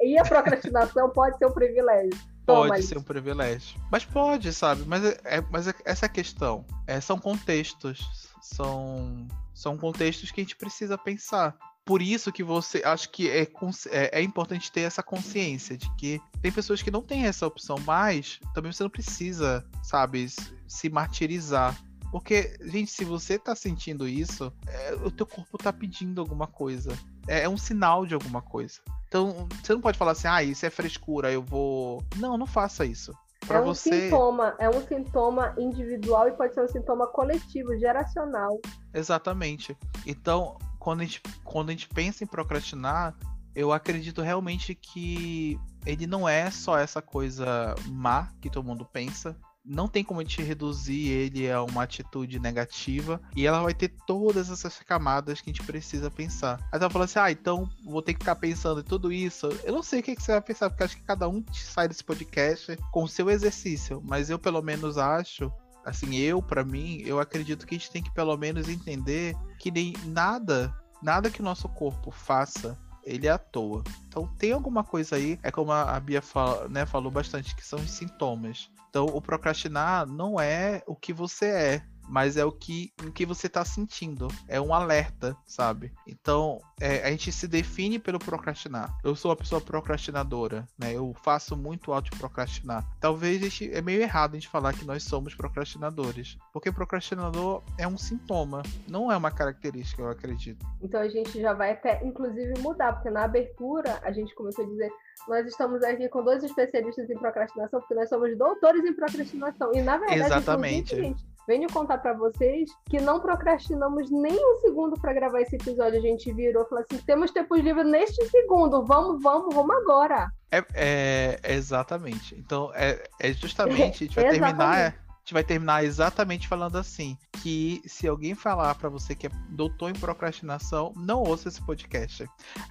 E 0.00 0.18
a 0.18 0.24
procrastinação 0.24 1.10
pode 1.10 1.36
ser 1.36 1.46
um 1.46 1.52
privilégio. 1.52 2.18
Toma 2.46 2.68
pode 2.68 2.80
isso. 2.80 2.88
ser 2.88 2.98
um 2.98 3.02
privilégio. 3.02 3.78
Mas 3.92 4.06
pode, 4.06 4.52
sabe? 4.54 4.82
Mas, 4.86 5.04
é, 5.04 5.20
é 5.24 5.40
mas 5.50 5.68
é, 5.68 5.74
essa 5.84 6.06
é 6.06 6.08
a 6.08 6.10
questão. 6.10 6.64
É, 6.86 6.98
são 6.98 7.18
contextos. 7.18 8.30
São, 8.40 9.26
são 9.52 9.76
contextos 9.76 10.30
que 10.30 10.40
a 10.40 10.44
gente 10.44 10.56
precisa 10.56 10.96
pensar. 10.96 11.54
Por 11.84 12.00
isso 12.00 12.32
que 12.32 12.42
você. 12.42 12.82
Acho 12.84 13.10
que 13.10 13.28
é, 13.30 13.42
é, 13.90 14.20
é 14.20 14.22
importante 14.22 14.72
ter 14.72 14.82
essa 14.82 15.02
consciência 15.02 15.76
de 15.76 15.94
que 15.96 16.20
tem 16.40 16.50
pessoas 16.50 16.80
que 16.80 16.90
não 16.90 17.02
têm 17.02 17.26
essa 17.26 17.46
opção, 17.46 17.76
mas 17.84 18.40
também 18.54 18.72
você 18.72 18.82
não 18.82 18.90
precisa, 18.90 19.66
sabe, 19.82 20.26
se 20.66 20.88
martirizar 20.88 21.76
porque, 22.10 22.56
gente, 22.62 22.90
se 22.90 23.04
você 23.04 23.38
tá 23.38 23.54
sentindo 23.54 24.08
isso, 24.08 24.52
é, 24.66 24.94
o 24.94 25.10
teu 25.10 25.26
corpo 25.26 25.58
tá 25.58 25.72
pedindo 25.72 26.20
alguma 26.20 26.46
coisa. 26.46 26.96
É, 27.26 27.42
é, 27.42 27.48
um 27.48 27.58
sinal 27.58 28.06
de 28.06 28.14
alguma 28.14 28.40
coisa. 28.40 28.80
Então, 29.06 29.46
você 29.62 29.74
não 29.74 29.80
pode 29.80 29.98
falar 29.98 30.12
assim, 30.12 30.28
ah, 30.28 30.42
isso 30.42 30.64
é 30.64 30.70
frescura, 30.70 31.30
eu 31.30 31.42
vou. 31.42 32.02
Não, 32.16 32.38
não 32.38 32.46
faça 32.46 32.84
isso. 32.84 33.12
Pra 33.46 33.58
é 33.58 33.60
um 33.60 33.66
você... 33.66 34.02
sintoma, 34.02 34.54
é 34.58 34.68
um 34.68 34.86
sintoma 34.86 35.54
individual 35.58 36.28
e 36.28 36.32
pode 36.32 36.54
ser 36.54 36.62
um 36.62 36.68
sintoma 36.68 37.06
coletivo, 37.06 37.78
geracional. 37.78 38.58
Exatamente. 38.92 39.76
Então, 40.06 40.58
quando 40.78 41.00
a 41.00 41.04
gente, 41.04 41.22
quando 41.44 41.68
a 41.68 41.72
gente 41.72 41.88
pensa 41.88 42.24
em 42.24 42.26
procrastinar, 42.26 43.14
eu 43.54 43.72
acredito 43.72 44.22
realmente 44.22 44.74
que 44.74 45.58
ele 45.84 46.06
não 46.06 46.28
é 46.28 46.50
só 46.50 46.78
essa 46.78 47.02
coisa 47.02 47.74
má 47.86 48.30
que 48.40 48.50
todo 48.50 48.66
mundo 48.66 48.84
pensa 48.84 49.36
não 49.68 49.86
tem 49.86 50.02
como 50.02 50.20
a 50.20 50.22
gente 50.22 50.42
reduzir 50.42 51.08
ele 51.08 51.50
a 51.50 51.62
uma 51.62 51.82
atitude 51.82 52.38
negativa 52.38 53.20
e 53.36 53.46
ela 53.46 53.62
vai 53.62 53.74
ter 53.74 53.92
todas 54.06 54.50
essas 54.50 54.78
camadas 54.80 55.40
que 55.40 55.50
a 55.50 55.52
gente 55.52 55.66
precisa 55.66 56.10
pensar. 56.10 56.58
Aí 56.72 56.80
ela 56.80 56.90
fala 56.90 57.04
assim: 57.04 57.18
ah, 57.18 57.30
então 57.30 57.68
vou 57.84 58.02
ter 58.02 58.14
que 58.14 58.20
ficar 58.20 58.36
pensando 58.36 58.80
em 58.80 58.84
tudo 58.84 59.12
isso. 59.12 59.48
Eu 59.64 59.74
não 59.74 59.82
sei 59.82 60.00
o 60.00 60.02
que, 60.02 60.16
que 60.16 60.22
você 60.22 60.32
vai 60.32 60.40
pensar, 60.40 60.70
porque 60.70 60.84
acho 60.84 60.96
que 60.96 61.02
cada 61.02 61.28
um 61.28 61.44
sai 61.52 61.86
desse 61.88 62.02
podcast 62.02 62.76
com 62.90 63.04
o 63.04 63.08
seu 63.08 63.30
exercício, 63.30 64.02
mas 64.04 64.30
eu 64.30 64.38
pelo 64.38 64.62
menos 64.62 64.96
acho 64.96 65.52
assim, 65.84 66.16
eu, 66.16 66.42
para 66.42 66.62
mim, 66.64 67.00
eu 67.06 67.18
acredito 67.18 67.66
que 67.66 67.74
a 67.74 67.78
gente 67.78 67.90
tem 67.90 68.02
que 68.02 68.12
pelo 68.12 68.36
menos 68.36 68.68
entender 68.68 69.34
que 69.58 69.70
nem 69.70 69.94
nada 70.04 70.74
nada 71.02 71.30
que 71.30 71.40
o 71.40 71.44
nosso 71.44 71.68
corpo 71.68 72.10
faça 72.10 72.76
ele 73.04 73.26
é 73.26 73.30
à 73.30 73.38
toa. 73.38 73.82
Então 74.06 74.26
tem 74.38 74.52
alguma 74.52 74.84
coisa 74.84 75.16
aí, 75.16 75.38
é 75.42 75.50
como 75.50 75.72
a 75.72 75.98
Bia 76.00 76.22
fala, 76.22 76.68
né, 76.68 76.86
falou 76.86 77.10
bastante, 77.10 77.54
que 77.54 77.64
são 77.64 77.78
os 77.78 77.90
sintomas. 77.90 78.70
Então 78.90 79.06
o 79.06 79.20
procrastinar 79.20 80.06
não 80.06 80.40
é 80.40 80.82
o 80.86 80.94
que 80.94 81.12
você 81.12 81.46
é, 81.46 81.82
mas 82.08 82.36
é 82.36 82.44
o 82.44 82.52
que, 82.52 82.92
o 83.04 83.10
que 83.10 83.26
você 83.26 83.46
está 83.46 83.64
sentindo. 83.64 84.28
É 84.48 84.60
um 84.60 84.72
alerta, 84.72 85.36
sabe? 85.46 85.92
Então, 86.06 86.60
é, 86.80 87.06
a 87.06 87.10
gente 87.10 87.30
se 87.32 87.46
define 87.46 87.98
pelo 87.98 88.18
procrastinar. 88.18 88.96
Eu 89.04 89.14
sou 89.14 89.30
uma 89.30 89.36
pessoa 89.36 89.60
procrastinadora, 89.60 90.66
né? 90.78 90.92
Eu 90.94 91.14
faço 91.22 91.56
muito 91.56 91.92
autoprocrastinar. 91.92 92.84
Talvez 93.00 93.40
gente, 93.40 93.72
é 93.72 93.82
meio 93.82 94.00
errado 94.00 94.32
a 94.32 94.38
gente 94.38 94.48
falar 94.48 94.72
que 94.72 94.84
nós 94.84 95.02
somos 95.02 95.34
procrastinadores, 95.34 96.38
porque 96.52 96.72
procrastinador 96.72 97.62
é 97.76 97.86
um 97.86 97.98
sintoma, 97.98 98.62
não 98.86 99.10
é 99.10 99.16
uma 99.16 99.30
característica, 99.30 100.02
eu 100.02 100.08
acredito. 100.08 100.64
Então 100.80 101.00
a 101.00 101.08
gente 101.08 101.40
já 101.40 101.52
vai 101.52 101.72
até, 101.72 102.04
inclusive, 102.04 102.58
mudar, 102.60 102.94
porque 102.94 103.10
na 103.10 103.24
abertura 103.24 104.00
a 104.02 104.12
gente 104.12 104.34
começou 104.34 104.64
a 104.64 104.68
dizer 104.68 104.90
nós 105.26 105.46
estamos 105.46 105.82
aqui 105.82 106.08
com 106.08 106.22
dois 106.22 106.42
especialistas 106.42 107.08
em 107.10 107.18
procrastinação, 107.18 107.80
porque 107.80 107.94
nós 107.94 108.08
somos 108.08 108.36
doutores 108.36 108.84
em 108.84 108.94
procrastinação. 108.94 109.72
E 109.74 109.82
na 109.82 109.98
verdade, 109.98 110.20
Exatamente. 110.20 110.96
Gente, 110.96 111.26
venho 111.48 111.66
contar 111.72 111.96
para 111.98 112.12
vocês 112.12 112.70
que 112.90 113.00
não 113.00 113.18
procrastinamos 113.18 114.10
nem 114.10 114.36
um 114.36 114.58
segundo 114.58 115.00
para 115.00 115.14
gravar 115.14 115.40
esse 115.40 115.56
episódio. 115.56 115.98
A 115.98 116.02
gente 116.02 116.30
virou 116.32 116.62
e 116.62 116.68
falou 116.68 116.84
assim: 116.84 117.02
temos 117.04 117.30
tempo 117.30 117.56
livre 117.56 117.82
neste 117.82 118.22
segundo, 118.28 118.84
vamos, 118.84 119.20
vamos, 119.22 119.52
vamos 119.54 119.76
agora. 119.76 120.30
É, 120.52 120.62
é 120.74 121.54
exatamente. 121.54 122.36
Então, 122.38 122.70
é, 122.74 123.02
é 123.18 123.32
justamente, 123.32 124.04
a 124.04 124.06
gente 124.06 124.14
vai 124.14 124.28
terminar. 124.30 124.94
A 124.94 125.28
gente 125.28 125.34
vai 125.34 125.44
terminar 125.44 125.84
exatamente 125.84 126.46
falando 126.46 126.76
assim: 126.76 127.16
que 127.42 127.80
se 127.86 128.06
alguém 128.06 128.34
falar 128.34 128.74
para 128.74 128.90
você 128.90 129.14
que 129.14 129.26
é 129.26 129.30
doutor 129.48 129.90
em 129.90 129.98
procrastinação, 129.98 130.92
não 130.96 131.22
ouça 131.22 131.48
esse 131.48 131.62
podcast. 131.64 132.26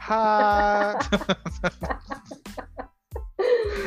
Ha! 0.07 0.99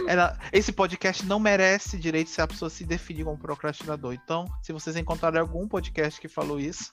Ela, 0.07 0.39
esse 0.53 0.73
podcast 0.73 1.25
não 1.27 1.39
merece 1.39 1.99
direito 1.99 2.31
se 2.31 2.41
a 2.41 2.47
pessoa 2.47 2.71
se 2.71 2.85
definir 2.85 3.25
como 3.25 3.39
procrastinador. 3.39 4.13
Então, 4.13 4.47
se 4.63 4.73
vocês 4.73 4.97
encontrarem 4.97 5.41
algum 5.41 5.69
podcast 5.69 6.21
que 6.21 6.29
falou 6.29 6.59
isso, 6.59 6.93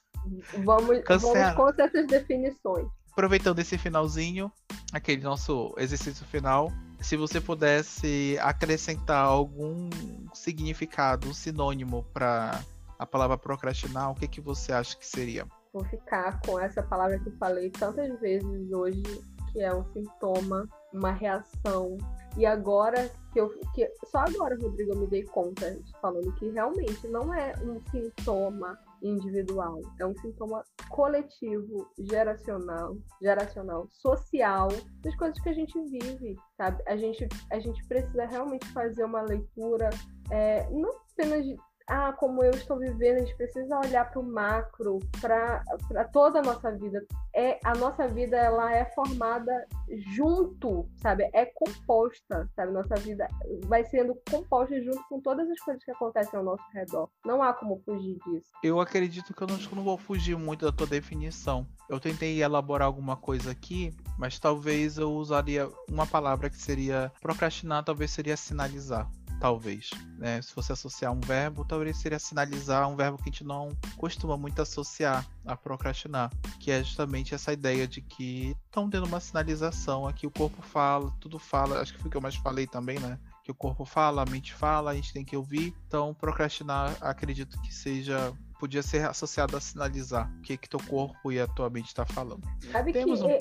vamos, 0.63 1.01
vamos 1.07 1.55
contra 1.55 1.85
essas 1.85 2.07
definições. 2.07 2.87
Aproveitando 3.11 3.59
esse 3.59 3.77
finalzinho, 3.77 4.51
aquele 4.93 5.23
nosso 5.23 5.73
exercício 5.77 6.25
final, 6.27 6.71
se 6.99 7.15
você 7.15 7.41
pudesse 7.41 8.37
acrescentar 8.41 9.25
algum 9.25 9.89
significado, 10.33 11.27
um 11.27 11.33
sinônimo 11.33 12.03
para 12.13 12.59
a 12.99 13.05
palavra 13.05 13.37
procrastinar, 13.37 14.11
o 14.11 14.15
que, 14.15 14.27
que 14.27 14.41
você 14.41 14.71
acha 14.71 14.95
que 14.95 15.05
seria? 15.05 15.47
Vou 15.73 15.83
ficar 15.85 16.39
com 16.41 16.59
essa 16.59 16.81
palavra 16.81 17.19
que 17.19 17.29
eu 17.29 17.37
falei 17.37 17.69
tantas 17.69 18.19
vezes 18.19 18.71
hoje, 18.71 19.03
que 19.51 19.61
é 19.61 19.73
um 19.73 19.83
sintoma, 19.93 20.67
uma 20.93 21.11
reação 21.11 21.97
e 22.37 22.45
agora 22.45 23.09
que 23.33 23.39
eu. 23.39 23.49
Que, 23.73 23.91
só 24.05 24.19
agora, 24.19 24.55
Rodrigo, 24.61 24.93
eu 24.93 24.99
me 24.99 25.07
dei 25.07 25.23
conta, 25.23 25.77
falando 26.01 26.31
que 26.35 26.49
realmente 26.49 27.07
não 27.07 27.33
é 27.33 27.53
um 27.63 27.81
sintoma 27.89 28.77
individual, 29.01 29.81
é 29.99 30.05
um 30.05 30.15
sintoma 30.17 30.63
coletivo, 30.89 31.89
geracional, 31.99 32.95
geracional, 33.21 33.87
social, 33.91 34.69
das 35.01 35.15
coisas 35.15 35.39
que 35.41 35.49
a 35.49 35.53
gente 35.53 35.79
vive, 35.89 36.35
sabe? 36.55 36.81
A 36.87 36.95
gente, 36.95 37.27
a 37.51 37.59
gente 37.59 37.85
precisa 37.87 38.25
realmente 38.25 38.65
fazer 38.71 39.03
uma 39.03 39.21
leitura, 39.21 39.89
é, 40.31 40.69
não 40.69 40.91
apenas 41.11 41.45
ah, 41.87 42.11
como 42.13 42.43
eu 42.43 42.51
estou 42.51 42.77
vivendo, 42.77 43.17
a 43.17 43.19
gente 43.19 43.35
precisa 43.35 43.79
olhar 43.79 44.09
para 44.09 44.19
o 44.19 44.23
macro, 44.23 44.99
para 45.21 45.63
toda 46.11 46.39
a 46.39 46.41
nossa 46.41 46.71
vida. 46.71 47.05
É 47.33 47.59
a 47.63 47.73
nossa 47.75 48.07
vida 48.07 48.35
ela 48.35 48.73
é 48.73 48.85
formada 48.93 49.65
junto, 50.13 50.85
sabe? 50.97 51.29
É 51.33 51.45
composta, 51.45 52.49
sabe? 52.55 52.73
Nossa 52.73 52.95
vida 52.95 53.27
vai 53.65 53.85
sendo 53.85 54.19
composta 54.29 54.81
junto 54.83 55.01
com 55.07 55.21
todas 55.21 55.49
as 55.49 55.59
coisas 55.61 55.83
que 55.83 55.91
acontecem 55.91 56.37
ao 56.37 56.43
nosso 56.43 56.63
redor. 56.73 57.09
Não 57.25 57.41
há 57.41 57.53
como 57.53 57.81
fugir 57.85 58.17
disso. 58.25 58.51
Eu 58.61 58.81
acredito 58.81 59.33
que 59.33 59.41
eu 59.41 59.47
não, 59.47 59.57
não 59.57 59.83
vou 59.83 59.97
fugir 59.97 60.37
muito 60.37 60.65
da 60.65 60.71
tua 60.71 60.87
definição. 60.87 61.65
Eu 61.89 62.01
tentei 62.01 62.41
elaborar 62.41 62.87
alguma 62.87 63.15
coisa 63.15 63.51
aqui, 63.51 63.95
mas 64.17 64.37
talvez 64.39 64.97
eu 64.97 65.13
usaria 65.13 65.69
uma 65.89 66.05
palavra 66.05 66.49
que 66.49 66.57
seria 66.57 67.11
procrastinar, 67.21 67.83
talvez 67.85 68.11
seria 68.11 68.35
sinalizar 68.35 69.09
talvez. 69.39 69.89
Né? 70.17 70.41
Se 70.41 70.51
fosse 70.53 70.71
associar 70.71 71.11
um 71.11 71.19
verbo, 71.19 71.65
talvez 71.65 71.97
seria 71.97 72.19
sinalizar 72.19 72.89
um 72.89 72.95
verbo 72.95 73.17
que 73.17 73.29
a 73.29 73.31
gente 73.31 73.43
não 73.43 73.69
costuma 73.97 74.37
muito 74.37 74.61
associar 74.61 75.25
a 75.45 75.55
procrastinar, 75.55 76.31
que 76.59 76.71
é 76.71 76.83
justamente 76.83 77.33
essa 77.33 77.53
ideia 77.53 77.87
de 77.87 78.01
que 78.01 78.55
estão 78.65 78.89
tendo 78.89 79.05
uma 79.05 79.19
sinalização 79.19 80.07
aqui, 80.07 80.27
o 80.27 80.31
corpo 80.31 80.61
fala, 80.61 81.11
tudo 81.19 81.39
fala, 81.39 81.81
acho 81.81 81.93
que 81.93 81.99
foi 81.99 82.07
o 82.07 82.11
que 82.11 82.17
eu 82.17 82.21
mais 82.21 82.35
falei 82.35 82.67
também, 82.67 82.99
né? 82.99 83.19
Que 83.43 83.51
o 83.51 83.55
corpo 83.55 83.85
fala, 83.85 84.23
a 84.23 84.25
mente 84.25 84.53
fala, 84.53 84.91
a 84.91 84.95
gente 84.95 85.13
tem 85.13 85.23
que 85.23 85.37
ouvir. 85.37 85.73
Então, 85.87 86.13
procrastinar, 86.13 86.97
acredito 86.99 87.59
que 87.61 87.73
seja 87.73 88.33
podia 88.59 88.81
ser 88.81 89.07
associado 89.07 89.55
a 89.55 89.61
sinalizar 89.61 90.31
o 90.37 90.41
que 90.41 90.57
que 90.57 90.69
teu 90.69 90.79
corpo 90.87 91.31
e 91.31 91.39
a 91.39 91.47
tua 91.47 91.69
mente 91.69 91.87
está 91.87 92.05
falando. 92.05 92.41
Sabe 92.71 92.91
Temos 92.91 93.21
que 93.21 93.25
um... 93.25 93.37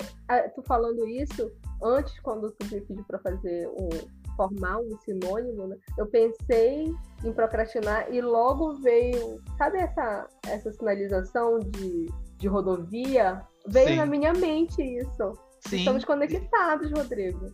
tu 0.55 0.61
falando 0.63 1.07
isso 1.07 1.51
antes 1.83 2.19
quando 2.19 2.51
tu 2.51 2.65
me 2.65 2.81
pediu 2.81 3.03
para 3.03 3.19
fazer 3.19 3.67
o 3.67 3.89
formar 4.37 4.77
um 4.77 4.97
sinônimo, 5.03 5.67
né? 5.67 5.75
Eu 5.97 6.05
pensei 6.05 6.93
em 7.25 7.33
procrastinar 7.33 8.13
e 8.13 8.21
logo 8.21 8.75
veio, 8.75 9.41
sabe 9.57 9.79
essa, 9.79 10.27
essa 10.45 10.71
sinalização 10.71 11.59
de, 11.59 12.07
de 12.37 12.47
rodovia? 12.47 13.41
Veio 13.67 13.89
Sim. 13.89 13.95
na 13.97 14.05
minha 14.05 14.33
mente 14.33 14.81
isso. 14.81 15.33
Sim. 15.59 15.79
Estamos 15.79 16.05
conectados, 16.05 16.91
Rodrigo. 16.91 17.51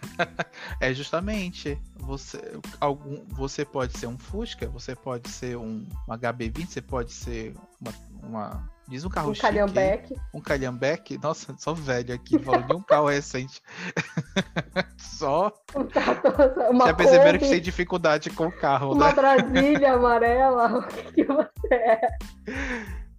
é 0.80 0.94
justamente. 0.94 1.78
Você, 1.98 2.38
algum, 2.80 3.24
você 3.30 3.64
pode 3.64 3.98
ser 3.98 4.06
um 4.06 4.18
Fusca, 4.18 4.68
você 4.68 4.94
pode 4.94 5.28
ser 5.30 5.56
um, 5.56 5.86
um 6.08 6.12
HB20, 6.12 6.66
você 6.66 6.82
pode 6.82 7.12
ser 7.12 7.54
uma, 7.80 7.92
uma 8.22 8.73
Diz 8.86 9.04
um 9.04 9.08
carro 9.08 9.30
um 9.30 9.34
chique. 9.34 9.46
Calhambeque. 9.46 10.14
Um 10.32 10.40
calhambeque. 10.40 11.18
Nossa, 11.22 11.54
só 11.58 11.72
velho 11.72 12.14
aqui, 12.14 12.38
falando 12.38 12.66
de 12.66 12.74
um 12.74 12.82
carro 12.82 13.08
recente. 13.08 13.62
só. 14.98 15.52
Uma 16.70 16.86
Já 16.86 16.94
perceberam 16.94 17.38
que 17.38 17.48
tem 17.48 17.60
dificuldade 17.60 18.30
com 18.30 18.46
o 18.46 18.52
carro, 18.52 18.92
uma 18.92 19.06
né? 19.06 19.12
Uma 19.12 19.14
Brasília 19.14 19.94
amarela. 19.94 20.84
O 20.84 21.12
que 21.12 21.24
você 21.24 21.74
é? 21.74 22.18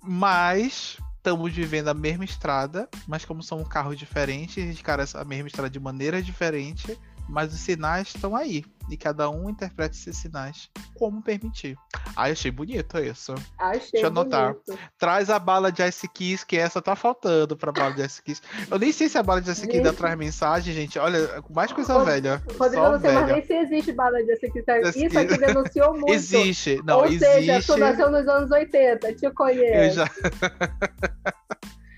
Mas 0.02 0.98
estamos 1.18 1.52
vivendo 1.52 1.88
a 1.88 1.94
mesma 1.94 2.24
estrada, 2.24 2.88
mas 3.08 3.26
como 3.26 3.42
são 3.42 3.64
carros 3.64 3.98
diferentes, 3.98 4.64
a 4.64 4.68
gente 4.68 4.84
cara 4.84 5.06
a 5.16 5.26
mesma 5.26 5.48
estrada 5.48 5.70
de 5.70 5.80
maneira 5.80 6.22
diferente, 6.22 6.98
mas 7.28 7.54
os 7.54 7.60
sinais 7.60 8.10
estão 8.10 8.36
aí 8.36 8.64
e 8.90 8.98
cada 8.98 9.30
um 9.30 9.50
interpreta 9.50 9.96
esses 9.96 10.18
sinais 10.18 10.70
como 10.94 11.22
permitir. 11.22 11.78
Ah, 12.16 12.24
achei 12.24 12.52
bonito 12.52 12.98
isso. 13.00 13.36
Achei 13.58 13.92
Deixa 13.92 14.08
eu 14.08 14.12
anotar. 14.12 14.54
Bonito. 14.54 14.80
Traz 14.98 15.30
a 15.30 15.38
bala 15.38 15.72
de 15.72 15.84
Ice 15.88 16.08
Kiss, 16.08 16.46
que 16.46 16.58
essa 16.58 16.82
tá 16.82 16.96
faltando 16.96 17.58
pra 17.58 17.72
bala 17.72 17.94
de 17.94 18.04
Ice 18.06 18.22
Kiss. 18.22 18.42
Eu 18.70 18.80
nem 18.80 18.92
sei 18.92 19.10
se 19.10 19.18
a 19.18 19.24
bala 19.24 19.42
de 19.42 19.52
Ice 19.52 19.66
Kiss 19.66 19.78
ainda 19.78 19.94
traz 19.94 20.18
mensagem, 20.18 20.74
gente. 20.74 20.98
Olha, 20.98 21.44
mais 21.50 21.72
coisa 21.72 21.94
Rod 21.94 22.06
velha. 22.06 22.42
Rodrigo, 22.58 22.84
não 22.84 23.00
sei 23.00 23.12
mais 23.12 23.28
nem 23.28 23.46
se 23.46 23.54
existe 23.54 23.92
bala 23.92 24.24
de 24.24 24.34
Ice 24.34 24.52
Kiss. 24.52 24.66
Isso 25.06 25.20
aqui 25.20 25.38
denunciou 25.38 25.94
muito. 25.98 26.14
Existe. 26.14 26.82
Não, 26.86 27.00
Ou 27.00 27.06
existe. 27.06 27.26
seja, 27.26 27.62
tu 27.62 27.78
nasceu 27.78 28.10
nos 28.12 28.28
anos 28.28 28.52
80, 28.52 29.14
te 29.16 29.32
conheço. 29.32 30.00
Eu 30.00 30.06
já... 30.06 30.10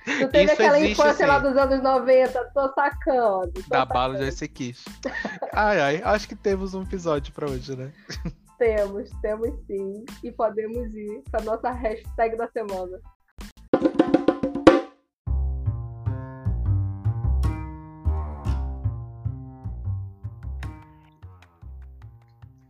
Tu 0.08 0.28
teve 0.30 0.46
Isso 0.46 0.54
aquela 0.54 0.80
existe, 0.80 0.94
infância 0.94 1.26
sim. 1.26 1.32
lá 1.32 1.40
dos 1.40 1.58
anos 1.58 1.84
90, 1.84 2.52
tô 2.54 2.74
sacando. 2.74 3.52
Tô 3.52 3.62
da 3.68 3.80
sacando. 3.80 3.94
bala 3.94 4.18
de 4.18 4.28
Ice 4.30 4.48
Kiss. 4.48 4.86
Ai, 5.54 5.80
ai, 5.80 6.02
acho 6.04 6.28
que 6.28 6.36
temos 6.36 6.74
um 6.74 6.84
episódio 6.84 7.34
pra 7.34 7.50
hoje, 7.50 7.76
né? 7.76 7.92
Temos, 8.58 9.10
temos 9.22 9.50
sim. 9.68 10.04
E 10.24 10.32
podemos 10.32 10.94
ir 10.96 11.22
pra 11.30 11.42
nossa 11.42 11.70
hashtag 11.72 12.36
da 12.36 12.50
semana. 12.50 13.00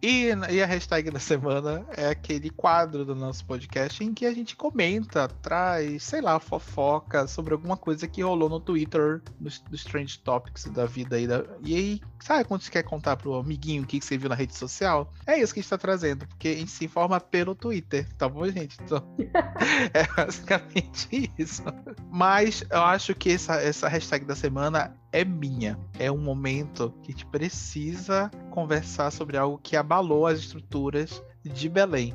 E, 0.02 0.28
e, 0.52 0.62
a 0.62 0.66
hashtag 0.66 1.10
da 1.10 1.20
semana 1.20 1.84
é 1.96 2.10
aquele 2.10 2.52
quadro 2.52 3.04
do 3.04 3.16
nosso 3.16 3.44
podcast 3.46 4.04
em 4.04 4.14
que 4.14 4.28
a 4.28 4.34
gente 4.34 4.56
comenta, 4.56 5.28
traz, 5.28 6.04
sei 6.04 6.22
lá, 6.22 6.40
fofoca 6.40 7.26
sobre 7.26 7.54
alguma 7.54 7.76
coisa 7.76 8.08
que 8.08 8.22
rolou 8.22 8.48
no 8.48 8.60
Twitter, 8.60 9.22
nos, 9.40 9.64
nos 9.72 9.80
Strange 9.82 10.20
Topics 10.20 10.66
da 10.66 10.86
vida 10.86 11.16
aí. 11.16 11.26
Da, 11.26 11.44
e 11.64 11.76
aí, 11.76 12.02
sabe 12.20 12.46
quando 12.46 12.62
você 12.62 12.70
quer 12.70 12.84
contar 12.84 13.18
pro 13.18 13.36
amiguinho 13.36 13.84
o 13.84 13.88
que, 13.88 14.00
que 14.00 14.06
você 14.06 14.20
viu 14.20 14.30
na 14.30 14.36
rede 14.36 14.56
social? 14.56 15.12
É 15.26 15.40
isso 15.40 15.52
que 15.52 15.60
a 15.60 15.64
gente 15.64 15.70
tá 15.70 15.78
trazendo, 15.80 16.28
porque 16.28 16.50
a 16.50 16.56
gente 16.56 16.72
se 16.72 16.86
informa 16.86 17.20
pelo 17.20 17.56
Twitter, 17.56 18.08
tá 18.18 18.30
bom, 18.30 18.48
gente? 18.48 18.78
Então, 18.84 19.04
é 19.94 20.08
basicamente 20.16 21.32
isso. 21.40 21.64
Mas 22.12 22.64
eu 22.70 22.84
acho 22.84 23.16
que 23.16 23.32
essa, 23.32 23.56
essa 23.56 23.88
hashtag 23.88 24.26
da 24.26 24.36
semana 24.36 24.96
é 25.12 25.24
minha. 25.24 25.80
É 25.98 26.12
um 26.12 26.18
momento 26.18 26.94
que 27.02 27.12
a 27.12 27.16
gente 27.16 27.26
precisa 27.28 28.30
conversar 28.52 29.12
sobre 29.12 29.38
algo 29.38 29.58
que 29.58 29.76
abalou 29.76 30.28
as 30.28 30.40
estruturas 30.40 31.24
de 31.44 31.70
Belém. 31.70 32.14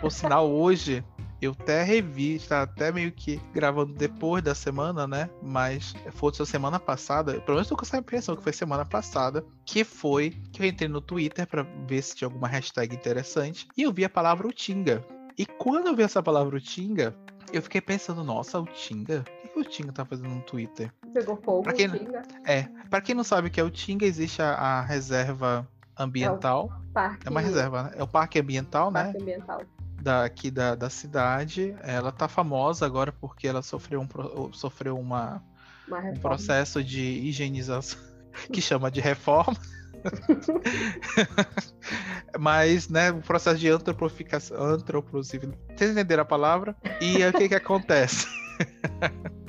Por 0.00 0.10
sinal, 0.10 0.48
hoje 0.52 1.04
Eu 1.40 1.52
até 1.52 1.82
revi, 1.82 2.36
está 2.36 2.62
até 2.62 2.90
meio 2.90 3.12
que 3.12 3.38
gravando 3.52 3.92
depois 3.92 4.42
da 4.42 4.54
semana, 4.54 5.06
né? 5.06 5.28
Mas 5.42 5.94
foi 6.12 6.32
a 6.40 6.46
semana 6.46 6.80
passada, 6.80 7.38
pelo 7.40 7.56
menos 7.56 7.68
tô 7.68 7.76
com 7.76 7.84
essa 7.84 7.98
impressão 7.98 8.34
que 8.34 8.42
foi 8.42 8.54
semana 8.54 8.86
passada, 8.86 9.44
que 9.64 9.84
foi 9.84 10.30
que 10.50 10.62
eu 10.62 10.66
entrei 10.66 10.88
no 10.88 11.00
Twitter 11.00 11.46
para 11.46 11.62
ver 11.86 12.02
se 12.02 12.16
tinha 12.16 12.26
alguma 12.26 12.48
hashtag 12.48 12.94
interessante 12.96 13.68
e 13.76 13.82
eu 13.82 13.92
vi 13.92 14.02
a 14.02 14.08
palavra 14.08 14.48
Utinga. 14.48 15.04
E 15.36 15.44
quando 15.44 15.88
eu 15.88 15.94
vi 15.94 16.02
essa 16.02 16.22
palavra 16.22 16.56
Utinga, 16.56 17.14
eu 17.52 17.62
fiquei 17.62 17.80
pensando, 17.80 18.24
nossa, 18.24 18.58
o 18.58 18.64
Tinga? 18.64 19.24
O 19.35 19.35
que 19.62 19.68
o 19.68 19.70
Tinga 19.70 19.92
tá 19.92 20.04
fazendo 20.04 20.28
no 20.28 20.40
Twitter? 20.42 20.92
Pegou 21.14 21.36
fogo, 21.36 21.62
Pra 21.62 21.72
quem- 21.72 21.88
Tinga. 21.88 22.22
É, 22.44 22.64
pra 22.90 23.00
quem 23.00 23.14
não 23.14 23.24
sabe 23.24 23.48
o 23.48 23.50
que 23.50 23.60
é 23.60 23.64
o 23.64 23.70
Tinga, 23.70 24.04
existe 24.04 24.42
a, 24.42 24.52
a 24.54 24.80
reserva 24.82 25.66
ambiental. 25.98 26.70
Parque, 26.92 27.26
É 27.26 27.30
uma 27.30 27.40
reserva, 27.40 27.84
né? 27.84 27.92
É 27.96 28.02
o 28.02 28.06
parque 28.06 28.38
ambiental, 28.38 28.90
né? 28.90 29.04
Parque 29.04 29.22
ambiental. 29.22 29.62
Da, 30.02 30.24
aqui 30.24 30.50
da, 30.50 30.74
da 30.74 30.90
cidade. 30.90 31.74
Ela 31.82 32.12
tá 32.12 32.28
famosa 32.28 32.84
agora 32.86 33.10
porque 33.12 33.48
ela 33.48 33.62
sofreu, 33.62 34.00
um, 34.00 34.52
sofreu 34.52 34.98
uma, 34.98 35.42
Uma 35.88 35.98
um 36.00 36.14
processo 36.18 36.84
de 36.84 37.00
higienização 37.02 37.98
que 38.52 38.60
chama 38.60 38.90
de 38.90 39.00
reforma. 39.00 39.56
Mas, 42.38 42.88
né, 42.88 43.10
o 43.10 43.20
processo 43.22 43.58
de 43.58 43.68
antropificação, 43.68 44.56
antropocivil, 44.62 45.54
vocês 45.74 45.90
entenderam 45.90 46.22
a 46.22 46.26
palavra? 46.26 46.76
E 47.00 47.24
o 47.26 47.32
que 47.32 47.48
que 47.48 47.54
acontece? 47.54 48.26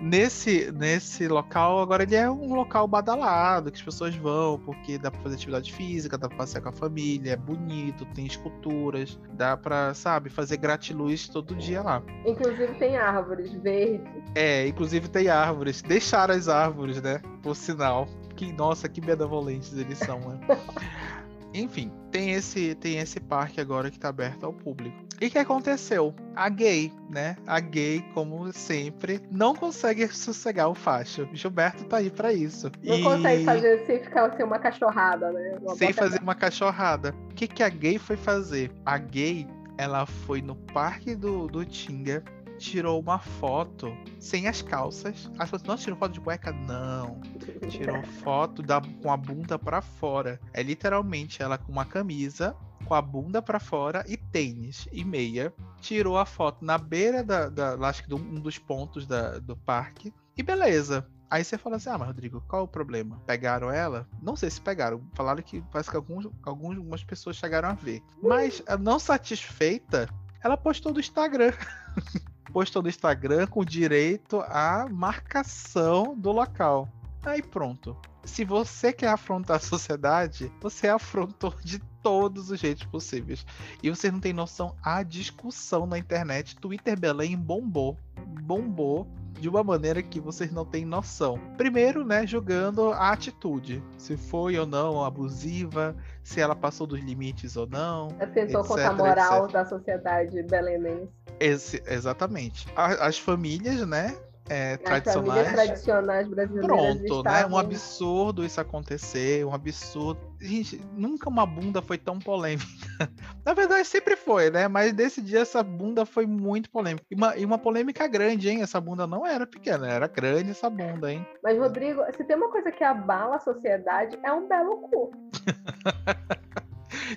nesse, 0.00 0.70
nesse 0.72 1.26
local, 1.28 1.80
agora 1.80 2.02
ele 2.02 2.14
é 2.14 2.30
um 2.30 2.54
local 2.54 2.86
badalado, 2.86 3.70
que 3.70 3.78
as 3.78 3.84
pessoas 3.84 4.14
vão, 4.14 4.58
porque 4.58 4.98
dá 4.98 5.10
pra 5.10 5.20
fazer 5.20 5.36
atividade 5.36 5.72
física, 5.72 6.18
dá 6.18 6.28
pra 6.28 6.38
passear 6.38 6.60
com 6.60 6.68
a 6.68 6.72
família, 6.72 7.32
é 7.32 7.36
bonito, 7.36 8.04
tem 8.06 8.26
esculturas, 8.26 9.18
dá 9.32 9.56
pra, 9.56 9.94
sabe, 9.94 10.30
fazer 10.30 10.56
gratiluz 10.56 11.28
todo 11.28 11.54
dia 11.54 11.82
lá. 11.82 12.02
Inclusive 12.24 12.74
tem 12.74 12.96
árvores 12.96 13.52
verdes. 13.52 14.22
É, 14.34 14.66
inclusive 14.66 15.08
tem 15.08 15.28
árvores. 15.28 15.82
Deixaram 15.82 16.34
as 16.34 16.48
árvores, 16.48 17.00
né? 17.00 17.20
Por 17.42 17.54
sinal. 17.54 18.06
Que, 18.34 18.52
nossa, 18.52 18.88
que 18.88 19.00
benevolentes 19.00 19.72
eles 19.76 19.98
são, 19.98 20.20
né? 20.20 20.38
Enfim, 21.54 21.90
tem 22.10 22.32
esse, 22.32 22.74
tem 22.74 22.98
esse 22.98 23.18
parque 23.18 23.60
agora 23.60 23.90
que 23.90 23.98
tá 23.98 24.08
aberto 24.08 24.44
ao 24.44 24.52
público. 24.52 25.05
E 25.20 25.26
o 25.26 25.30
que 25.30 25.38
aconteceu? 25.38 26.14
A 26.34 26.48
gay, 26.48 26.92
né? 27.08 27.36
A 27.46 27.58
gay, 27.58 28.02
como 28.12 28.52
sempre, 28.52 29.20
não 29.30 29.54
consegue 29.54 30.06
sossegar 30.08 30.68
o 30.68 30.74
facho. 30.74 31.26
Gilberto 31.32 31.84
tá 31.84 31.98
aí 31.98 32.10
pra 32.10 32.32
isso. 32.32 32.70
Não 32.82 32.98
E- 32.98 33.02
consegue 33.02 33.44
fazer 33.44 33.86
sem 33.86 34.00
ficar 34.02 34.36
sem 34.36 34.44
uma 34.44 34.58
cachorrada, 34.58 35.32
né? 35.32 35.58
Uma 35.62 35.74
sem 35.74 35.92
fazer 35.92 36.20
uma 36.20 36.34
cachorrada. 36.34 37.14
O 37.30 37.34
que, 37.34 37.48
que 37.48 37.62
a 37.62 37.68
gay 37.68 37.98
foi 37.98 38.16
fazer? 38.16 38.70
A 38.84 38.98
gay, 38.98 39.46
ela 39.78 40.04
foi 40.04 40.42
no 40.42 40.54
parque 40.54 41.14
do, 41.14 41.46
do 41.46 41.64
Tinga, 41.64 42.22
tirou 42.58 43.00
uma 43.00 43.18
foto 43.18 43.96
sem 44.18 44.48
as 44.48 44.60
calças. 44.62 45.30
As 45.38 45.50
pessoas, 45.50 45.62
não 45.62 45.76
tirou 45.76 45.98
foto 45.98 46.12
de 46.12 46.20
cueca? 46.20 46.52
Não. 46.52 47.20
Tirou 47.68 48.02
foto 48.22 48.62
da, 48.62 48.80
com 49.02 49.10
a 49.10 49.16
bunda 49.16 49.58
pra 49.58 49.80
fora. 49.80 50.38
É 50.52 50.62
literalmente 50.62 51.42
ela 51.42 51.56
com 51.58 51.72
uma 51.72 51.84
camisa, 51.86 52.54
com 52.84 52.94
a 52.94 53.02
bunda 53.02 53.40
pra 53.40 53.58
fora 53.58 54.04
e 54.06 54.16
tênis 54.16 54.88
e 54.92 55.04
meia. 55.04 55.52
Tirou 55.80 56.18
a 56.18 56.26
foto 56.26 56.64
na 56.64 56.78
beira 56.78 57.22
da, 57.22 57.48
da 57.48 57.74
acho 57.88 58.02
que 58.02 58.08
de 58.08 58.14
um 58.14 58.34
dos 58.34 58.58
pontos 58.58 59.06
da, 59.06 59.38
do 59.38 59.56
parque. 59.56 60.12
E 60.36 60.42
beleza. 60.42 61.06
Aí 61.28 61.42
você 61.42 61.58
fala 61.58 61.76
assim, 61.76 61.90
ah, 61.90 61.98
mas 61.98 62.06
Rodrigo, 62.06 62.42
qual 62.46 62.64
o 62.64 62.68
problema? 62.68 63.20
Pegaram 63.26 63.70
ela? 63.70 64.06
Não 64.22 64.36
sei 64.36 64.48
se 64.48 64.60
pegaram. 64.60 65.02
Falaram 65.14 65.42
que 65.42 65.60
parece 65.72 65.90
que 65.90 65.96
alguns, 65.96 66.28
algumas 66.44 67.02
pessoas 67.02 67.36
chegaram 67.36 67.68
a 67.68 67.72
ver. 67.72 68.00
Mas, 68.22 68.62
não 68.80 68.98
satisfeita, 68.98 70.08
ela 70.42 70.56
postou 70.56 70.92
no 70.92 71.00
Instagram. 71.00 71.52
postou 72.52 72.82
no 72.82 72.88
Instagram 72.88 73.46
com 73.48 73.64
direito 73.64 74.40
à 74.42 74.86
marcação 74.88 76.16
do 76.16 76.30
local. 76.30 76.88
Aí 77.24 77.42
pronto. 77.42 77.96
Se 78.26 78.44
você 78.44 78.92
quer 78.92 79.08
afrontar 79.08 79.56
a 79.56 79.60
sociedade, 79.60 80.52
você 80.60 80.88
afrontou 80.88 81.54
de 81.62 81.78
todos 82.02 82.50
os 82.50 82.58
jeitos 82.60 82.84
possíveis. 82.84 83.46
E 83.82 83.88
você 83.88 84.10
não 84.10 84.20
tem 84.20 84.32
noção 84.32 84.74
a 84.82 85.02
discussão 85.02 85.86
na 85.86 85.96
internet. 85.98 86.56
Twitter 86.56 86.98
Belém 86.98 87.36
bombou. 87.36 87.96
Bombou 88.42 89.06
de 89.40 89.48
uma 89.48 89.62
maneira 89.62 90.02
que 90.02 90.18
vocês 90.18 90.50
não 90.50 90.64
têm 90.64 90.84
noção. 90.84 91.38
Primeiro, 91.56 92.04
né, 92.04 92.26
julgando 92.26 92.90
a 92.92 93.10
atitude. 93.12 93.82
Se 93.98 94.16
foi 94.16 94.58
ou 94.58 94.66
não 94.66 95.04
abusiva, 95.04 95.94
se 96.22 96.40
ela 96.40 96.56
passou 96.56 96.86
dos 96.86 97.00
limites 97.00 97.56
ou 97.56 97.66
não. 97.66 98.08
Atentou 98.20 98.60
etc, 98.62 98.66
contra 98.66 98.88
a 98.88 98.94
moral 98.94 99.44
etc. 99.44 99.52
da 99.52 99.64
sociedade 99.66 100.42
belenense. 100.42 101.08
Esse- 101.38 101.82
exatamente. 101.86 102.66
A- 102.74 103.06
as 103.06 103.18
famílias, 103.18 103.86
né, 103.86 104.16
é, 104.48 104.76
tradicionais. 104.76 105.52
tradicionais 105.52 106.28
brasileiras 106.28 106.66
Pronto, 106.66 107.22
né? 107.24 107.46
Um 107.46 107.58
absurdo 107.58 108.44
isso 108.44 108.60
acontecer, 108.60 109.44
um 109.44 109.52
absurdo. 109.52 110.20
Gente, 110.40 110.80
nunca 110.94 111.28
uma 111.28 111.44
bunda 111.44 111.82
foi 111.82 111.98
tão 111.98 112.18
polêmica. 112.18 112.66
Na 113.44 113.54
verdade, 113.54 113.86
sempre 113.86 114.16
foi, 114.16 114.50
né? 114.50 114.68
Mas 114.68 114.92
desse 114.92 115.20
dia 115.20 115.40
essa 115.40 115.62
bunda 115.62 116.06
foi 116.06 116.26
muito 116.26 116.70
polêmica. 116.70 117.04
E 117.10 117.14
uma, 117.14 117.36
e 117.36 117.44
uma 117.44 117.58
polêmica 117.58 118.06
grande, 118.06 118.48
hein? 118.48 118.62
Essa 118.62 118.80
bunda 118.80 119.06
não 119.06 119.26
era 119.26 119.46
pequena, 119.46 119.88
era 119.88 120.06
grande 120.06 120.50
essa 120.50 120.70
bunda, 120.70 121.12
hein? 121.12 121.26
Mas, 121.42 121.58
Rodrigo, 121.58 122.02
se 122.16 122.24
tem 122.24 122.36
uma 122.36 122.50
coisa 122.50 122.70
que 122.70 122.84
abala 122.84 123.36
a 123.36 123.40
sociedade, 123.40 124.18
é 124.22 124.32
um 124.32 124.46
belo 124.46 124.78
cu. 124.82 125.10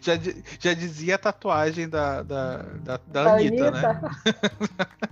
Já, 0.01 0.13
já 0.59 0.73
dizia 0.73 1.15
a 1.15 1.17
tatuagem 1.17 1.89
da, 1.89 2.21
da, 2.21 2.57
da, 2.57 2.97
da 2.97 3.23
Da 3.23 3.33
Anitta, 3.33 3.71
né? 3.71 4.01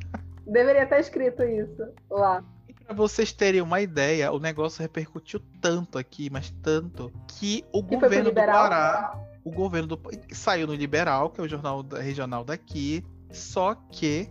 Deveria 0.57 0.83
estar 0.83 0.99
escrito 0.99 1.43
isso 1.43 1.87
lá. 2.09 2.43
E 2.67 2.73
Pra 2.73 2.93
vocês 2.95 3.31
terem 3.31 3.61
uma 3.61 3.79
ideia, 3.81 4.31
o 4.31 4.39
negócio 4.39 4.81
repercutiu 4.81 5.39
tanto 5.61 5.97
aqui, 5.97 6.29
mas 6.31 6.49
tanto, 6.63 7.11
que 7.27 7.63
o 7.71 7.83
Que 7.83 7.95
governo 7.95 8.31
do. 8.31 8.35
Pará, 8.35 9.19
o 9.43 9.51
governo 9.51 9.87
do 9.87 9.99
saiu 10.33 10.65
no 10.67 10.73
Liberal, 10.73 11.29
que 11.29 11.39
é 11.39 11.43
o 11.43 11.47
jornal 11.47 11.81
regional 11.81 12.43
daqui, 12.43 13.03
só 13.31 13.75
que 13.91 14.27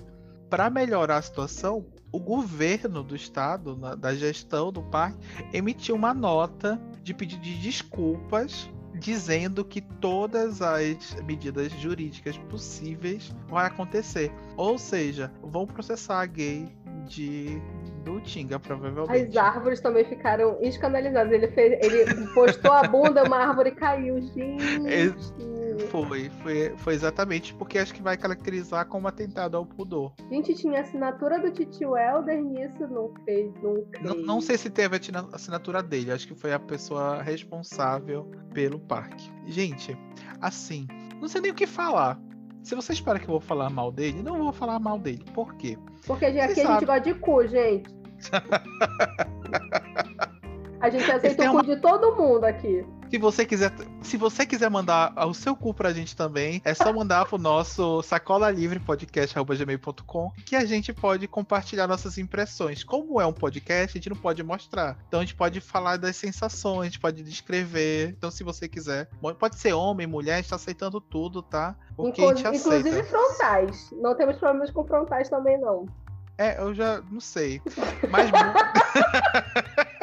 para 0.50 0.68
melhorar 0.70 1.16
a 1.18 1.22
situação, 1.22 1.86
o 2.12 2.18
governo 2.18 3.02
do 3.02 3.14
estado, 3.14 3.76
na- 3.76 3.94
da 3.94 4.14
gestão 4.14 4.72
do 4.72 4.82
parque, 4.82 5.18
emitiu 5.52 5.94
uma 5.94 6.14
nota 6.14 6.80
de 7.02 7.12
pedido 7.12 7.42
de 7.42 7.58
desculpas 7.58 8.68
dizendo 8.98 9.64
que 9.64 9.80
todas 9.80 10.62
as 10.62 11.14
medidas 11.22 11.72
jurídicas 11.72 12.36
possíveis 12.38 13.34
vão 13.48 13.58
acontecer. 13.58 14.32
Ou 14.56 14.78
seja, 14.78 15.32
vão 15.42 15.66
processar 15.66 16.20
a 16.20 16.26
gay 16.26 16.68
de 17.06 17.60
do 18.04 18.20
Tinga, 18.20 18.58
provavelmente. 18.58 19.30
As 19.30 19.36
árvores 19.36 19.80
também 19.80 20.04
ficaram 20.04 20.56
escandalizadas. 20.60 21.32
Ele, 21.32 21.48
fez, 21.48 21.78
ele 21.84 22.26
postou 22.32 22.72
a 22.72 22.84
bunda, 22.84 23.24
uma 23.24 23.38
árvore 23.38 23.72
caiu. 23.72 24.20
Gente. 24.22 24.78
Foi, 25.90 26.30
foi, 26.42 26.74
foi 26.76 26.94
exatamente 26.94 27.54
porque 27.54 27.78
acho 27.78 27.94
que 27.94 28.02
vai 28.02 28.16
caracterizar 28.16 28.86
como 28.86 29.08
atentado 29.08 29.56
ao 29.56 29.64
pudor. 29.66 30.12
Gente, 30.30 30.54
tinha 30.54 30.80
assinatura 30.80 31.38
do 31.38 31.50
Titio 31.50 31.96
Helder 31.96 32.42
nisso, 32.42 32.86
não 32.88 33.12
fez, 33.24 33.52
não 33.62 33.74
fez. 33.90 34.02
Não, 34.02 34.14
não 34.16 34.40
sei 34.40 34.58
se 34.58 34.70
teve 34.70 34.96
a 34.96 35.00
assinatura 35.32 35.82
dele, 35.82 36.12
acho 36.12 36.26
que 36.26 36.34
foi 36.34 36.52
a 36.52 36.58
pessoa 36.58 37.22
responsável 37.22 38.30
pelo 38.52 38.78
parque. 38.78 39.30
Gente, 39.46 39.96
assim, 40.40 40.86
não 41.20 41.28
sei 41.28 41.40
nem 41.40 41.52
o 41.52 41.54
que 41.54 41.66
falar. 41.66 42.18
Se 42.62 42.74
você 42.74 42.92
espera 42.92 43.18
que 43.18 43.26
eu 43.26 43.30
vou 43.30 43.40
falar 43.40 43.70
mal 43.70 43.92
dele, 43.92 44.22
não 44.22 44.38
vou 44.38 44.52
falar 44.52 44.78
mal 44.80 44.98
dele. 44.98 45.24
Por 45.34 45.54
quê? 45.54 45.78
Porque 46.04 46.26
Vocês 46.30 46.58
a 46.58 46.64
gente 46.72 46.84
gosta 46.84 47.00
de 47.00 47.14
cu, 47.14 47.46
gente. 47.46 47.94
A 50.80 50.90
gente 50.90 51.10
aceita 51.10 51.36
tem 51.36 51.48
o 51.48 51.52
cu 51.52 51.56
uma- 51.56 51.64
de 51.64 51.76
todo 51.80 52.14
mundo 52.16 52.44
aqui. 52.44 52.84
Se 53.10 53.18
você 53.18 53.46
quiser, 53.46 53.72
se 54.02 54.16
você 54.16 54.44
quiser 54.44 54.68
mandar 54.68 55.12
o 55.26 55.32
seu 55.32 55.54
cu 55.56 55.72
pra 55.72 55.92
gente 55.92 56.16
também, 56.16 56.60
é 56.64 56.74
só 56.74 56.92
mandar 56.92 57.24
pro 57.26 57.38
nosso 57.38 58.02
sacola 58.02 58.50
livre 58.50 58.78
podcast@gmail.com 58.80 60.32
que 60.44 60.56
a 60.56 60.64
gente 60.64 60.92
pode 60.92 61.26
compartilhar 61.28 61.86
nossas 61.86 62.18
impressões. 62.18 62.82
Como 62.84 63.20
é 63.20 63.26
um 63.26 63.32
podcast, 63.32 63.96
a 63.96 64.00
gente 64.00 64.10
não 64.10 64.16
pode 64.16 64.42
mostrar. 64.42 64.98
Então 65.08 65.20
a 65.20 65.22
gente 65.22 65.34
pode 65.36 65.60
falar 65.60 65.96
das 65.98 66.16
sensações, 66.16 66.80
a 66.80 66.84
gente 66.86 67.00
pode 67.00 67.22
descrever. 67.22 68.10
Então 68.16 68.30
se 68.30 68.42
você 68.44 68.68
quiser, 68.68 69.08
pode 69.38 69.56
ser 69.56 69.72
homem, 69.72 70.06
mulher, 70.06 70.34
a 70.34 70.36
gente 70.38 70.50
tá 70.50 70.56
aceitando 70.56 71.00
tudo, 71.00 71.42
tá? 71.42 71.76
Porque 71.96 72.20
a 72.20 72.24
Inclu- 72.24 72.36
gente 72.36 72.46
aceita. 72.56 72.76
inclusive 72.88 73.02
frontais. 73.08 73.90
Não 73.92 74.14
temos 74.16 74.36
problemas 74.36 74.70
com 74.70 74.84
frontais 74.84 75.28
também, 75.28 75.58
não. 75.60 75.86
É, 76.38 76.60
eu 76.60 76.74
já 76.74 77.00
não 77.10 77.20
sei. 77.20 77.62
Mas. 78.10 78.30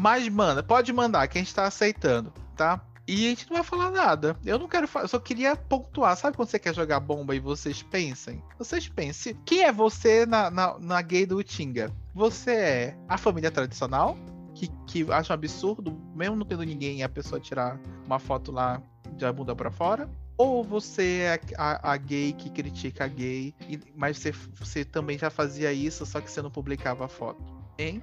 Mas, 0.00 0.26
manda, 0.30 0.62
pode 0.62 0.90
mandar, 0.94 1.28
que 1.28 1.36
a 1.36 1.42
gente 1.42 1.54
tá 1.54 1.66
aceitando, 1.66 2.32
tá? 2.56 2.80
E 3.06 3.26
a 3.26 3.28
gente 3.28 3.46
não 3.50 3.56
vai 3.56 3.62
falar 3.62 3.90
nada. 3.90 4.34
Eu 4.46 4.58
não 4.58 4.66
quero 4.66 4.88
falar, 4.88 5.04
eu 5.04 5.08
só 5.08 5.18
queria 5.18 5.54
pontuar. 5.54 6.16
Sabe 6.16 6.38
quando 6.38 6.48
você 6.48 6.58
quer 6.58 6.74
jogar 6.74 7.00
bomba 7.00 7.36
e 7.36 7.38
vocês 7.38 7.82
pensem? 7.82 8.42
Vocês 8.58 8.88
pensem. 8.88 9.36
Quem 9.44 9.62
é 9.62 9.70
você 9.70 10.24
na, 10.24 10.50
na, 10.50 10.78
na 10.78 11.02
gay 11.02 11.26
do 11.26 11.42
Tinga? 11.44 11.92
Você 12.14 12.50
é 12.50 12.96
a 13.06 13.18
família 13.18 13.50
tradicional? 13.50 14.16
Que, 14.54 14.68
que 14.86 15.12
acha 15.12 15.34
um 15.34 15.34
absurdo, 15.34 15.92
mesmo 16.14 16.34
não 16.34 16.46
tendo 16.46 16.62
ninguém, 16.62 17.02
a 17.02 17.08
pessoa 17.08 17.38
tirar 17.38 17.78
uma 18.06 18.18
foto 18.18 18.50
lá 18.50 18.80
de 19.12 19.30
bunda 19.32 19.54
para 19.54 19.70
fora? 19.70 20.08
Ou 20.38 20.64
você 20.64 21.24
é 21.24 21.40
a, 21.58 21.92
a, 21.92 21.96
gay 21.98 22.32
que 22.32 22.48
critica 22.48 23.04
a 23.04 23.08
gay, 23.08 23.54
mas 23.94 24.16
você, 24.16 24.32
você 24.54 24.82
também 24.82 25.18
já 25.18 25.28
fazia 25.28 25.70
isso, 25.74 26.06
só 26.06 26.22
que 26.22 26.30
você 26.30 26.40
não 26.40 26.50
publicava 26.50 27.04
a 27.04 27.08
foto? 27.08 27.44
Hein? 27.78 28.02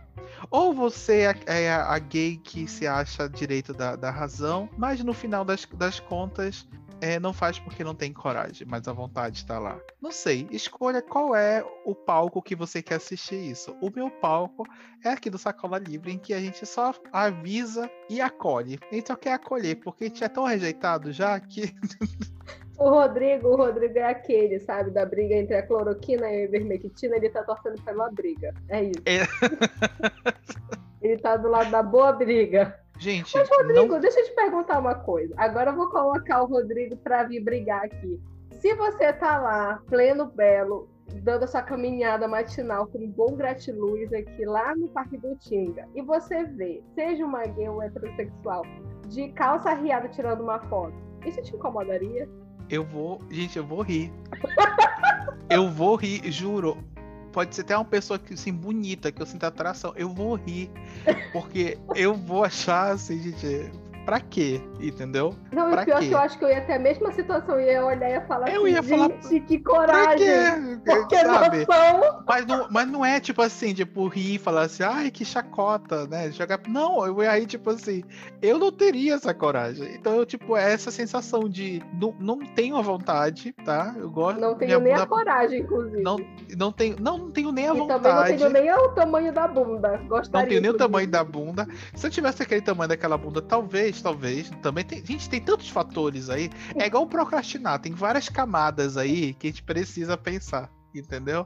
Ou 0.49 0.73
você 0.73 1.33
é, 1.47 1.65
é 1.65 1.71
a 1.71 1.97
gay 1.99 2.37
que 2.37 2.67
se 2.67 2.87
acha 2.87 3.27
direito 3.27 3.73
da, 3.73 3.95
da 3.95 4.11
razão, 4.11 4.69
mas 4.77 5.03
no 5.03 5.13
final 5.13 5.43
das, 5.43 5.65
das 5.65 5.99
contas 5.99 6.67
é, 7.01 7.19
não 7.19 7.33
faz 7.33 7.59
porque 7.59 7.83
não 7.83 7.93
tem 7.93 8.11
coragem, 8.11 8.67
mas 8.67 8.87
a 8.87 8.93
vontade 8.93 9.37
está 9.37 9.59
lá. 9.59 9.79
Não 10.01 10.11
sei, 10.11 10.47
escolha 10.51 11.01
qual 11.01 11.35
é 11.35 11.63
o 11.85 11.93
palco 11.93 12.41
que 12.41 12.55
você 12.55 12.81
quer 12.81 12.95
assistir 12.95 13.35
isso. 13.35 13.75
O 13.81 13.91
meu 13.93 14.09
palco 14.09 14.63
é 15.03 15.09
aqui 15.09 15.29
do 15.29 15.37
Sacola 15.37 15.77
Livre, 15.77 16.11
em 16.11 16.17
que 16.17 16.33
a 16.33 16.39
gente 16.39 16.65
só 16.65 16.93
avisa 17.11 17.89
e 18.09 18.19
acolhe. 18.19 18.79
A 18.91 18.95
gente 18.95 19.07
só 19.07 19.15
quer 19.15 19.33
acolher, 19.33 19.75
porque 19.75 20.05
a 20.05 20.07
gente 20.07 20.23
é 20.23 20.29
tão 20.29 20.43
rejeitado 20.43 21.11
já 21.11 21.39
que. 21.39 21.73
O 22.77 22.89
Rodrigo, 22.89 23.49
o 23.49 23.55
Rodrigo 23.55 23.97
é 23.97 24.03
aquele, 24.03 24.59
sabe, 24.59 24.91
da 24.91 25.03
briga 25.05 25.33
entre 25.33 25.55
a 25.55 25.65
cloroquina 25.65 26.29
e 26.29 26.41
a 26.41 26.43
ivermectina, 26.43 27.15
ele 27.15 27.29
tá 27.29 27.43
torcendo 27.43 27.81
pela 27.83 28.09
briga. 28.11 28.53
É 28.69 28.83
isso. 28.83 29.01
É... 29.05 29.25
ele 31.01 31.17
tá 31.17 31.37
do 31.37 31.49
lado 31.49 31.71
da 31.71 31.81
boa 31.81 32.11
briga. 32.13 32.79
Gente, 32.99 33.35
Mas, 33.35 33.49
Rodrigo, 33.49 33.93
não... 33.93 33.99
deixa 33.99 34.19
eu 34.19 34.25
te 34.25 34.31
perguntar 34.35 34.79
uma 34.79 34.95
coisa. 34.95 35.33
Agora 35.37 35.71
eu 35.71 35.75
vou 35.75 35.89
colocar 35.89 36.43
o 36.43 36.45
Rodrigo 36.45 36.95
para 36.97 37.23
vir 37.23 37.43
brigar 37.43 37.85
aqui. 37.85 38.19
Se 38.51 38.73
você 38.75 39.11
tá 39.13 39.39
lá, 39.39 39.81
pleno 39.87 40.25
belo, 40.25 40.89
dando 41.23 41.43
a 41.43 41.47
sua 41.47 41.61
caminhada 41.61 42.27
matinal 42.27 42.87
com 42.87 42.99
um 42.99 43.09
bom 43.09 43.35
gratiluz 43.35 44.11
aqui 44.13 44.45
lá 44.45 44.75
no 44.75 44.87
Parque 44.89 45.17
do 45.17 45.35
Tinga, 45.35 45.87
e 45.95 46.01
você 46.01 46.43
vê, 46.43 46.83
seja 46.95 47.25
uma 47.25 47.43
gay 47.43 47.69
ou 47.69 47.81
heterossexual, 47.81 48.63
de 49.07 49.29
calça 49.29 49.73
riada 49.73 50.07
tirando 50.09 50.41
uma 50.41 50.59
foto, 50.61 50.95
isso 51.25 51.41
te 51.41 51.55
incomodaria? 51.55 52.27
Eu 52.69 52.83
vou. 52.83 53.21
Gente, 53.29 53.57
eu 53.57 53.65
vou 53.65 53.81
rir. 53.81 54.11
eu 55.49 55.69
vou 55.69 55.95
rir, 55.95 56.31
juro 56.31 56.77
pode 57.37 57.53
ser 57.53 57.61
até 57.61 57.77
uma 57.77 57.85
pessoa 57.85 58.17
que 58.17 58.33
assim, 58.33 58.51
bonita, 58.51 59.11
que 59.11 59.21
eu 59.21 59.25
sinto 59.27 59.43
atração, 59.43 59.93
eu 59.95 60.09
vou 60.09 60.33
rir. 60.33 60.71
Porque 61.31 61.77
eu 61.93 62.15
vou 62.15 62.43
achar 62.43 62.93
assim, 62.93 63.21
gente, 63.21 63.71
pra 64.07 64.21
quê? 64.21 64.61
Entendeu? 64.79 65.35
Não, 65.51 65.69
pra 65.69 65.83
pior 65.83 65.99
quê? 65.99 66.07
que 66.07 66.13
eu 66.13 66.17
acho 66.17 66.39
que 66.39 66.45
eu 66.45 66.49
ia 66.49 66.61
ter 66.61 66.75
a 66.75 66.79
mesma 66.79 67.11
situação, 67.11 67.59
ia 67.59 67.85
olhar 67.85 68.09
e 68.09 68.13
ia 68.13 68.21
falar 68.21 68.49
eu 68.49 68.61
assim, 68.63 68.71
ia 68.71 68.81
falar, 68.81 69.09
gente, 69.09 69.39
que 69.41 69.59
coragem! 69.59 70.79
Porque 70.85 71.17
sabe? 71.17 71.67
Mas 72.25 72.45
não, 72.45 72.67
mas 72.71 72.87
não 72.87 73.05
é 73.05 73.19
tipo 73.19 73.41
assim, 73.41 73.73
tipo, 73.73 74.07
rir 74.07 74.35
e 74.35 74.37
falar 74.37 74.61
assim, 74.61 74.83
ai, 74.83 75.11
que 75.11 75.25
chacota, 75.25 76.07
né? 76.07 76.31
Jogar... 76.31 76.61
Não, 76.69 77.05
eu 77.05 77.21
ia 77.21 77.31
aí, 77.31 77.45
tipo 77.45 77.69
assim, 77.69 78.01
eu 78.41 78.57
não 78.57 78.71
teria 78.71 79.15
essa 79.15 79.33
coragem. 79.33 79.93
Então, 79.95 80.15
eu, 80.15 80.25
tipo, 80.25 80.55
é 80.55 80.71
essa 80.71 80.89
sensação 80.89 81.49
de 81.49 81.83
não, 81.99 82.15
não 82.17 82.39
tenho 82.39 82.77
a 82.77 82.81
vontade, 82.81 83.53
tá? 83.65 83.93
Eu 83.97 84.09
gosto. 84.09 84.39
Não 84.39 84.55
tenho 84.55 84.79
nem 84.79 84.93
bunda... 84.93 85.03
a 85.03 85.07
coragem, 85.07 85.59
inclusive. 85.59 86.01
Não, 86.01 86.17
não, 86.57 86.71
tenho, 86.71 86.95
não, 86.97 87.17
não 87.17 87.31
tenho 87.31 87.51
nem 87.51 87.67
a 87.67 87.75
e 87.75 87.77
vontade. 87.77 88.01
Também 88.03 88.37
não 88.37 88.37
tenho 88.37 88.63
nem 88.63 88.73
o 88.73 88.89
tamanho 88.89 89.33
da 89.33 89.47
bunda. 89.49 89.97
Gostaria, 90.07 90.43
não 90.43 90.47
tenho 90.49 90.61
nem 90.61 90.71
o 90.71 90.77
tamanho 90.77 91.07
da 91.09 91.23
bunda. 91.25 91.67
Se 91.93 92.07
eu 92.07 92.11
tivesse 92.11 92.41
aquele 92.41 92.61
tamanho 92.61 92.87
daquela 92.87 93.17
bunda, 93.17 93.41
talvez 93.41 93.96
talvez. 94.01 94.49
Também 94.61 94.83
tem. 94.83 95.05
Gente, 95.05 95.29
tem 95.29 95.41
tantos 95.41 95.69
fatores 95.69 96.29
aí. 96.29 96.49
É 96.75 96.85
igual 96.85 97.05
procrastinar, 97.07 97.79
tem 97.79 97.93
várias 97.93 98.29
camadas 98.29 98.97
aí 98.97 99.33
que 99.33 99.47
a 99.47 99.49
gente 99.49 99.63
precisa 99.63 100.17
pensar, 100.17 100.69
entendeu? 100.93 101.45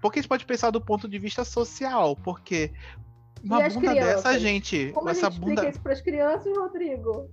Porque 0.00 0.18
a 0.18 0.22
gente 0.22 0.28
pode 0.28 0.44
pensar 0.44 0.70
do 0.70 0.80
ponto 0.80 1.08
de 1.08 1.18
vista 1.18 1.44
social, 1.44 2.16
porque 2.16 2.72
uma 3.42 3.68
bunda 3.68 3.90
crianças? 3.90 4.24
dessa, 4.24 4.38
gente. 4.38 4.92
Como 4.92 5.08
essa 5.08 5.28
a 5.28 5.30
gente 5.30 5.40
bunda... 5.40 5.68
isso 5.68 5.80
para 5.80 5.92
as 5.92 6.00
crianças, 6.00 6.56
Rodrigo? 6.56 7.30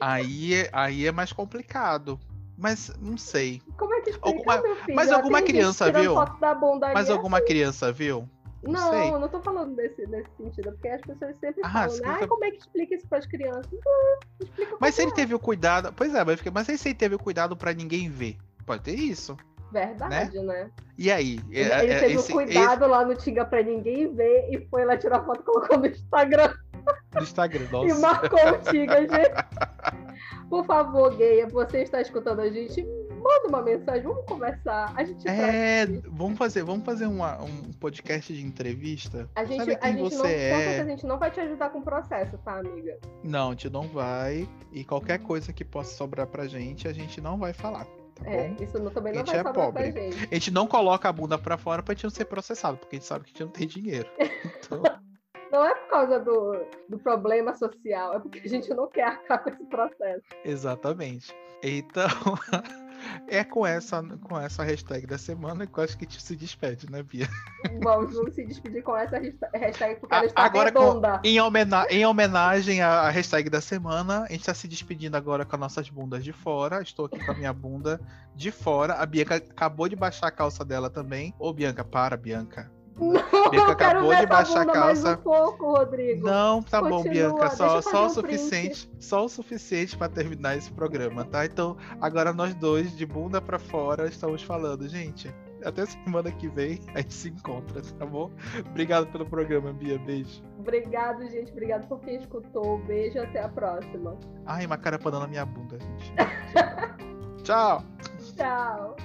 Aí, 0.00 0.54
é, 0.54 0.70
aí 0.72 1.06
é 1.06 1.12
mais 1.12 1.32
complicado. 1.32 2.18
Mas 2.58 2.90
não 2.98 3.18
sei. 3.18 3.60
Como 3.76 3.92
é 3.92 4.00
que 4.00 4.10
explica, 4.10 4.28
alguma... 4.30 4.62
Mas 4.94 5.12
alguma 5.12 5.42
criança 5.42 5.92
viu? 5.92 6.14
Mas 6.94 7.10
alguma 7.10 7.36
assim. 7.38 7.46
criança 7.46 7.92
viu? 7.92 8.28
Não, 8.66 8.90
sei. 8.90 9.10
não 9.10 9.28
tô 9.28 9.40
falando 9.40 9.74
desse, 9.76 10.06
nesse 10.06 10.28
sentido, 10.36 10.72
porque 10.72 10.88
as 10.88 11.00
pessoas 11.00 11.36
sempre 11.38 11.60
ah, 11.64 11.70
falam, 11.70 11.96
né? 11.96 12.18
ah, 12.22 12.26
como 12.26 12.44
é 12.44 12.50
que 12.50 12.58
explica 12.58 12.94
isso 12.94 13.06
para 13.08 13.18
as 13.18 13.26
crianças? 13.26 13.72
Não, 13.72 14.18
explica 14.40 14.76
mas 14.80 14.94
se 14.94 15.02
ele 15.02 15.12
teve 15.12 15.34
o 15.34 15.38
cuidado, 15.38 15.92
pois 15.94 16.14
é, 16.14 16.24
mas, 16.24 16.40
mas 16.52 16.66
se 16.66 16.88
ele 16.88 16.94
teve 16.94 17.14
o 17.14 17.18
cuidado 17.18 17.56
para 17.56 17.72
ninguém 17.72 18.08
ver, 18.08 18.36
pode 18.64 18.82
ter 18.82 18.94
isso. 18.94 19.36
Verdade, 19.72 20.38
né? 20.38 20.42
né? 20.42 20.70
E 20.96 21.10
aí? 21.10 21.40
Ele, 21.50 21.70
é, 21.70 21.82
ele 21.82 21.92
é, 21.92 22.00
teve 22.00 22.14
esse, 22.14 22.32
o 22.32 22.34
cuidado 22.34 22.82
esse... 22.82 22.90
lá 22.90 23.04
no 23.04 23.16
Tinga 23.16 23.44
pra 23.44 23.62
ninguém 23.62 24.14
ver 24.14 24.48
e 24.50 24.66
foi 24.70 24.84
lá 24.84 24.96
tirar 24.96 25.24
foto 25.24 25.40
e 25.40 25.44
colocou 25.44 25.78
no 25.78 25.86
Instagram. 25.86 26.54
No 27.14 27.22
Instagram, 27.22 27.66
nossa. 27.72 27.88
e 27.88 28.00
marcou 28.00 28.38
o 28.38 28.58
Tinga, 28.70 29.00
gente. 29.00 30.48
Por 30.48 30.64
favor, 30.64 31.14
gay, 31.16 31.44
você 31.46 31.82
está 31.82 32.00
escutando 32.00 32.40
a 32.40 32.48
gente? 32.48 32.86
Manda 33.26 33.48
uma 33.48 33.62
mensagem, 33.62 34.02
vamos 34.02 34.24
conversar. 34.24 34.92
A 34.96 35.04
gente 35.04 35.28
É, 35.28 35.86
vamos 36.06 36.38
fazer, 36.38 36.62
vamos 36.62 36.84
fazer 36.84 37.06
uma, 37.06 37.42
um 37.42 37.72
podcast 37.72 38.32
de 38.32 38.44
entrevista. 38.44 39.28
A 39.34 39.44
gente, 39.44 39.58
Sabe 39.58 39.76
quem 39.76 39.90
a 39.90 39.92
gente 39.92 40.02
você 40.02 40.16
não, 40.16 40.26
é. 40.26 40.80
a 40.80 40.84
gente 40.84 41.06
não 41.06 41.18
vai 41.18 41.30
te 41.30 41.40
ajudar 41.40 41.70
com 41.70 41.78
o 41.78 41.82
processo, 41.82 42.38
tá, 42.38 42.58
amiga? 42.58 42.98
Não, 43.22 43.48
a 43.48 43.50
gente 43.50 43.70
não 43.70 43.82
vai. 43.88 44.48
E 44.72 44.84
qualquer 44.84 45.18
coisa 45.18 45.52
que 45.52 45.64
possa 45.64 45.94
sobrar 45.94 46.26
pra 46.26 46.46
gente, 46.46 46.86
a 46.88 46.92
gente 46.92 47.20
não 47.20 47.38
vai 47.38 47.52
falar. 47.52 47.86
Tá 48.14 48.24
é, 48.24 48.48
bom? 48.48 48.64
isso 48.64 48.78
não, 48.78 48.90
também 48.90 49.12
não 49.12 49.22
a 49.22 49.24
gente 49.24 49.42
vai 49.42 49.50
é 49.50 49.54
pobre. 49.54 49.92
pra 49.92 50.02
gente. 50.02 50.28
A 50.30 50.34
gente 50.34 50.50
não 50.50 50.66
coloca 50.66 51.08
a 51.08 51.12
bunda 51.12 51.38
pra 51.38 51.58
fora 51.58 51.82
pra 51.82 51.94
gente 51.94 52.04
não 52.04 52.10
ser 52.10 52.24
processado, 52.24 52.78
porque 52.78 52.96
a 52.96 52.98
gente 52.98 53.08
sabe 53.08 53.24
que 53.24 53.30
a 53.30 53.32
gente 53.32 53.44
não 53.44 53.52
tem 53.52 53.66
dinheiro. 53.66 54.08
Então... 54.66 54.82
Não 55.52 55.64
é 55.64 55.74
por 55.74 55.88
causa 55.88 56.18
do, 56.18 56.66
do 56.88 56.98
problema 56.98 57.54
social, 57.54 58.14
é 58.14 58.18
porque 58.18 58.40
a 58.40 58.48
gente 58.48 58.68
não 58.74 58.88
quer 58.88 59.04
arcar 59.04 59.42
com 59.42 59.50
esse 59.50 59.64
processo. 59.64 60.24
Exatamente. 60.44 61.34
Então, 61.62 62.08
É 63.28 63.44
com 63.44 63.66
essa, 63.66 64.02
com 64.02 64.38
essa 64.38 64.62
hashtag 64.62 65.06
da 65.06 65.18
semana 65.18 65.66
que 65.66 65.78
eu 65.78 65.84
acho 65.84 65.96
que 65.96 66.06
te 66.06 66.22
se 66.22 66.36
despede, 66.36 66.90
né, 66.90 67.02
Bia? 67.02 67.28
Vamos, 67.82 68.14
vamos 68.14 68.34
se 68.34 68.44
despedir 68.44 68.82
com 68.82 68.96
essa 68.96 69.18
hashtag 69.18 70.00
porque 70.00 70.14
ela 70.14 70.26
está 70.26 70.42
agora 70.42 70.68
redonda. 70.68 71.18
Com, 71.18 71.26
em, 71.26 71.40
homena 71.40 71.86
em 71.90 72.06
homenagem 72.06 72.82
à 72.82 73.08
hashtag 73.10 73.50
da 73.50 73.60
semana, 73.60 74.24
a 74.24 74.28
gente 74.28 74.40
está 74.40 74.54
se 74.54 74.68
despedindo 74.68 75.16
agora 75.16 75.44
com 75.44 75.56
as 75.56 75.60
nossas 75.60 75.88
bundas 75.88 76.22
de 76.22 76.32
fora. 76.32 76.82
Estou 76.82 77.06
aqui 77.06 77.24
com 77.24 77.32
a 77.32 77.34
minha 77.34 77.52
bunda 77.52 78.00
de 78.34 78.50
fora. 78.50 78.94
A 78.94 79.06
Bianca 79.06 79.36
acabou 79.36 79.88
de 79.88 79.96
baixar 79.96 80.28
a 80.28 80.30
calça 80.30 80.64
dela 80.64 80.88
também. 80.88 81.34
Ô, 81.38 81.52
Bianca, 81.52 81.84
para, 81.84 82.16
Bianca. 82.16 82.70
Não, 82.98 83.50
Bianca 83.50 83.72
acabou 83.72 84.14
de 84.14 84.26
baixar 84.26 84.62
a 84.62 84.72
calça. 84.72 85.12
Um 85.12 85.16
pouco, 85.16 85.72
Rodrigo. 85.72 86.26
Não, 86.26 86.62
tá 86.62 86.80
Continua, 86.80 87.02
bom, 87.02 87.10
Bianca. 87.10 87.50
Só, 87.50 87.82
só 87.82 88.06
o 88.06 88.10
suficiente, 88.10 88.90
só 88.98 89.24
o 89.24 89.28
suficiente 89.28 89.96
para 89.96 90.08
terminar 90.08 90.56
esse 90.56 90.72
programa, 90.72 91.24
tá? 91.24 91.44
Então, 91.44 91.76
agora 92.00 92.32
nós 92.32 92.54
dois, 92.54 92.96
de 92.96 93.04
bunda 93.04 93.40
para 93.40 93.58
fora, 93.58 94.06
estamos 94.08 94.42
falando, 94.42 94.88
gente. 94.88 95.32
Até 95.64 95.84
semana 95.84 96.30
que 96.30 96.48
vem 96.48 96.80
a 96.94 96.98
gente 97.00 97.14
se 97.14 97.28
encontra, 97.28 97.82
tá 97.98 98.06
bom? 98.06 98.30
Obrigado 98.70 99.06
pelo 99.08 99.26
programa, 99.26 99.72
Bia. 99.72 99.98
Beijo. 99.98 100.42
Obrigado, 100.58 101.26
gente. 101.28 101.50
Obrigado 101.52 101.86
por 101.88 102.00
quem 102.00 102.16
escutou. 102.16 102.78
Beijo, 102.84 103.18
até 103.20 103.42
a 103.42 103.48
próxima. 103.48 104.16
Ai, 104.46 104.64
uma 104.66 104.78
cara 104.78 104.98
na 104.98 105.26
minha 105.26 105.44
bunda, 105.44 105.78
gente. 105.78 106.12
Tchau. 107.44 107.82
Tchau. 108.36 108.96